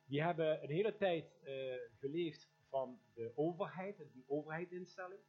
Die 0.05 0.23
hebben 0.23 0.63
een 0.63 0.71
hele 0.71 0.97
tijd 0.97 1.41
uh, 1.45 1.75
geleefd 1.99 2.51
van 2.69 3.01
de 3.15 3.33
overheid, 3.35 4.13
die 4.13 4.25
overheidinstelling. 4.29 5.21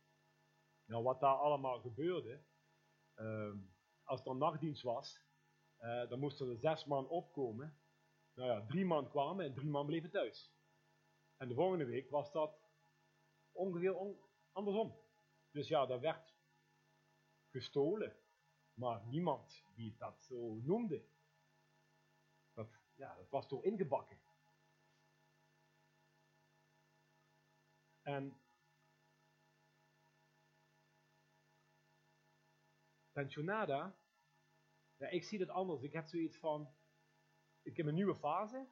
Nou, 0.86 1.04
wat 1.04 1.20
daar 1.20 1.36
allemaal 1.36 1.82
gebeurde, 1.82 2.44
uh, 3.16 3.54
als 4.04 4.26
er 4.26 4.36
nachtdienst 4.36 4.84
was, 4.84 5.22
Uh, 5.84 6.10
dan 6.10 6.20
moesten 6.20 6.50
er 6.50 6.58
zes 6.58 6.86
man 6.86 7.08
opkomen. 7.08 7.78
Nou 8.34 8.50
ja, 8.50 8.66
drie 8.66 8.86
man 8.86 9.10
kwamen 9.10 9.46
en 9.46 9.54
drie 9.54 9.70
man 9.70 9.86
bleven 9.86 10.12
thuis. 10.12 10.52
En 11.38 11.48
de 11.48 11.54
volgende 11.54 11.86
week 11.86 12.10
was 12.10 12.32
dat 12.32 12.70
ongeveer 13.52 14.18
andersom. 14.52 15.02
Dus 15.52 15.68
ja, 15.68 15.86
dat 15.86 16.00
werd 16.00 16.36
gestolen. 17.50 18.18
Maar 18.74 19.06
niemand 19.06 19.64
die 19.76 19.96
dat 19.98 20.24
zo 20.24 20.56
noemde. 20.56 21.06
Dat, 22.54 22.70
ja, 22.96 23.16
dat 23.16 23.30
was 23.30 23.48
toch 23.48 23.64
ingebakken. 23.64 24.22
En 28.02 28.42
pensionada, 33.12 34.03
ja, 35.04 35.10
ik 35.10 35.24
zie 35.24 35.40
het 35.40 35.50
anders. 35.50 35.82
Ik 35.82 35.94
heb 35.94 36.08
zoiets 36.08 36.38
van, 36.38 36.74
ik 37.62 37.78
heb 37.78 37.86
een 37.86 37.94
nieuwe 37.94 38.16
fase, 38.16 38.68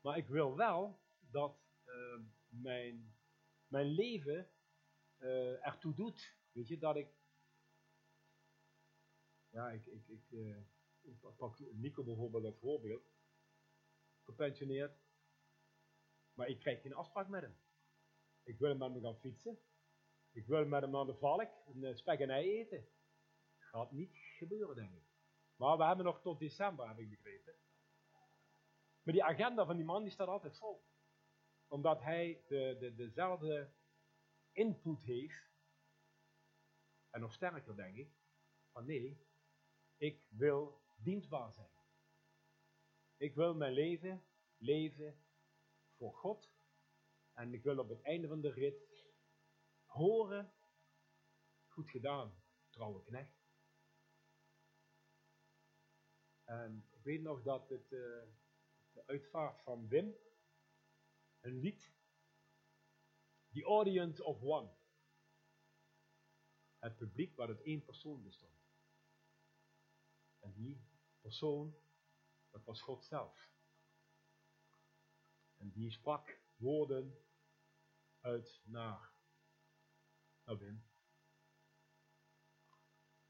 maar 0.00 0.16
ik 0.16 0.28
wil 0.28 0.56
wel 0.56 1.00
dat 1.18 1.58
uh, 1.86 2.20
mijn, 2.48 3.16
mijn 3.66 3.86
leven 3.86 4.50
uh, 5.18 5.66
ertoe 5.66 5.94
doet. 5.94 6.34
Weet 6.52 6.68
je, 6.68 6.78
dat 6.78 6.96
ik, 6.96 7.08
ja, 9.48 9.70
ik, 9.70 9.86
ik, 9.86 10.30
uh, 10.30 10.56
ik 11.00 11.36
pak 11.36 11.58
Nico 11.58 12.04
bijvoorbeeld 12.04 12.44
als 12.44 12.58
voorbeeld, 12.58 13.04
gepensioneerd, 14.22 14.98
maar 16.34 16.48
ik 16.48 16.58
krijg 16.58 16.80
geen 16.80 16.94
afspraak 16.94 17.28
met 17.28 17.42
hem. 17.42 17.56
Ik 18.42 18.58
wil 18.58 18.76
met 18.76 18.92
hem 18.92 19.02
gaan 19.02 19.18
fietsen. 19.18 19.58
Ik 20.32 20.46
wil 20.46 20.66
met 20.66 20.80
hem 20.80 20.90
naar 20.90 21.06
de 21.06 21.16
valk 21.16 21.50
een 21.66 21.84
eh, 21.84 21.94
spek 21.94 22.20
en 22.20 22.30
ei 22.30 22.50
eten. 22.50 22.88
Gaat 23.58 23.92
niet 23.92 24.25
gebeuren, 24.36 24.76
denk 24.76 24.92
ik. 24.92 25.04
Maar 25.56 25.76
we 25.76 25.84
hebben 25.84 26.04
nog 26.04 26.20
tot 26.20 26.38
december, 26.38 26.88
heb 26.88 26.98
ik 26.98 27.10
begrepen. 27.10 27.54
Maar 29.02 29.14
die 29.14 29.24
agenda 29.24 29.64
van 29.64 29.76
die 29.76 29.84
man 29.84 30.02
die 30.02 30.12
staat 30.12 30.28
altijd 30.28 30.58
vol. 30.58 30.84
Omdat 31.66 32.00
hij 32.00 32.44
de, 32.48 32.76
de, 32.78 32.94
dezelfde 32.94 33.72
input 34.52 35.02
heeft. 35.02 35.54
En 37.10 37.20
nog 37.20 37.32
sterker, 37.32 37.76
denk 37.76 37.96
ik. 37.96 38.10
Van 38.72 38.86
nee, 38.86 39.26
ik 39.96 40.26
wil 40.28 40.82
dienstbaar 40.96 41.52
zijn. 41.52 41.70
Ik 43.16 43.34
wil 43.34 43.54
mijn 43.54 43.72
leven 43.72 44.26
leven 44.56 45.24
voor 45.96 46.14
God 46.14 46.50
en 47.32 47.54
ik 47.54 47.62
wil 47.62 47.78
op 47.78 47.88
het 47.88 48.02
einde 48.02 48.28
van 48.28 48.40
de 48.40 48.50
rit 48.50 49.04
horen, 49.84 50.52
goed 51.66 51.90
gedaan, 51.90 52.42
trouwe 52.70 53.02
knecht. 53.02 53.35
En 56.46 56.86
ik 56.90 57.02
weet 57.02 57.22
nog 57.22 57.42
dat 57.42 57.68
het, 57.68 57.92
uh, 57.92 58.22
de 58.92 59.06
uitvaart 59.06 59.62
van 59.62 59.88
Wim, 59.88 60.16
een 61.40 61.58
lied, 61.58 61.92
The 63.52 63.64
Audience 63.64 64.24
of 64.24 64.42
One. 64.42 64.74
Het 66.78 66.96
publiek 66.96 67.36
waar 67.36 67.48
het 67.48 67.62
één 67.62 67.84
persoon 67.84 68.22
bestond. 68.22 68.66
En 70.38 70.52
die 70.52 70.80
persoon, 71.20 71.76
dat 72.50 72.64
was 72.64 72.80
God 72.80 73.04
zelf. 73.04 73.50
En 75.56 75.70
die 75.70 75.90
sprak 75.90 76.40
woorden 76.56 77.24
uit 78.20 78.62
naar, 78.64 79.12
naar 80.44 80.58
Wim. 80.58 80.84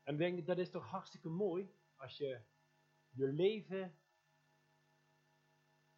En 0.03 0.13
ik 0.13 0.19
denk, 0.19 0.47
dat 0.47 0.59
is 0.59 0.71
toch 0.71 0.85
hartstikke 0.85 1.29
mooi 1.29 1.75
als 1.97 2.17
je 2.17 2.45
je 3.17 3.33
leven 3.33 3.99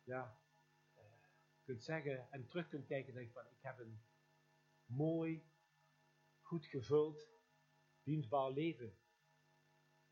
ja, 0.02 0.40
eh, 0.94 1.04
kunt 1.62 1.83
zeggen 1.83 2.31
en 2.31 2.46
terug 2.46 2.68
kunt 2.68 2.87
kijken 2.87 3.16
en 3.16 3.31
van 3.31 3.46
ik 3.46 3.62
heb 3.62 3.78
een 3.78 4.02
mooi, 4.85 5.50
goed 6.40 6.66
gevuld, 6.66 7.28
dienstbaar 8.02 8.50
leven 8.50 8.98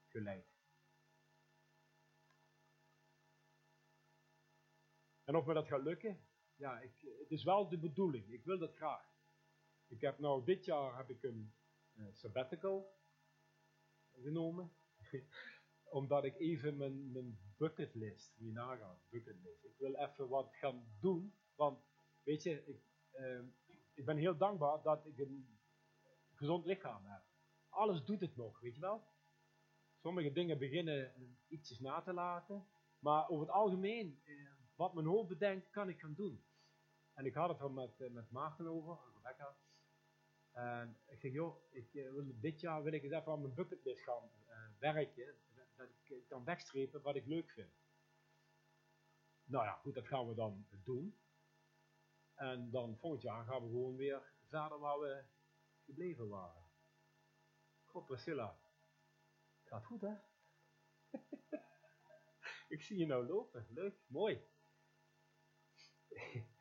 geleid. 0.07 0.55
En 5.25 5.37
of 5.37 5.47
me 5.47 5.55
dat 5.55 5.67
gaat 5.67 5.83
lukken, 5.83 6.27
ja, 6.55 6.81
ik, 6.81 7.01
het 7.01 7.31
is 7.31 7.45
wel 7.45 7.69
de 7.69 7.79
bedoeling. 7.79 8.33
Ik 8.33 8.45
wil 8.45 8.59
dat 8.59 8.75
graag. 8.75 9.15
Ik 9.87 10.01
heb 10.01 10.19
nou, 10.19 10.45
dit 10.45 10.65
jaar 10.65 10.97
heb 10.97 11.11
ik 11.11 11.23
een 11.23 11.55
uh, 11.95 12.07
sabbatical 12.13 12.99
genomen. 14.13 14.73
Omdat 15.97 16.25
ik 16.25 16.39
even 16.39 16.77
mijn, 16.77 17.13
mijn 17.13 17.39
bucketlist, 17.57 18.35
moet 18.39 18.49
je 18.49 18.53
nagaan, 18.55 18.99
bucketlist. 19.09 19.65
Ik 19.65 19.75
wil 19.79 19.95
even 19.95 20.29
wat 20.29 20.55
gaan 20.55 20.85
doen. 21.01 21.35
Want, 21.55 21.79
weet 22.23 22.43
je, 22.43 22.67
ik, 22.67 22.81
uh, 23.19 23.41
ik 23.95 24.05
ben 24.05 24.17
heel 24.17 24.37
dankbaar 24.37 24.83
dat 24.83 25.07
ik 25.07 25.19
een 25.19 25.59
gezond 26.35 26.65
lichaam 26.67 27.05
heb. 27.05 27.23
Alles 27.69 28.05
doet 28.05 28.21
het 28.21 28.37
nog, 28.37 28.61
weet 28.61 28.75
je 28.75 28.81
wel. 28.81 29.05
Sommige 30.01 30.33
dingen 30.33 30.59
beginnen 30.59 31.13
ietsjes 31.49 31.81
na 31.81 32.01
te 32.01 32.13
laten. 32.13 32.67
Maar 32.99 33.29
over 33.29 33.47
het 33.47 33.55
algemeen, 33.55 34.21
uh, 34.25 34.51
wat 34.75 34.95
mijn 34.95 35.07
hoofd 35.07 35.29
bedenkt, 35.29 35.71
kan 35.71 35.89
ik 35.89 36.01
gaan 36.01 36.15
doen. 36.15 36.45
En 37.15 37.27
ik 37.27 37.35
had 37.35 37.49
het 37.49 37.61
er 37.61 37.71
met, 37.71 38.01
eh, 38.01 38.11
met 38.11 38.31
Maarten 38.31 38.67
over, 38.67 38.99
Rebecca. 39.15 39.57
En 40.53 40.99
ik 41.07 41.21
zeg, 41.21 41.33
joh, 41.33 41.57
ik, 41.71 41.95
eh, 41.95 42.13
dit 42.41 42.61
jaar 42.61 42.83
wil 42.83 42.93
ik 42.93 43.03
eens 43.03 43.13
even 43.13 43.33
aan 43.33 43.41
mijn 43.41 43.55
bucketlist 43.55 44.03
gaan 44.03 44.31
werken. 44.79 45.35
Dat 45.77 45.89
ik 46.05 46.27
kan 46.29 46.45
wegstrepen 46.45 47.03
wat 47.03 47.17
ik 47.17 47.27
leuk 47.27 47.51
vind. 47.51 47.73
Nou 49.45 49.65
ja, 49.65 49.73
goed, 49.73 49.95
dat 49.95 50.07
gaan 50.07 50.29
we 50.29 50.35
dan 50.35 50.67
doen. 50.85 51.21
En 52.35 52.71
dan 52.71 52.99
volgend 52.99 53.23
jaar 53.23 53.45
gaan 53.45 53.63
we 53.63 53.69
gewoon 53.69 53.97
weer 53.97 54.23
verder 54.43 54.79
waar 54.79 55.01
we 55.01 55.25
gebleven 55.85 56.29
waren. 56.29 56.65
God, 57.85 58.07
Priscilla. 58.07 58.59
Gaat 59.63 59.85
goed, 59.85 60.01
hè? 60.01 60.15
ik 62.75 62.83
zie 62.83 62.99
je 62.99 63.07
nou 63.07 63.27
lopen. 63.27 63.67
Leuk, 63.71 63.97
mooi. 64.07 64.49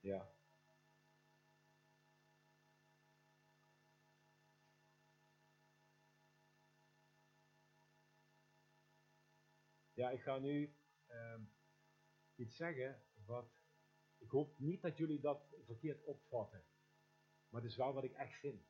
Ja. 0.00 0.37
Ja, 9.98 10.10
ik 10.10 10.20
ga 10.22 10.38
nu 10.38 10.76
uh, 11.08 11.40
iets 12.34 12.56
zeggen 12.56 13.02
wat. 13.24 13.50
Ik 14.18 14.30
hoop 14.30 14.58
niet 14.58 14.82
dat 14.82 14.96
jullie 14.96 15.20
dat 15.20 15.54
verkeerd 15.64 16.04
opvatten. 16.04 16.64
Maar 17.48 17.62
het 17.62 17.70
is 17.70 17.76
wel 17.76 17.92
wat 17.92 18.04
ik 18.04 18.12
echt 18.12 18.38
vind. 18.38 18.62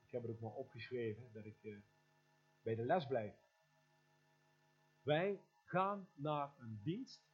Ik 0.00 0.10
heb 0.10 0.22
het 0.22 0.30
ook 0.30 0.40
maar 0.40 0.54
opgeschreven 0.54 1.32
dat 1.32 1.44
ik 1.44 1.62
uh, 1.62 1.82
bij 2.62 2.74
de 2.74 2.84
les 2.84 3.06
blijf. 3.06 3.36
Wij 5.02 5.44
gaan 5.64 6.08
naar 6.14 6.58
een 6.58 6.80
dienst 6.82 7.26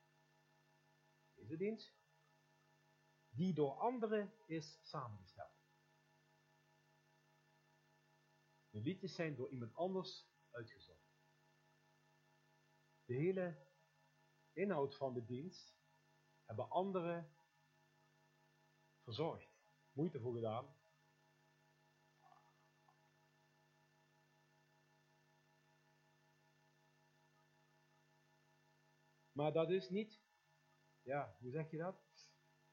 deze 1.35 1.57
dienst, 1.57 1.95
die 3.29 3.55
door 3.55 3.73
anderen 3.73 4.33
is 4.47 4.79
samengesteld. 4.83 5.59
De 8.71 8.81
liedjes 8.81 9.15
zijn 9.15 9.35
door 9.35 9.51
iemand 9.51 9.75
anders 9.75 10.29
uitgezocht. 10.51 11.00
De 13.11 13.17
hele 13.17 13.57
inhoud 14.53 14.97
van 14.97 15.15
de 15.15 15.25
dienst 15.25 15.77
hebben 16.45 16.69
anderen 16.69 17.33
verzorgd, 19.03 19.49
moeite 19.93 20.21
voor 20.21 20.35
gedaan. 20.35 20.77
Maar 29.33 29.53
dat 29.53 29.71
is 29.71 29.89
niet 29.89 30.21
ja, 31.03 31.37
hoe 31.39 31.51
zeg 31.51 31.71
je 31.71 31.77
dat? 31.77 32.03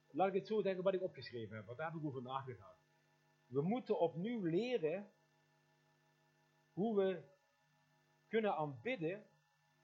Laat 0.08 0.28
ik 0.28 0.34
het 0.34 0.48
zo 0.48 0.62
zeggen 0.62 0.84
wat 0.84 0.94
ik 0.94 1.02
opgeschreven 1.02 1.56
heb, 1.56 1.66
want 1.66 1.78
daar 1.78 1.92
heb 1.92 2.00
ik 2.00 2.06
over 2.06 2.22
nagedacht. 2.22 2.90
We 3.46 3.62
moeten 3.62 4.00
opnieuw 4.00 4.44
leren 4.44 5.12
hoe 6.72 6.96
we 6.96 7.36
kunnen 8.28 8.56
aanbidden, 8.56 9.30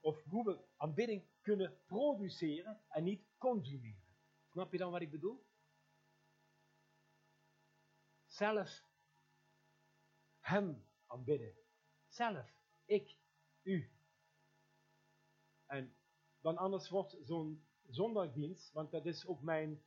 of 0.04 0.24
hoe 0.24 0.44
we 0.46 0.66
aanbidding 0.78 1.24
kunnen 1.42 1.80
produceren 1.86 2.82
en 2.88 3.04
niet 3.04 3.26
consumeren. 3.38 4.16
Snap 4.48 4.72
je 4.72 4.78
dan 4.78 4.92
wat 4.92 5.02
ik 5.02 5.12
bedoel? 5.12 5.46
Zelf 8.26 8.86
Hem 10.40 10.86
aanbidden. 11.06 11.56
Zelf, 12.08 12.54
ik, 12.86 13.18
u. 13.62 13.92
En 15.66 15.96
dan 16.40 16.58
anders 16.58 16.90
wordt 16.90 17.18
zo'n 17.22 17.68
zondagdienst, 17.88 18.72
want 18.72 18.92
dat 18.92 19.06
is 19.06 19.26
ook 19.26 19.42
mijn, 19.42 19.84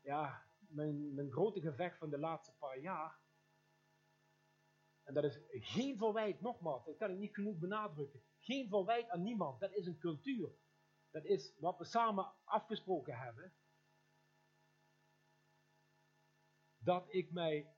ja, 0.00 0.46
mijn, 0.58 1.14
mijn 1.14 1.30
grote 1.30 1.60
gevecht 1.60 1.98
van 1.98 2.10
de 2.10 2.18
laatste 2.18 2.56
paar 2.58 2.78
jaar. 2.78 3.18
En 5.06 5.14
dat 5.14 5.24
is 5.24 5.38
geen 5.50 5.98
verwijt, 5.98 6.40
nogmaals, 6.40 6.84
dat 6.84 6.96
kan 6.96 7.10
ik 7.10 7.18
niet 7.18 7.34
genoeg 7.34 7.58
benadrukken. 7.58 8.22
Geen 8.38 8.68
verwijt 8.68 9.08
aan 9.08 9.22
niemand, 9.22 9.60
dat 9.60 9.72
is 9.72 9.86
een 9.86 9.98
cultuur. 9.98 10.50
Dat 11.10 11.24
is 11.24 11.54
wat 11.58 11.78
we 11.78 11.84
samen 11.84 12.32
afgesproken 12.44 13.18
hebben. 13.18 13.52
Dat 16.78 17.14
ik 17.14 17.32
mij 17.32 17.74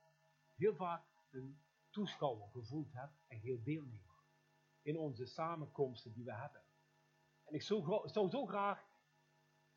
heel 0.55 0.75
vaak 0.75 1.05
een 1.31 1.63
toeschouwer 1.91 2.49
gevoeld 2.49 2.93
heb 2.93 3.11
en 3.27 3.39
heel 3.39 3.63
deelnemer. 3.63 4.17
In 4.83 4.99
onze 4.99 5.27
samenkomsten 5.27 6.13
die 6.13 6.25
we 6.25 6.35
hebben. 6.35 6.63
En 7.45 7.55
ik 7.55 7.63
zou, 7.63 8.09
zo 8.09 8.47
graag 8.47 8.89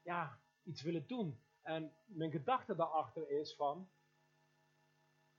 ja, 0.01 0.41
iets 0.63 0.81
willen 0.81 1.07
doen. 1.07 1.43
En 1.61 1.95
mijn 2.05 2.31
gedachte 2.31 2.75
daarachter 2.75 3.29
is 3.29 3.55
van, 3.55 3.91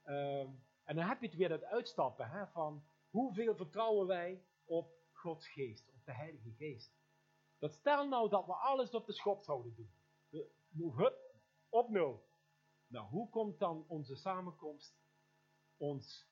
ehm, 0.01 0.51
en 0.83 0.95
dan 0.95 1.07
heb 1.07 1.21
je 1.21 1.27
het 1.27 1.35
weer 1.35 1.49
dat 1.49 1.63
uitstappen 1.63 2.29
hè, 2.29 2.47
van 2.47 2.85
hoeveel 3.09 3.55
vertrouwen 3.55 4.07
wij 4.07 4.45
op 4.65 4.91
Gods 5.11 5.47
geest, 5.47 5.89
op 5.93 6.05
de 6.05 6.13
Heilige 6.13 6.51
Geest. 6.51 6.93
Dat 7.57 7.73
stel 7.73 8.07
nou 8.07 8.29
dat 8.29 8.45
we 8.45 8.53
alles 8.53 8.91
op 8.91 9.05
de 9.05 9.13
schop 9.13 9.43
zouden 9.43 9.75
doen. 9.75 9.93
Hup, 10.95 11.17
op 11.69 11.89
nul. 11.89 12.25
Nou, 12.87 13.07
hoe 13.07 13.29
komt 13.29 13.59
dan 13.59 13.85
onze 13.87 14.15
samenkomst, 14.15 14.97
ons 15.77 16.31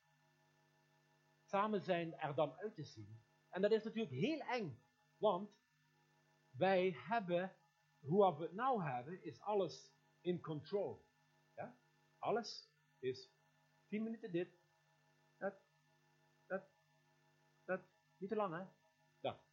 samen 1.44 1.82
zijn 1.82 2.14
er 2.18 2.36
dan 2.36 2.54
uit 2.54 2.76
te 2.76 2.84
zien? 2.84 3.22
En 3.50 3.62
dat 3.62 3.72
is 3.72 3.84
natuurlijk 3.84 4.16
heel 4.16 4.40
eng, 4.40 4.84
want 5.18 5.52
wij 6.50 6.92
hebben, 6.92 7.56
hoe 8.00 8.36
we 8.36 8.44
het 8.44 8.54
nou 8.54 8.84
hebben, 8.84 9.24
is 9.24 9.42
alles 9.42 9.92
in 10.22 10.42
control. 10.42 11.06
Ja? 11.56 11.78
Alles 12.18 12.70
is 13.00 13.32
10 13.92 14.04
minuten 14.04 14.32
dit, 14.32 14.50
dat, 15.38 15.54
dat, 16.46 16.64
dat, 17.66 17.82
niet 18.18 18.30
te 18.30 18.36
lang 18.36 18.54
hè. 18.54 18.66
Ja. 19.20 19.44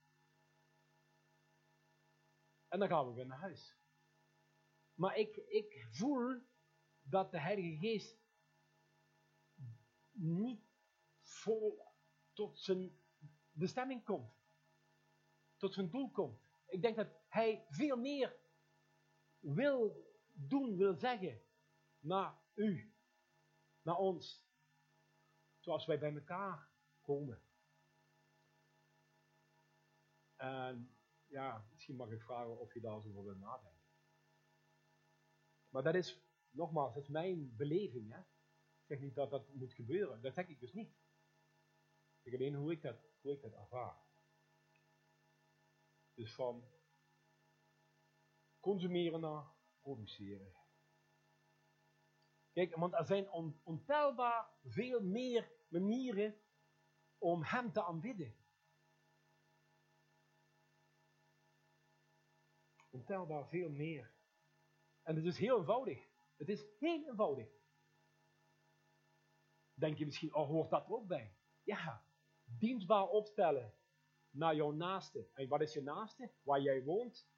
En 2.68 2.78
dan 2.78 2.88
gaan 2.88 3.06
we 3.06 3.12
weer 3.12 3.26
naar 3.26 3.38
huis. 3.38 3.76
Maar 4.94 5.16
ik, 5.16 5.36
ik 5.36 5.86
voel 5.90 6.40
dat 7.00 7.30
de 7.30 7.40
Heilige 7.40 7.76
Geest 7.76 8.18
niet 10.10 10.62
vol 11.20 11.82
tot 12.32 12.58
zijn 12.58 12.98
bestemming 13.50 14.04
komt. 14.04 14.32
Tot 15.56 15.74
zijn 15.74 15.90
doel 15.90 16.10
komt. 16.10 16.40
Ik 16.66 16.82
denk 16.82 16.96
dat 16.96 17.08
hij 17.28 17.66
veel 17.68 17.96
meer 17.96 18.36
wil 19.38 20.06
doen, 20.32 20.76
wil 20.76 20.94
zeggen 20.94 21.42
naar 21.98 22.38
u, 22.54 22.97
naar 23.82 23.96
ons. 23.96 24.46
Zoals 25.58 25.86
wij 25.86 25.98
bij 25.98 26.14
elkaar 26.14 26.70
komen. 27.00 27.42
En 30.36 30.98
ja, 31.26 31.68
misschien 31.72 31.96
mag 31.96 32.10
ik 32.10 32.22
vragen 32.22 32.58
of 32.58 32.74
je 32.74 32.80
daar 32.80 33.00
zo 33.00 33.08
over 33.08 33.24
wil 33.24 33.34
nadenken. 33.34 33.86
Maar 35.68 35.82
dat 35.82 35.94
is, 35.94 36.22
nogmaals, 36.50 36.94
dat 36.94 37.02
is 37.02 37.08
mijn 37.08 37.56
beleving. 37.56 38.12
Hè? 38.12 38.20
Ik 38.20 38.84
zeg 38.86 39.00
niet 39.00 39.14
dat 39.14 39.30
dat 39.30 39.54
moet 39.54 39.72
gebeuren. 39.72 40.22
Dat 40.22 40.34
zeg 40.34 40.48
ik 40.48 40.60
dus 40.60 40.72
niet. 40.72 40.90
Ik 42.22 42.22
zeg 42.22 42.34
alleen 42.34 42.54
hoe 42.54 42.72
ik 42.72 42.82
dat, 42.82 42.96
hoe 43.20 43.32
ik 43.32 43.40
dat 43.40 43.52
ervaar. 43.52 44.06
Dus 46.14 46.34
van 46.34 46.68
consumeren 48.60 49.20
naar 49.20 49.46
produceren. 49.80 50.57
Kijk, 52.58 52.76
want 52.76 52.94
er 52.94 53.04
zijn 53.04 53.30
ontelbaar 53.62 54.50
veel 54.64 55.00
meer 55.00 55.52
manieren 55.68 56.40
om 57.18 57.44
Hem 57.44 57.72
te 57.72 57.82
aanbidden. 57.82 58.36
Ontelbaar 62.90 63.48
veel 63.48 63.70
meer. 63.70 64.14
En 65.02 65.16
het 65.16 65.24
is 65.24 65.38
heel 65.38 65.58
eenvoudig. 65.58 66.08
Het 66.36 66.48
is 66.48 66.64
heel 66.78 67.08
eenvoudig. 67.08 67.48
Denk 69.74 69.98
je 69.98 70.04
misschien, 70.04 70.34
oh, 70.34 70.48
hoort 70.48 70.70
dat 70.70 70.86
er 70.86 70.92
ook 70.92 71.06
bij? 71.06 71.36
Ja, 71.62 72.04
dienstbaar 72.44 73.08
opstellen 73.08 73.74
naar 74.30 74.54
jouw 74.54 74.70
naaste. 74.70 75.28
En 75.34 75.48
wat 75.48 75.60
is 75.60 75.72
je 75.72 75.82
naaste? 75.82 76.32
Waar 76.42 76.60
jij 76.60 76.84
woont. 76.84 77.28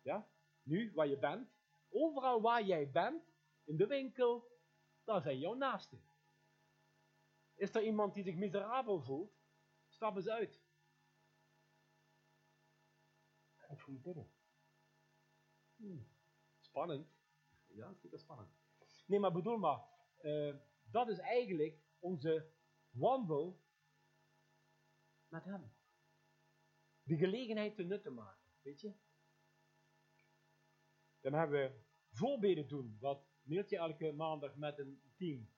Ja, 0.00 0.28
nu, 0.62 0.92
waar 0.94 1.08
je 1.08 1.18
bent. 1.18 1.50
Overal 1.88 2.40
waar 2.40 2.62
jij 2.62 2.90
bent, 2.90 3.27
in 3.68 3.76
de 3.76 3.86
winkel, 3.86 4.60
daar 5.04 5.20
zijn 5.20 5.38
jouw 5.38 5.54
naasten. 5.54 6.02
Is 7.54 7.74
er 7.74 7.82
iemand 7.82 8.14
die 8.14 8.22
zich 8.22 8.34
miserabel 8.34 9.02
voelt? 9.02 9.38
Stap 9.88 10.16
eens 10.16 10.28
uit. 10.28 10.62
Ik 13.68 13.80
voel 13.80 14.00
binnen. 14.00 14.30
Hmm. 15.76 16.08
Spannend. 16.60 17.16
Ja, 17.66 17.94
super 17.94 18.18
spannend. 18.18 18.50
Nee, 19.06 19.18
maar 19.18 19.32
bedoel 19.32 19.58
maar, 19.58 19.84
uh, 20.20 20.56
dat 20.82 21.08
is 21.08 21.18
eigenlijk 21.18 21.82
onze 21.98 22.52
wandel 22.90 23.62
met 25.28 25.44
hem. 25.44 25.72
De 27.02 27.16
gelegenheid 27.16 27.76
te 27.76 27.82
nutten 27.82 28.14
maken, 28.14 28.52
weet 28.62 28.80
je. 28.80 28.94
Dan 31.20 31.32
hebben 31.32 31.60
we 31.60 31.80
voorbeden 32.10 32.68
doen, 32.68 32.96
wat 33.00 33.27
Neeltje 33.48 33.76
elke 33.76 34.12
maandag 34.12 34.56
met 34.56 34.78
een 34.78 35.00
team 35.16 35.50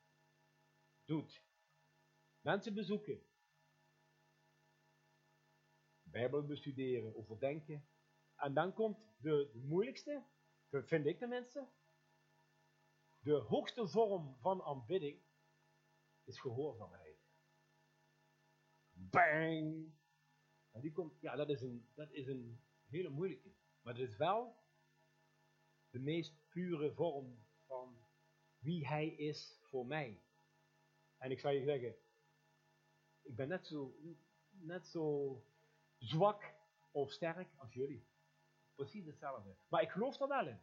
doet. 1.05 1.43
Mensen 2.41 2.75
bezoeken. 2.75 3.23
Bijbel 6.03 6.47
bestuderen, 6.47 7.17
overdenken. 7.17 7.89
En 8.37 8.55
dan 8.55 8.73
komt 8.73 8.99
de, 9.21 9.51
de 9.53 9.59
moeilijkste, 9.59 10.25
vind 10.71 11.07
ik 11.07 11.19
tenminste, 11.19 11.69
de 13.19 13.33
hoogste 13.35 13.89
vorm 13.89 14.37
van 14.41 14.63
aanbidding 14.63 15.21
is 16.25 16.41
gehoorzaamheid. 16.41 17.19
Bang! 18.93 19.93
En 20.71 20.81
die 20.81 20.93
komt, 20.93 21.21
ja, 21.21 21.37
dat 21.37 21.49
is, 21.49 21.63
een, 21.63 21.89
dat 21.95 22.11
is 22.11 22.27
een 22.27 22.61
hele 22.87 23.09
moeilijke. 23.09 23.53
Maar 23.83 23.95
het 23.95 24.09
is 24.09 24.17
wel 24.17 24.57
de 25.91 25.99
meest 25.99 26.35
pure 26.49 26.93
vorm 26.93 27.49
van 27.71 27.97
wie 28.59 28.87
hij 28.87 29.09
is 29.09 29.59
voor 29.63 29.87
mij. 29.87 30.23
En 31.17 31.31
ik 31.31 31.41
zou 31.41 31.55
je 31.55 31.65
zeggen, 31.65 31.97
ik 33.23 33.37
ben 33.37 33.49
net 33.49 33.67
zo, 33.67 33.95
net 34.49 34.87
zo 34.87 35.37
zwak 35.99 36.55
of 36.91 37.11
sterk 37.11 37.49
als 37.57 37.73
jullie. 37.73 38.07
Precies 38.75 39.07
hetzelfde. 39.07 39.57
Maar 39.69 39.83
ik 39.83 39.91
geloof 39.91 40.21
er 40.21 40.29
wel 40.29 40.47
in. 40.47 40.61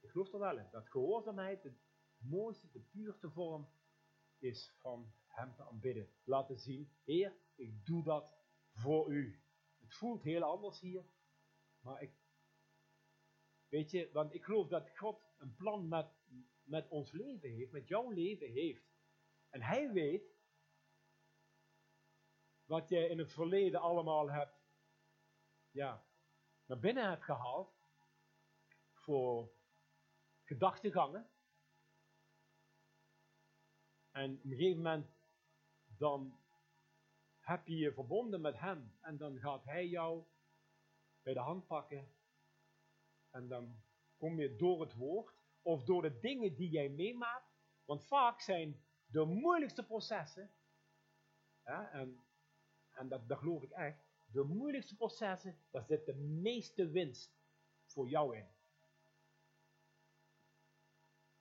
Ik 0.00 0.10
geloof 0.10 0.32
er 0.32 0.38
wel 0.38 0.58
in. 0.58 0.68
Dat 0.70 0.88
gehoorzaamheid 0.88 1.62
de 1.62 1.72
mooiste, 2.16 2.70
de 2.70 2.80
puurste 2.80 3.30
vorm 3.30 3.68
is 4.38 4.72
van 4.78 5.12
hem 5.26 5.54
te 5.54 5.62
aanbidden. 5.62 6.10
Laten 6.24 6.58
zien, 6.58 6.92
Heer, 7.04 7.36
ik 7.54 7.86
doe 7.86 8.04
dat 8.04 8.34
voor 8.72 9.12
u. 9.12 9.42
Het 9.78 9.94
voelt 9.94 10.22
heel 10.22 10.42
anders 10.42 10.80
hier, 10.80 11.04
maar 11.80 12.02
ik, 12.02 12.12
weet 13.68 13.90
je, 13.90 14.10
want 14.12 14.34
ik 14.34 14.44
geloof 14.44 14.68
dat 14.68 14.98
God 14.98 15.31
een 15.42 15.54
plan 15.56 15.88
met, 15.88 16.06
met 16.62 16.88
ons 16.88 17.12
leven 17.12 17.50
heeft, 17.50 17.72
met 17.72 17.88
jouw 17.88 18.10
leven 18.10 18.50
heeft. 18.50 18.84
En 19.50 19.62
hij 19.62 19.92
weet 19.92 20.40
wat 22.64 22.88
je 22.88 23.08
in 23.08 23.18
het 23.18 23.32
verleden 23.32 23.80
allemaal 23.80 24.30
hebt, 24.30 24.60
ja, 25.70 26.06
naar 26.66 26.78
binnen 26.78 27.08
hebt 27.08 27.24
gehaald 27.24 27.74
voor 28.92 29.52
gedachtegangen. 30.42 31.30
En 34.10 34.36
op 34.36 34.44
een 34.44 34.50
gegeven 34.50 34.76
moment 34.76 35.10
dan 35.86 36.40
heb 37.38 37.66
je 37.66 37.76
je 37.76 37.92
verbonden 37.92 38.40
met 38.40 38.58
hem 38.58 38.98
en 39.00 39.16
dan 39.16 39.38
gaat 39.38 39.64
hij 39.64 39.86
jou 39.86 40.24
bij 41.22 41.32
de 41.32 41.40
hand 41.40 41.66
pakken 41.66 42.14
en 43.30 43.48
dan 43.48 43.82
kom 44.22 44.40
je 44.40 44.56
door 44.56 44.80
het 44.80 44.94
woord 44.94 45.34
of 45.62 45.84
door 45.84 46.02
de 46.02 46.18
dingen 46.18 46.54
die 46.54 46.70
jij 46.70 46.88
meemaakt, 46.88 47.52
want 47.84 48.06
vaak 48.06 48.40
zijn 48.40 48.82
de 49.06 49.24
moeilijkste 49.24 49.86
processen, 49.86 50.50
en, 51.62 52.24
en 52.90 53.08
dat, 53.08 53.28
dat 53.28 53.38
geloof 53.38 53.62
ik 53.62 53.70
echt, 53.70 53.98
de 54.24 54.42
moeilijkste 54.42 54.96
processen, 54.96 55.58
daar 55.70 55.84
zit 55.84 56.06
de 56.06 56.14
meeste 56.14 56.90
winst 56.90 57.32
voor 57.86 58.08
jou 58.08 58.36
in. 58.36 58.46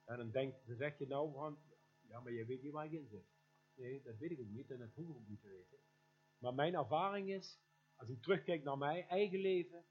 En 0.03 0.17
dan, 0.17 0.31
denk, 0.31 0.65
dan 0.65 0.75
zeg 0.75 0.97
je 0.97 1.07
nou 1.07 1.33
van, 1.33 1.59
ja, 2.01 2.19
maar 2.19 2.31
je 2.31 2.45
weet 2.45 2.61
niet 2.61 2.71
waar 2.71 2.91
je 2.91 2.99
in 2.99 3.07
zit. 3.07 3.25
Nee, 3.73 4.01
dat 4.01 4.17
weet 4.17 4.31
ik 4.31 4.39
ook 4.39 4.49
niet 4.49 4.71
en 4.71 4.77
dat 4.77 4.93
hoef 4.93 5.09
ik 5.09 5.15
ook 5.15 5.27
niet 5.27 5.41
te 5.41 5.47
weten. 5.47 5.79
Maar 6.37 6.53
mijn 6.53 6.75
ervaring 6.75 7.29
is, 7.29 7.59
als 7.95 8.09
ik 8.09 8.21
terugkijk 8.21 8.63
naar 8.63 8.77
mijn 8.77 9.07
eigen 9.07 9.39
leven, 9.39 9.85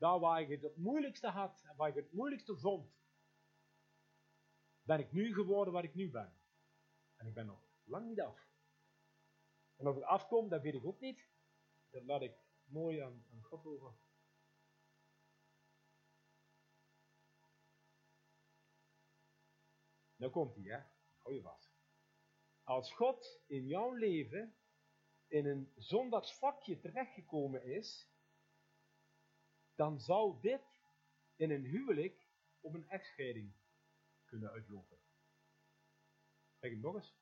daar 0.00 0.18
waar 0.18 0.40
ik 0.40 0.60
het 0.60 0.76
moeilijkste 0.76 1.28
had 1.28 1.62
en 1.64 1.76
waar 1.76 1.88
ik 1.88 1.94
het 1.94 2.12
moeilijkste 2.12 2.56
vond, 2.56 2.92
ben 4.82 4.98
ik 4.98 5.12
nu 5.12 5.34
geworden 5.34 5.72
wat 5.72 5.84
ik 5.84 5.94
nu 5.94 6.10
ben. 6.10 6.38
En 7.16 7.26
ik 7.26 7.34
ben 7.34 7.46
nog 7.46 7.62
lang 7.84 8.08
niet 8.08 8.20
af. 8.20 8.48
En 9.76 9.86
als 9.86 9.94
het 9.94 10.04
afkomt, 10.04 10.50
dat 10.50 10.62
weet 10.62 10.74
ik 10.74 10.84
ook 10.84 11.00
niet. 11.00 11.28
Dat 11.90 12.02
laat 12.02 12.22
ik 12.22 12.34
mooi 12.64 12.98
aan, 12.98 13.26
aan 13.32 13.42
God 13.42 13.66
over. 13.66 13.94
Nou 20.16 20.32
komt 20.32 20.54
hij, 20.54 20.64
hè? 20.64 20.82
Hou 21.16 21.34
je 21.34 21.42
vast. 21.42 21.72
Als 22.62 22.92
God 22.92 23.42
in 23.46 23.66
jouw 23.66 23.92
leven 23.92 24.56
in 25.26 25.46
een 25.46 25.72
zondagsvakje 25.76 26.80
terechtgekomen 26.80 27.64
is, 27.64 28.10
dan 29.80 30.00
zou 30.00 30.40
dit 30.40 30.80
in 31.36 31.50
een 31.50 31.64
huwelijk 31.64 32.28
op 32.60 32.74
een 32.74 32.88
echtscheiding 32.88 33.52
kunnen 34.24 34.50
uitlopen. 34.50 34.98
Zeg 36.58 36.70
ik 36.70 36.78
nog 36.78 36.94
eens. 36.94 37.14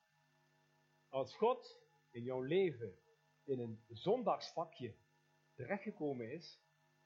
Als 1.07 1.35
God 1.35 1.81
in 2.09 2.23
jouw 2.23 2.41
leven 2.41 2.99
in 3.43 3.59
een 3.59 3.83
zondagsvakje 3.87 4.95
terechtgekomen 5.53 6.31
is, 6.31 6.61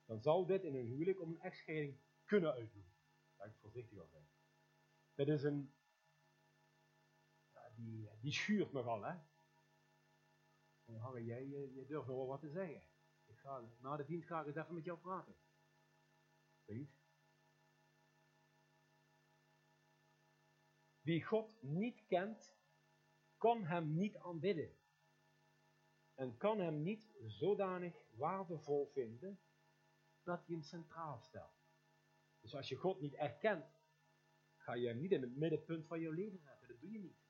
dan 0.05 0.21
zal 0.21 0.45
dit 0.45 0.63
in 0.63 0.75
een 0.75 0.87
huwelijk 0.87 1.21
om 1.21 1.29
een 1.29 1.41
echtscheiding 1.41 1.99
kunnen 2.25 2.51
uitlopen. 2.51 2.95
Daar 3.35 3.47
ik 3.47 3.55
voorzichtig 3.59 3.99
al 3.99 4.07
zijn. 4.07 4.27
Dat 5.15 5.27
is 5.27 5.43
een. 5.43 5.73
Die, 7.75 8.09
die 8.21 8.33
schuurt 8.33 8.71
nogal, 8.71 9.03
hè? 9.03 9.17
Harry, 10.97 11.25
jij, 11.25 11.47
jij 11.47 11.85
durft 11.85 12.07
nog 12.07 12.17
wel 12.17 12.27
wat 12.27 12.39
te 12.39 12.49
zeggen. 12.49 12.92
Na 13.79 13.95
de 13.95 14.05
dienst 14.05 14.27
ga 14.27 14.41
ik 14.41 14.55
even 14.55 14.73
met 14.73 14.83
jou 14.83 14.99
praten. 14.99 15.35
Vriend. 16.65 17.01
Wie 21.01 21.23
God 21.23 21.61
niet 21.61 22.05
kent, 22.05 22.55
kan 23.37 23.65
hem 23.65 23.95
niet 23.95 24.17
aanbidden. 24.17 24.77
En 26.13 26.37
kan 26.37 26.59
hem 26.59 26.81
niet 26.81 27.11
zodanig 27.25 27.95
waardevol 28.11 28.85
vinden 28.93 29.39
dat 30.23 30.45
hij 30.45 30.55
hem 30.55 30.63
centraal 30.63 31.19
stelt. 31.19 31.63
Dus 32.39 32.55
als 32.55 32.69
je 32.69 32.75
God 32.75 33.01
niet 33.01 33.13
erkent, 33.13 33.81
ga 34.55 34.73
je 34.73 34.87
hem 34.87 34.99
niet 34.99 35.11
in 35.11 35.21
het 35.21 35.35
middenpunt 35.35 35.85
van 35.85 35.99
je 35.99 36.11
leven 36.11 36.39
zetten. 36.39 36.67
Dat 36.67 36.79
doe 36.79 36.91
je 36.91 36.99
niet. 36.99 37.22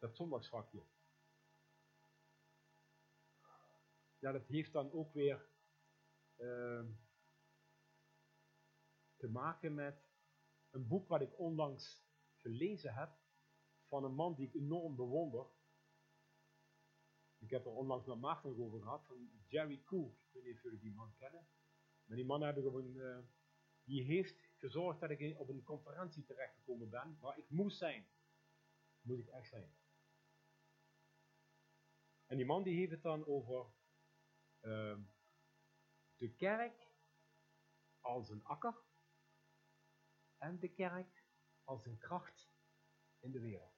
Dat 0.00 0.16
zondagsvakje. 0.16 0.84
Ja, 4.18 4.32
dat 4.32 4.46
heeft 4.46 4.72
dan 4.72 4.92
ook 4.92 5.12
weer 5.12 5.48
uh, 6.36 6.84
te 9.16 9.28
maken 9.28 9.74
met 9.74 10.08
een 10.70 10.86
boek 10.86 11.08
wat 11.08 11.20
ik 11.20 11.38
onlangs 11.38 12.04
gelezen 12.34 12.94
heb 12.94 13.18
van 13.86 14.04
een 14.04 14.14
man 14.14 14.34
die 14.34 14.46
ik 14.46 14.54
enorm 14.54 14.96
bewonder. 14.96 15.46
Ik 17.38 17.50
heb 17.50 17.64
er 17.64 17.72
onlangs 17.72 18.06
met 18.06 18.20
Maarten 18.20 18.58
over 18.58 18.82
gehad, 18.82 19.06
van 19.06 19.30
Jerry 19.46 19.82
Cook. 19.84 20.14
Ik 20.14 20.32
weet 20.32 20.44
niet 20.44 20.54
of 20.54 20.62
jullie 20.62 20.80
die 20.80 20.94
man 20.94 21.14
kennen. 21.14 21.48
Maar 22.04 22.16
die 22.16 22.26
man 22.26 22.42
heb 22.42 22.56
ik 22.56 22.64
op 22.64 22.74
een, 22.74 22.94
uh, 22.94 23.18
die 23.84 24.02
heeft 24.02 24.48
gezorgd 24.56 25.00
dat 25.00 25.10
ik 25.10 25.38
op 25.38 25.48
een 25.48 25.62
conferentie 25.62 26.24
terechtgekomen 26.24 26.90
ben, 26.90 27.18
waar 27.20 27.38
ik 27.38 27.50
moest 27.50 27.78
zijn. 27.78 28.06
Moet 29.00 29.18
ik 29.18 29.26
echt 29.26 29.48
zijn. 29.48 29.79
En 32.30 32.36
die 32.36 32.46
man 32.46 32.62
die 32.62 32.78
heeft 32.78 32.90
het 32.90 33.02
dan 33.02 33.26
over 33.26 33.66
uh, 34.60 34.98
de 36.16 36.34
kerk 36.34 36.86
als 38.00 38.28
een 38.28 38.44
akker 38.44 38.74
en 40.38 40.58
de 40.58 40.68
kerk 40.68 41.24
als 41.64 41.86
een 41.86 41.98
kracht 41.98 42.50
in 43.18 43.30
de 43.30 43.40
wereld. 43.40 43.74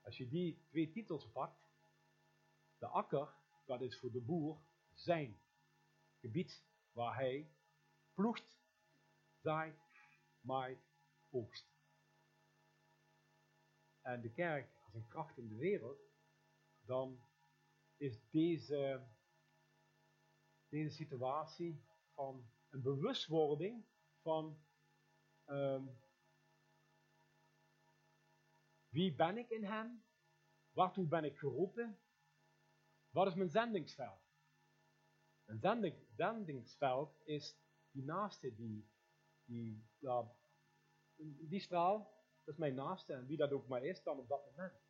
Als 0.00 0.16
je 0.16 0.28
die 0.28 0.64
twee 0.68 0.90
titels 0.90 1.30
pakt, 1.30 1.70
de 2.78 2.86
akker, 2.86 3.34
dat 3.66 3.80
is 3.80 3.98
voor 3.98 4.10
de 4.12 4.20
boer 4.20 4.60
zijn 4.92 5.40
gebied 6.20 6.64
waar 6.92 7.14
hij 7.14 7.50
ploegt, 8.14 8.60
zaait, 9.38 9.80
maait, 10.40 10.80
oogst. 11.30 11.66
En 14.00 14.20
de 14.20 14.32
kerk 14.32 14.80
als 14.84 14.94
een 14.94 15.08
kracht 15.08 15.38
in 15.38 15.48
de 15.48 15.56
wereld, 15.56 16.11
dan 16.86 17.20
is 17.96 18.18
deze, 18.30 19.06
deze 20.68 20.90
situatie 20.90 21.84
van 22.14 22.50
een 22.68 22.82
bewustwording 22.82 23.84
van 24.20 24.64
um, 25.46 26.00
wie 28.88 29.14
ben 29.14 29.38
ik 29.38 29.50
in 29.50 29.64
hem? 29.64 30.04
Waartoe 30.72 31.06
ben 31.06 31.24
ik 31.24 31.38
geroepen? 31.38 31.98
Wat 33.10 33.26
is 33.26 33.34
mijn 33.34 33.50
zendingsveld? 33.50 34.20
Zending, 35.44 35.94
zendingsveld 36.16 37.20
is 37.24 37.56
die 37.90 38.04
naaste, 38.04 38.54
die, 38.54 38.90
die, 39.44 39.86
ja, 39.98 40.34
die 41.48 41.60
straal, 41.60 41.98
dat 42.44 42.54
is 42.54 42.60
mijn 42.60 42.74
naaste 42.74 43.12
en 43.12 43.26
wie 43.26 43.36
dat 43.36 43.52
ook 43.52 43.66
maar 43.66 43.84
is 43.84 44.02
dan 44.02 44.18
op 44.18 44.28
dat 44.28 44.44
moment. 44.44 44.81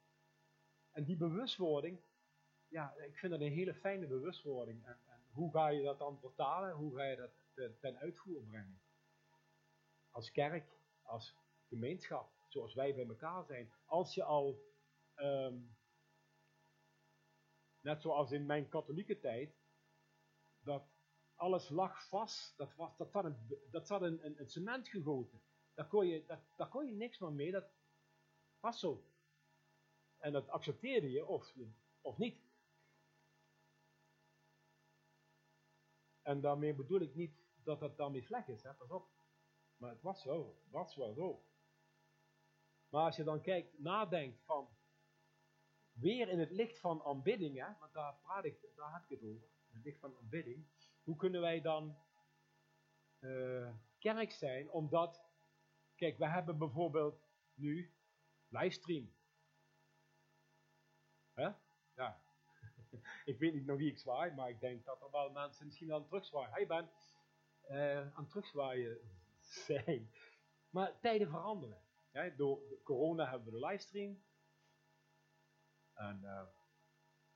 En 0.92 1.04
die 1.04 1.16
bewustwording, 1.16 2.00
ja, 2.68 2.94
ik 2.94 3.18
vind 3.18 3.32
dat 3.32 3.40
een 3.40 3.52
hele 3.52 3.74
fijne 3.74 4.06
bewustwording. 4.06 4.86
En, 4.86 4.98
en 5.06 5.24
hoe 5.30 5.52
ga 5.52 5.68
je 5.68 5.82
dat 5.82 5.98
dan 5.98 6.18
vertalen? 6.20 6.74
Hoe 6.74 6.96
ga 6.96 7.04
je 7.04 7.16
dat 7.16 7.30
ten, 7.54 7.78
ten 7.80 7.98
uitvoer 7.98 8.42
brengen? 8.42 8.80
Als 10.10 10.30
kerk, 10.30 10.72
als 11.02 11.36
gemeenschap, 11.68 12.32
zoals 12.48 12.74
wij 12.74 12.94
bij 12.94 13.06
elkaar 13.06 13.44
zijn. 13.44 13.72
Als 13.84 14.14
je 14.14 14.24
al, 14.24 14.62
um, 15.16 15.76
net 17.80 18.02
zoals 18.02 18.32
in 18.32 18.46
mijn 18.46 18.68
katholieke 18.68 19.18
tijd, 19.18 19.54
dat 20.58 20.82
alles 21.34 21.68
lag 21.68 22.08
vast, 22.08 22.56
dat, 22.56 22.74
was, 22.74 22.96
dat, 22.96 23.10
zat, 23.10 23.24
een, 23.24 23.58
dat 23.70 23.86
zat 23.86 24.02
een, 24.02 24.40
een, 24.40 24.48
cement 24.48 24.88
gegoten. 24.88 25.42
Daar 25.74 25.88
kon, 25.88 26.06
je, 26.06 26.24
daar 26.56 26.68
kon 26.68 26.86
je 26.86 26.94
niks 26.94 27.18
meer 27.18 27.32
mee, 27.32 27.50
dat 27.50 27.70
was 28.60 28.80
zo. 28.80 29.04
En 30.22 30.32
dat 30.32 30.48
accepteerde 30.48 31.10
je 31.10 31.26
of, 31.26 31.54
of 32.00 32.18
niet. 32.18 32.40
En 36.22 36.40
daarmee 36.40 36.74
bedoel 36.74 37.00
ik 37.00 37.14
niet 37.14 37.44
dat 37.62 37.80
het 37.80 37.96
daarmee 37.96 38.22
slecht 38.22 38.48
is, 38.48 38.62
hè? 38.62 38.74
pas 38.74 38.90
op. 38.90 39.08
Maar 39.76 39.90
het 39.90 40.02
was 40.02 40.22
zo, 40.22 40.56
was 40.70 40.96
wel 40.96 41.14
zo. 41.14 41.44
Maar 42.88 43.04
als 43.04 43.16
je 43.16 43.24
dan 43.24 43.40
kijkt, 43.40 43.78
nadenkt 43.78 44.44
van, 44.44 44.68
weer 45.92 46.28
in 46.28 46.38
het 46.38 46.50
licht 46.50 46.78
van 46.78 47.02
aanbidding, 47.02 47.58
hè, 47.58 47.78
want 47.78 47.92
daar, 47.92 48.14
praat 48.22 48.44
ik, 48.44 48.60
daar 48.76 48.92
heb 48.92 49.02
ik 49.02 49.08
het 49.08 49.28
over, 49.28 49.48
in 49.68 49.76
het 49.76 49.84
licht 49.84 50.00
van 50.00 50.16
aanbidding, 50.16 50.66
hoe 51.02 51.16
kunnen 51.16 51.40
wij 51.40 51.60
dan 51.60 51.96
uh, 53.20 53.74
kerk 53.98 54.32
zijn, 54.32 54.70
omdat, 54.70 55.24
kijk, 55.94 56.18
we 56.18 56.28
hebben 56.28 56.58
bijvoorbeeld 56.58 57.28
nu 57.54 57.94
livestream. 58.48 59.12
Ik 63.24 63.38
weet 63.38 63.52
niet 63.52 63.66
naar 63.66 63.76
wie 63.76 63.90
ik 63.90 63.98
zwaai, 63.98 64.32
maar 64.32 64.48
ik 64.48 64.60
denk 64.60 64.84
dat 64.84 65.02
er 65.02 65.10
wel 65.10 65.30
mensen 65.30 65.66
misschien 65.66 65.92
aan 65.92 65.98
het 66.00 66.08
terugzwaaien. 66.08 66.52
Hey 66.52 66.66
Ben, 66.66 66.90
uh, 67.70 67.98
aan 67.98 68.22
het 68.22 68.28
terugzwaaien 68.28 68.98
zijn. 69.66 70.10
Maar 70.70 71.00
tijden 71.00 71.28
veranderen. 71.28 71.80
Door 72.36 72.82
corona 72.82 73.30
hebben 73.30 73.52
we 73.52 73.58
de 73.58 73.66
livestream. 73.66 74.22
En 75.94 76.20
uh, 76.22 76.42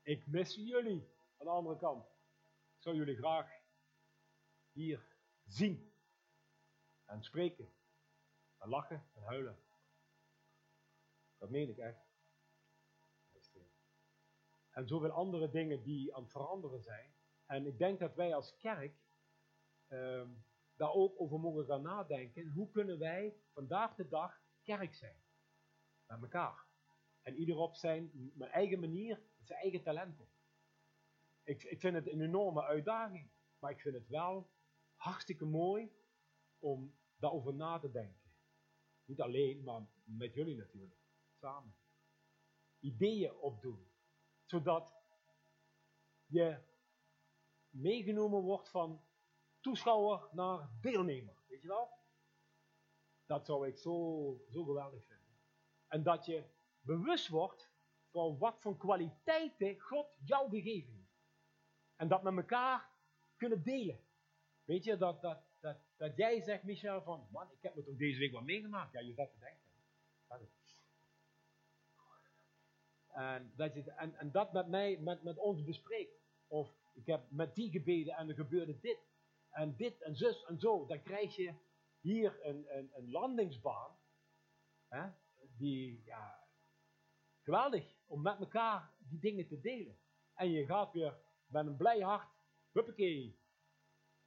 ik 0.02 0.26
mis 0.26 0.54
jullie 0.54 1.10
aan 1.36 1.46
de 1.46 1.52
andere 1.52 1.76
kant. 1.76 2.06
Ik 2.76 2.82
zou 2.82 2.96
jullie 2.96 3.16
graag 3.16 3.50
hier 4.72 5.06
zien. 5.44 5.92
En 7.04 7.22
spreken. 7.22 7.72
En 8.58 8.68
lachen 8.68 9.10
en 9.14 9.22
huilen. 9.22 9.58
Dat 11.38 11.50
meen 11.50 11.68
ik 11.68 11.78
echt. 11.78 12.05
En 14.76 14.86
zoveel 14.86 15.10
andere 15.10 15.50
dingen 15.50 15.82
die 15.82 16.14
aan 16.14 16.22
het 16.22 16.30
veranderen 16.30 16.82
zijn. 16.82 17.14
En 17.46 17.66
ik 17.66 17.78
denk 17.78 17.98
dat 17.98 18.14
wij 18.14 18.34
als 18.34 18.56
kerk 18.56 18.96
um, 19.88 20.44
daar 20.74 20.92
ook 20.92 21.20
over 21.20 21.40
mogen 21.40 21.64
gaan 21.64 21.82
nadenken. 21.82 22.48
Hoe 22.48 22.70
kunnen 22.70 22.98
wij 22.98 23.36
vandaag 23.52 23.94
de 23.94 24.08
dag 24.08 24.42
kerk 24.62 24.94
zijn. 24.94 25.16
Met 26.06 26.22
elkaar. 26.22 26.66
En 27.22 27.36
ieder 27.36 27.56
op 27.56 27.74
zijn 27.74 28.32
eigen 28.38 28.80
manier, 28.80 29.22
zijn 29.42 29.60
eigen 29.60 29.82
talenten. 29.82 30.28
Ik, 31.42 31.62
ik 31.62 31.80
vind 31.80 31.94
het 31.94 32.08
een 32.08 32.20
enorme 32.20 32.62
uitdaging. 32.62 33.30
Maar 33.58 33.70
ik 33.70 33.80
vind 33.80 33.94
het 33.94 34.08
wel 34.08 34.50
hartstikke 34.94 35.44
mooi 35.44 35.92
om 36.58 36.98
daarover 37.16 37.54
na 37.54 37.78
te 37.78 37.90
denken. 37.90 38.32
Niet 39.04 39.20
alleen, 39.20 39.62
maar 39.62 39.86
met 40.04 40.34
jullie 40.34 40.56
natuurlijk. 40.56 41.00
Samen. 41.40 41.76
Ideeën 42.78 43.34
opdoen. 43.34 43.94
Zodat 44.46 44.94
je 46.26 46.58
meegenomen 47.70 48.40
wordt 48.40 48.68
van 48.68 49.04
toeschouwer 49.60 50.28
naar 50.32 50.70
deelnemer. 50.80 51.36
Weet 51.46 51.60
je 51.60 51.68
wel? 51.68 51.90
Dat 53.26 53.46
zou 53.46 53.68
ik 53.68 53.78
zo, 53.78 54.36
zo 54.50 54.64
geweldig 54.64 55.04
vinden. 55.06 55.38
En 55.86 56.02
dat 56.02 56.26
je 56.26 56.44
bewust 56.80 57.28
wordt 57.28 57.70
van 58.10 58.38
wat 58.38 58.60
voor 58.60 58.76
kwaliteiten 58.76 59.80
God 59.80 60.16
jou 60.24 60.50
gegeven 60.50 60.94
heeft. 60.94 61.06
En 61.96 62.08
dat 62.08 62.22
met 62.22 62.36
elkaar 62.36 62.90
kunnen 63.36 63.62
delen. 63.62 64.00
Weet 64.64 64.84
je, 64.84 64.96
dat, 64.96 65.20
dat, 65.20 65.42
dat, 65.60 65.76
dat 65.96 66.16
jij 66.16 66.40
zegt, 66.40 66.62
Michel, 66.62 67.02
van, 67.02 67.28
man, 67.30 67.50
ik 67.50 67.62
heb 67.62 67.74
me 67.74 67.82
toch 67.82 67.96
deze 67.96 68.18
week 68.18 68.32
wat 68.32 68.42
meegemaakt. 68.42 68.92
Ja, 68.92 69.00
je 69.00 69.14
zat 69.14 69.30
te 69.30 69.38
denken. 69.38 69.64
En 73.16 73.52
dat, 73.54 73.74
je, 73.74 73.82
en, 73.82 74.14
en 74.14 74.30
dat 74.30 74.52
met 74.52 74.68
mij, 74.68 74.98
met, 74.98 75.22
met 75.22 75.38
ons 75.38 75.64
bespreekt. 75.64 76.20
Of 76.46 76.70
ik 76.94 77.06
heb 77.06 77.30
met 77.30 77.54
die 77.54 77.70
gebeden 77.70 78.14
en 78.14 78.28
er 78.28 78.34
gebeurde 78.34 78.80
dit. 78.80 78.98
En 79.50 79.76
dit 79.76 80.02
en 80.02 80.16
zus 80.16 80.44
en 80.44 80.58
zo. 80.58 80.86
Dan 80.86 81.02
krijg 81.02 81.36
je 81.36 81.54
hier 82.00 82.46
een, 82.46 82.76
een, 82.76 82.90
een 82.94 83.10
landingsbaan. 83.10 83.98
Hè, 84.88 85.10
die, 85.56 86.02
ja, 86.04 86.48
geweldig. 87.42 87.94
Om 88.06 88.22
met 88.22 88.38
elkaar 88.38 88.94
die 88.98 89.18
dingen 89.18 89.46
te 89.46 89.60
delen. 89.60 89.98
En 90.34 90.50
je 90.50 90.66
gaat 90.66 90.92
weer 90.92 91.18
met 91.46 91.66
een 91.66 91.76
blij 91.76 92.00
hart. 92.00 92.30
Huppakee. 92.72 93.40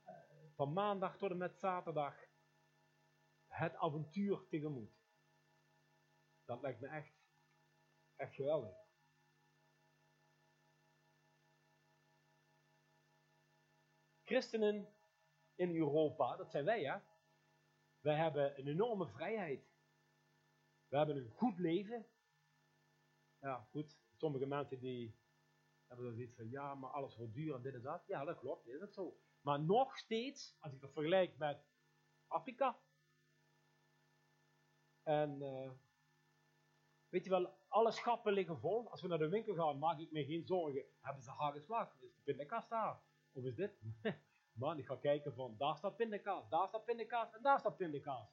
Eh, 0.04 0.14
van 0.56 0.74
maandag 0.74 1.18
tot 1.18 1.32
en 1.32 1.38
met 1.38 1.60
zaterdag. 1.60 2.16
Het 3.48 3.76
avontuur 3.76 4.48
tegemoet. 4.50 4.98
Dat 6.46 6.62
lijkt 6.62 6.80
me 6.80 6.88
echt, 6.88 7.19
echt 8.20 8.36
geweldig. 8.36 8.78
Christenen 14.24 14.94
in 15.56 15.76
Europa, 15.76 16.36
dat 16.36 16.52
zijn 16.52 16.66
wij 16.66 16.82
ja. 16.82 17.04
Wij 18.00 18.16
hebben 18.16 18.60
een 18.60 18.68
enorme 18.68 19.08
vrijheid. 19.08 19.72
We 20.88 20.98
hebben 20.98 21.18
een 21.18 21.30
goed 21.30 21.60
leven. 21.60 22.08
Ja, 23.40 23.68
goed. 23.72 23.98
Sommige 24.16 24.46
mensen 24.46 24.80
die 24.80 25.20
hebben 25.88 26.06
dan 26.06 26.16
zoiets 26.16 26.36
van, 26.36 26.50
ja, 26.50 26.76
maar 26.76 26.90
alles 26.90 27.16
wordt 27.16 27.34
duur 27.34 27.56
en 27.56 27.62
dit 27.62 27.74
en 27.74 27.82
dat. 27.82 28.04
Ja, 28.08 28.24
dat 28.24 28.40
klopt, 28.40 28.68
is 28.68 28.80
dat 28.80 28.94
zo. 28.94 29.20
Maar 29.42 29.60
nog 29.60 29.98
steeds, 29.98 30.56
als 30.60 30.74
ik 30.74 30.82
dat 30.82 30.94
vergelijk 30.94 31.38
met 31.38 31.66
Afrika. 32.28 32.80
En 35.04 35.42
uh, 35.42 35.72
weet 37.10 37.24
je 37.24 37.30
wel, 37.30 37.59
alle 37.70 37.92
schappen 37.92 38.34
liggen 38.34 38.60
vol. 38.60 38.90
Als 38.90 39.02
we 39.02 39.08
naar 39.08 39.18
de 39.18 39.30
winkel 39.30 39.56
gaan, 39.56 39.80
maak 39.80 40.00
ik 40.00 40.12
me 40.12 40.26
geen 40.26 40.46
zorgen. 40.46 40.84
Hebben 41.02 41.24
ze 41.24 41.32
haar 41.32 41.54
geslagen? 41.54 42.02
Is 42.02 42.16
de 42.16 42.22
pindakaas 42.22 42.68
daar? 42.68 43.02
Of 43.32 43.44
is 43.44 43.56
dit? 43.56 43.82
Man, 44.60 44.78
ik 44.78 44.86
ga 44.86 44.96
kijken 44.96 45.34
van, 45.34 45.58
daar 45.58 45.78
staat 45.78 45.96
pindakaas, 45.96 46.50
daar 46.50 46.68
staat 46.68 46.86
pindakaas 46.86 47.34
en 47.34 47.42
daar 47.42 47.60
staat 47.60 47.78
pindakaas. 47.78 48.30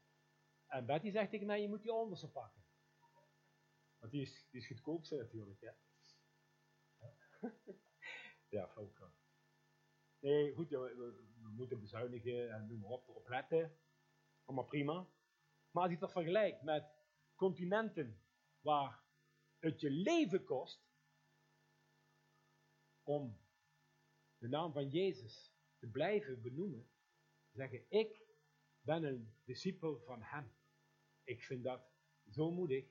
En 0.66 0.87
Betty 0.87 1.11
zegt 1.11 1.30
tegen 1.30 1.47
mij, 1.47 1.61
je 1.61 1.68
moet 1.68 1.82
die 1.82 1.93
onderste 1.93 2.30
pakken. 2.30 2.64
Want 3.99 4.12
die 4.12 4.22
is, 4.22 4.49
die 4.51 4.61
is 4.61 4.66
goedkoopste 4.66 5.16
natuurlijk, 5.16 5.61
ja. 5.66 5.74
ja, 8.49 8.70
ook. 8.74 9.11
Nee, 10.18 10.55
goed, 10.55 10.68
we, 10.68 10.76
we, 10.78 11.49
moeten 11.57 11.80
bezuinigen 11.80 12.53
en 12.53 12.66
noem 12.66 12.80
maar 12.80 12.91
op, 12.91 13.09
erop 13.09 13.28
letten. 13.28 13.78
Allemaal 14.45 14.64
prima. 14.64 15.07
Maar 15.70 15.82
als 15.82 15.93
je 15.93 15.99
dat 15.99 16.12
vergelijkt 16.12 16.62
met 16.62 16.84
continenten 17.34 18.20
waar 18.61 19.05
het 19.66 19.80
je 19.80 19.90
leven 19.90 20.44
kost 20.44 20.80
om 23.02 23.38
de 24.38 24.48
naam 24.48 24.72
van 24.72 24.88
Jezus 24.88 25.54
te 25.78 25.86
blijven 25.86 26.42
benoemen, 26.42 26.88
zeggen 27.52 27.84
ik 27.88 28.24
ben 28.80 29.04
een 29.04 29.34
discipel 29.44 29.98
van 29.98 30.22
hem. 30.22 30.54
Ik 31.24 31.42
vind 31.42 31.64
dat 31.64 31.80
zo 32.30 32.50
moedig. 32.50 32.86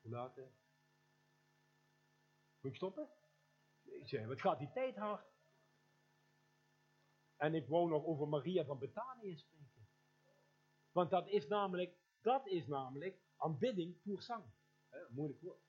Hoe 0.00 0.10
laat? 0.10 0.36
Moet 0.36 0.50
ik 2.70 2.76
stoppen? 2.76 3.08
Wat 4.26 4.40
gaat 4.40 4.58
die 4.58 4.72
tijd 4.72 4.96
hard? 4.96 5.28
En 7.36 7.54
ik 7.54 7.68
wou 7.68 7.88
nog 7.88 8.04
over 8.04 8.28
Maria 8.28 8.64
van 8.64 8.78
Betanië 8.78 9.36
spreken. 9.36 9.88
Want 10.92 11.10
dat 11.10 11.28
is 11.28 11.46
namelijk, 11.46 11.96
dat 12.20 12.46
is 12.46 12.66
namelijk 12.66 13.18
aanbidding 13.40 14.02
pour 14.02 14.22
sang. 14.22 14.44
moeilijk 15.08 15.40
woord. 15.40 15.62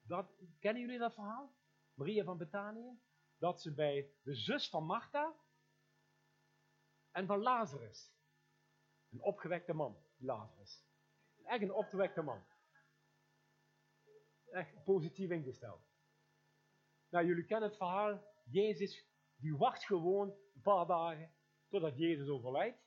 Dat, 0.00 0.26
kennen 0.58 0.82
jullie 0.82 0.98
dat 0.98 1.14
verhaal? 1.14 1.54
Maria 1.94 2.24
van 2.24 2.38
Betanië? 2.38 3.00
Dat 3.38 3.60
ze 3.60 3.74
bij 3.74 4.10
de 4.22 4.34
zus 4.34 4.68
van 4.68 4.84
Martha 4.84 5.34
en 7.10 7.26
van 7.26 7.38
Lazarus. 7.38 8.12
Een 9.10 9.22
opgewekte 9.22 9.72
man, 9.72 9.96
Lazarus. 10.16 10.84
Echt 11.44 11.62
een 11.62 11.72
opgewekte 11.72 12.22
man. 12.22 12.44
Echt 14.50 14.84
positief 14.84 15.30
ingesteld. 15.30 15.82
Nou, 17.08 17.26
jullie 17.26 17.44
kennen 17.44 17.68
het 17.68 17.78
verhaal. 17.78 18.24
Jezus, 18.44 19.06
die 19.36 19.56
wacht 19.56 19.84
gewoon 19.84 20.28
een 20.28 20.60
paar 20.62 20.86
dagen 20.86 21.34
totdat 21.68 21.98
Jezus 21.98 22.28
overlijdt. 22.28 22.78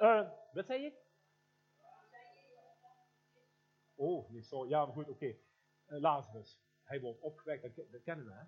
Uh, 0.00 0.30
wat 0.52 0.66
zei 0.66 0.82
je? 0.82 1.05
Oh, 3.96 4.30
nee, 4.30 4.42
sorry. 4.42 4.68
Ja, 4.68 4.84
maar 4.84 4.94
goed, 4.94 5.08
oké. 5.08 5.26
Uh, 5.26 6.00
Lazarus. 6.00 6.60
Hij 6.82 7.00
wordt 7.00 7.20
opgewekt, 7.20 7.76
dat, 7.76 7.90
dat, 7.92 8.02
kennen 8.02 8.26
we, 8.26 8.32
hè? 8.32 8.44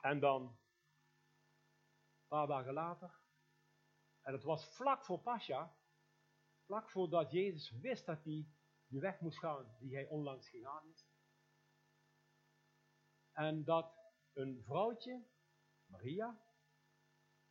En 0.00 0.20
dan, 0.20 0.42
een 0.42 2.28
paar 2.28 2.46
dagen 2.46 2.72
later, 2.72 3.20
en 4.22 4.32
het 4.32 4.42
was 4.42 4.74
vlak 4.74 5.04
voor 5.04 5.20
Pascha, 5.20 5.76
vlak 6.64 6.90
voordat 6.90 7.30
Jezus 7.30 7.70
wist 7.70 8.06
dat 8.06 8.24
hij 8.24 8.48
de 8.86 8.98
weg 8.98 9.20
moest 9.20 9.38
gaan 9.38 9.76
die 9.78 9.94
hij 9.94 10.06
onlangs 10.06 10.48
gegaan 10.48 10.88
is. 10.88 11.06
En 13.32 13.64
dat 13.64 13.98
een 14.32 14.62
vrouwtje, 14.62 15.26
Maria, 15.86 16.40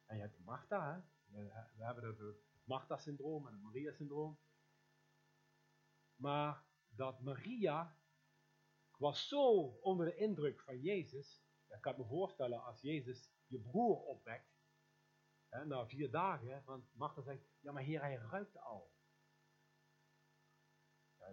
en 0.06 0.16
je 0.16 0.22
hebt 0.22 0.40
Martha, 0.40 0.94
hè? 0.94 1.02
We, 1.76 1.84
hebben 1.84 2.04
het 2.04 2.38
Martha-syndroom 2.64 3.48
en 3.48 3.54
het 3.54 3.62
Maria-syndroom. 3.62 4.40
Maar 6.16 6.67
dat 6.98 7.22
Maria 7.22 7.98
was 8.98 9.28
zo 9.28 9.62
onder 9.62 10.06
de 10.06 10.16
indruk 10.16 10.62
van 10.62 10.82
Jezus. 10.82 11.46
Ik 11.68 11.82
kan 11.82 11.98
me 11.98 12.06
voorstellen 12.06 12.64
als 12.64 12.82
Jezus 12.82 13.32
je 13.48 13.60
broer 13.60 13.98
opwekt. 13.98 14.56
Hè, 15.50 15.66
na 15.66 15.88
vier 15.88 16.12
dagen, 16.12 16.64
want 16.66 16.94
Martha 16.94 17.22
zegt, 17.22 17.44
ja 17.60 17.72
maar 17.72 17.84
heer, 17.84 18.02
hij 18.02 18.16
ruikt 18.16 18.58
al. 18.58 18.96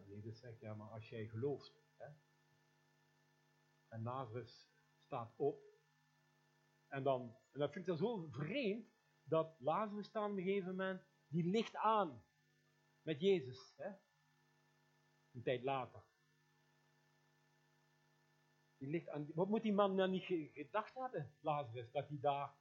Jezus 0.06 0.38
zegt, 0.38 0.60
ja 0.60 0.74
maar 0.74 0.88
als 0.88 1.08
jij 1.08 1.26
gelooft, 1.26 1.84
en 3.94 4.02
Lazarus 4.02 4.70
staat 5.04 5.34
op. 5.36 5.62
En, 6.88 7.02
dan, 7.02 7.36
en 7.52 7.60
dat 7.60 7.72
vind 7.72 7.88
ik 7.88 7.98
dan 7.98 8.08
zo 8.08 8.26
vreemd, 8.30 8.88
dat 9.22 9.56
Lazarus 9.58 10.06
staat 10.06 10.30
op 10.30 10.36
een 10.36 10.42
gegeven 10.42 10.70
moment, 10.70 11.02
die 11.26 11.44
ligt 11.44 11.76
aan 11.76 12.24
met 13.02 13.20
Jezus. 13.20 13.74
Hè? 13.76 13.90
Een 15.34 15.42
tijd 15.42 15.62
later. 15.62 16.02
Die 18.76 19.10
aan, 19.10 19.30
wat 19.34 19.48
moet 19.48 19.62
die 19.62 19.72
man 19.72 19.96
dan 19.96 20.10
niet 20.10 20.24
gedacht 20.52 20.94
hebben, 20.94 21.34
Lazarus, 21.40 21.90
dat 21.90 22.08
hij 22.08 22.18
daar 22.20 22.54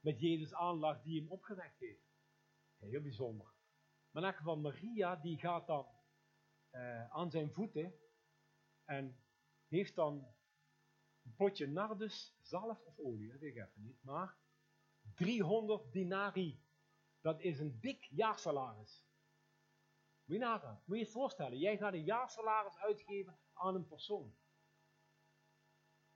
met 0.00 0.20
Jezus 0.20 0.54
aanlag 0.54 1.02
die 1.02 1.20
hem 1.20 1.30
opgewekt 1.30 1.78
heeft? 1.78 2.12
Heel 2.78 3.02
bijzonder. 3.02 3.52
Maar 4.10 4.22
in 4.22 4.28
elk 4.28 4.38
geval, 4.38 4.58
Maria, 4.58 5.16
die 5.16 5.38
gaat 5.38 5.66
dan 5.66 5.86
uh, 6.70 7.10
aan 7.10 7.30
zijn 7.30 7.52
voeten 7.52 7.94
en 8.84 9.16
heeft 9.68 9.94
dan 9.94 10.34
een 11.22 11.34
potje 11.34 11.66
nardus, 11.66 12.36
zalf 12.40 12.84
of 12.84 12.98
olie, 12.98 13.30
dat 13.30 13.40
weet 13.40 13.56
ik 13.56 13.62
even 13.62 13.82
niet, 13.82 14.02
maar 14.02 14.36
300 15.14 15.92
dinari. 15.92 16.62
Dat 17.20 17.40
is 17.40 17.58
een 17.58 17.80
dik 17.80 18.04
jaarsalaris. 18.10 19.06
Moet 20.24 20.36
je 20.36 20.42
nagaan, 20.42 20.82
je 20.86 21.06
voorstellen, 21.06 21.58
jij 21.58 21.76
gaat 21.76 21.92
een 21.92 22.04
jaarsalaris 22.04 22.78
uitgeven 22.78 23.38
aan 23.52 23.74
een 23.74 23.86
persoon. 23.86 24.34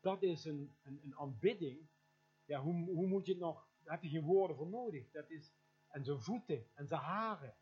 Dat 0.01 0.23
is 0.23 0.45
een, 0.45 0.77
een, 0.83 1.01
een 1.03 1.17
aanbidding. 1.17 1.89
Ja, 2.45 2.61
hoe, 2.61 2.91
hoe 2.91 3.07
moet 3.07 3.27
je 3.27 3.33
het 3.33 3.41
nog, 3.41 3.69
daar 3.83 3.95
heb 3.95 4.03
je 4.03 4.09
geen 4.09 4.25
woorden 4.25 4.57
voor 4.57 4.69
nodig. 4.69 5.11
Dat 5.11 5.31
is, 5.31 5.53
en 5.89 6.05
zijn 6.05 6.21
voeten 6.21 6.67
en 6.75 6.87
zijn 6.87 7.01
haren. 7.01 7.57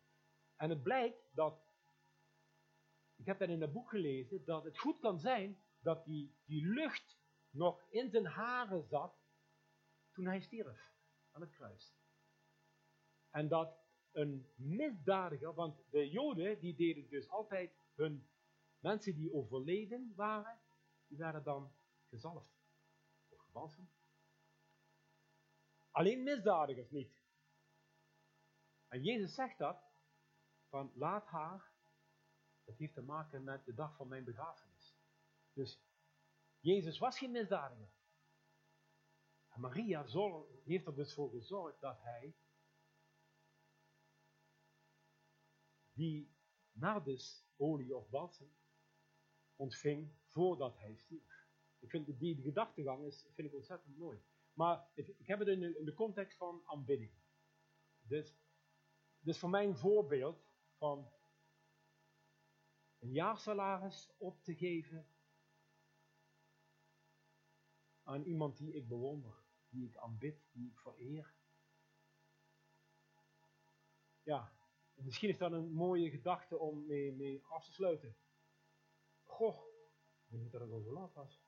En 0.55 0.69
het 0.69 0.83
blijkt 0.83 1.29
dat, 1.31 1.59
ik 3.15 3.25
heb 3.25 3.39
dat 3.39 3.49
in 3.49 3.61
het 3.61 3.73
boek 3.73 3.89
gelezen, 3.89 4.45
dat 4.45 4.63
het 4.63 4.77
goed 4.77 4.99
kan 4.99 5.19
zijn 5.19 5.61
dat 5.79 6.05
die, 6.05 6.35
die 6.45 6.65
lucht 6.65 7.17
nog 7.49 7.85
in 7.89 8.09
zijn 8.09 8.25
haren 8.25 8.83
zat 8.83 9.15
toen 10.11 10.25
hij 10.25 10.41
stierf 10.41 10.91
aan 11.31 11.41
het 11.41 11.51
kruis. 11.51 11.95
En 13.29 13.47
dat 13.47 13.86
een 14.17 14.47
misdadiger, 14.55 15.53
want 15.53 15.83
de 15.89 16.09
Joden 16.09 16.59
die 16.59 16.75
deden 16.75 17.09
dus 17.09 17.29
altijd 17.29 17.71
hun 17.95 18.29
mensen 18.79 19.15
die 19.15 19.33
overleden 19.33 20.13
waren, 20.15 20.59
die 21.07 21.17
werden 21.17 21.43
dan 21.43 21.71
gezalfd 22.09 22.59
of 23.29 23.39
gewassen. 23.39 23.89
Alleen 25.91 26.23
misdadigers 26.23 26.89
niet. 26.89 27.21
En 28.87 29.03
Jezus 29.03 29.33
zegt 29.33 29.57
dat, 29.57 29.83
van 30.69 30.91
laat 30.95 31.25
haar, 31.25 31.71
dat 32.63 32.77
heeft 32.77 32.93
te 32.93 33.01
maken 33.01 33.43
met 33.43 33.65
de 33.65 33.73
dag 33.73 33.95
van 33.95 34.07
mijn 34.07 34.23
begrafenis. 34.23 34.95
Dus 35.53 35.79
Jezus 36.59 36.97
was 36.97 37.17
geen 37.17 37.31
misdadiger. 37.31 37.89
Maria 39.55 40.05
heeft 40.63 40.87
er 40.87 40.95
dus 40.95 41.13
voor 41.13 41.29
gezorgd 41.29 41.79
dat 41.79 42.01
hij 42.01 42.35
die 45.97 46.35
nardusolie 46.71 47.95
of 47.95 48.09
balsem 48.09 48.55
ontving 49.55 50.13
voordat 50.25 50.77
hij 50.77 50.95
stierf. 50.95 51.45
Ik 51.79 51.89
vind 51.89 52.05
die, 52.05 52.17
die 52.17 52.43
gedachtegang 52.43 53.05
is, 53.05 53.27
vind 53.33 53.47
ik 53.47 53.53
ontzettend 53.53 53.97
mooi. 53.97 54.21
Maar 54.53 54.87
ik, 54.93 55.27
heb 55.27 55.39
het 55.39 55.47
in 55.47 55.59
de, 55.59 55.77
in 55.77 55.85
de, 55.85 55.93
context 55.93 56.37
van 56.37 56.61
aanbidding. 56.65 57.11
Dus, 58.01 58.35
dus 59.19 59.37
voor 59.39 59.49
mij 59.49 59.65
een 59.65 59.77
voorbeeld 59.77 60.51
van 60.77 61.11
een 62.99 63.11
jaarsalaris 63.11 64.13
op 64.17 64.43
te 64.43 64.55
geven 64.55 65.07
aan 68.03 68.23
iemand 68.23 68.57
die 68.57 68.73
ik 68.73 68.87
bewonder, 68.87 69.43
die 69.69 69.87
ik 69.87 69.97
aanbid, 69.97 70.47
die 70.51 70.69
ik 70.69 70.79
vereer. 70.79 71.35
Ja, 74.23 74.56
misschien 75.03 75.29
is 75.29 75.37
dat 75.37 75.51
een 75.51 75.71
mooie 75.71 76.09
gedachte 76.09 76.57
om 76.57 76.85
mee, 76.85 77.13
mee 77.13 77.45
af 77.45 77.65
te 77.65 77.71
sluiten. 77.71 78.17
Goh, 79.23 79.67
ik 80.27 80.39
weet 80.39 80.51
dat 80.51 80.61
het 80.61 80.71
al 80.71 80.81
zo 80.81 80.93
laat 80.93 81.13
was. 81.13 81.41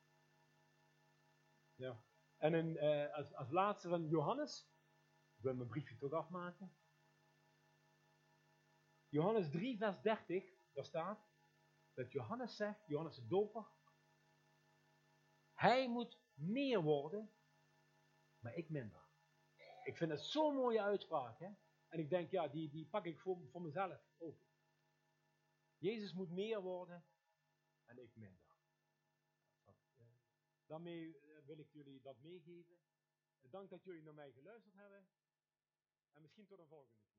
Ja. 1.76 2.04
En 2.38 2.54
uh, 2.54 3.14
als, 3.14 3.34
als 3.34 3.50
laatste 3.50 3.90
van 3.90 4.08
Johannes, 4.08 4.70
ik 5.36 5.44
wil 5.44 5.56
mijn 5.56 5.68
briefje 5.68 5.98
toch 5.98 6.12
afmaken. 6.12 6.78
Johannes 9.10 9.50
3, 9.50 9.78
vers 9.78 10.02
30, 10.02 10.44
daar 10.74 10.86
staat 10.86 11.28
dat 11.94 12.12
Johannes 12.12 12.56
zegt, 12.56 12.88
Johannes 12.88 13.16
de 13.16 13.28
Doper, 13.28 13.68
hij 15.54 15.90
moet 15.90 16.20
meer 16.34 16.82
worden, 16.82 17.34
maar 18.40 18.54
ik 18.54 18.70
minder. 18.70 19.08
Ik 19.84 19.98
vind 19.98 20.12
het 20.12 20.22
zo'n 20.22 20.56
mooie 20.56 20.82
uitspraak. 20.82 21.40
Hè? 21.40 21.50
En 21.90 22.00
ik 22.00 22.10
denk, 22.10 22.32
ja, 22.32 22.48
die, 22.48 22.70
die 22.70 22.86
pak 22.86 23.06
ik 23.06 23.20
voor, 23.20 23.48
voor 23.48 23.62
mezelf 23.62 24.02
ook. 24.18 24.48
Jezus 25.78 26.14
moet 26.14 26.30
meer 26.30 26.62
worden 26.62 27.06
en 27.86 27.98
ik 27.98 28.16
minder. 28.16 28.56
Eh, 29.64 29.74
daarmee 30.66 31.20
eh, 31.20 31.46
wil 31.46 31.60
ik 31.60 31.72
jullie 31.72 32.02
dat 32.02 32.20
meegeven. 32.20 32.80
Dank 33.42 33.70
dat 33.70 33.84
jullie 33.84 34.04
naar 34.04 34.14
mij 34.14 34.32
geluisterd 34.32 34.76
hebben. 34.76 35.08
En 36.12 36.22
misschien 36.22 36.48
tot 36.48 36.60
een 36.60 36.68
volgende 36.68 37.00
keer. 37.02 37.19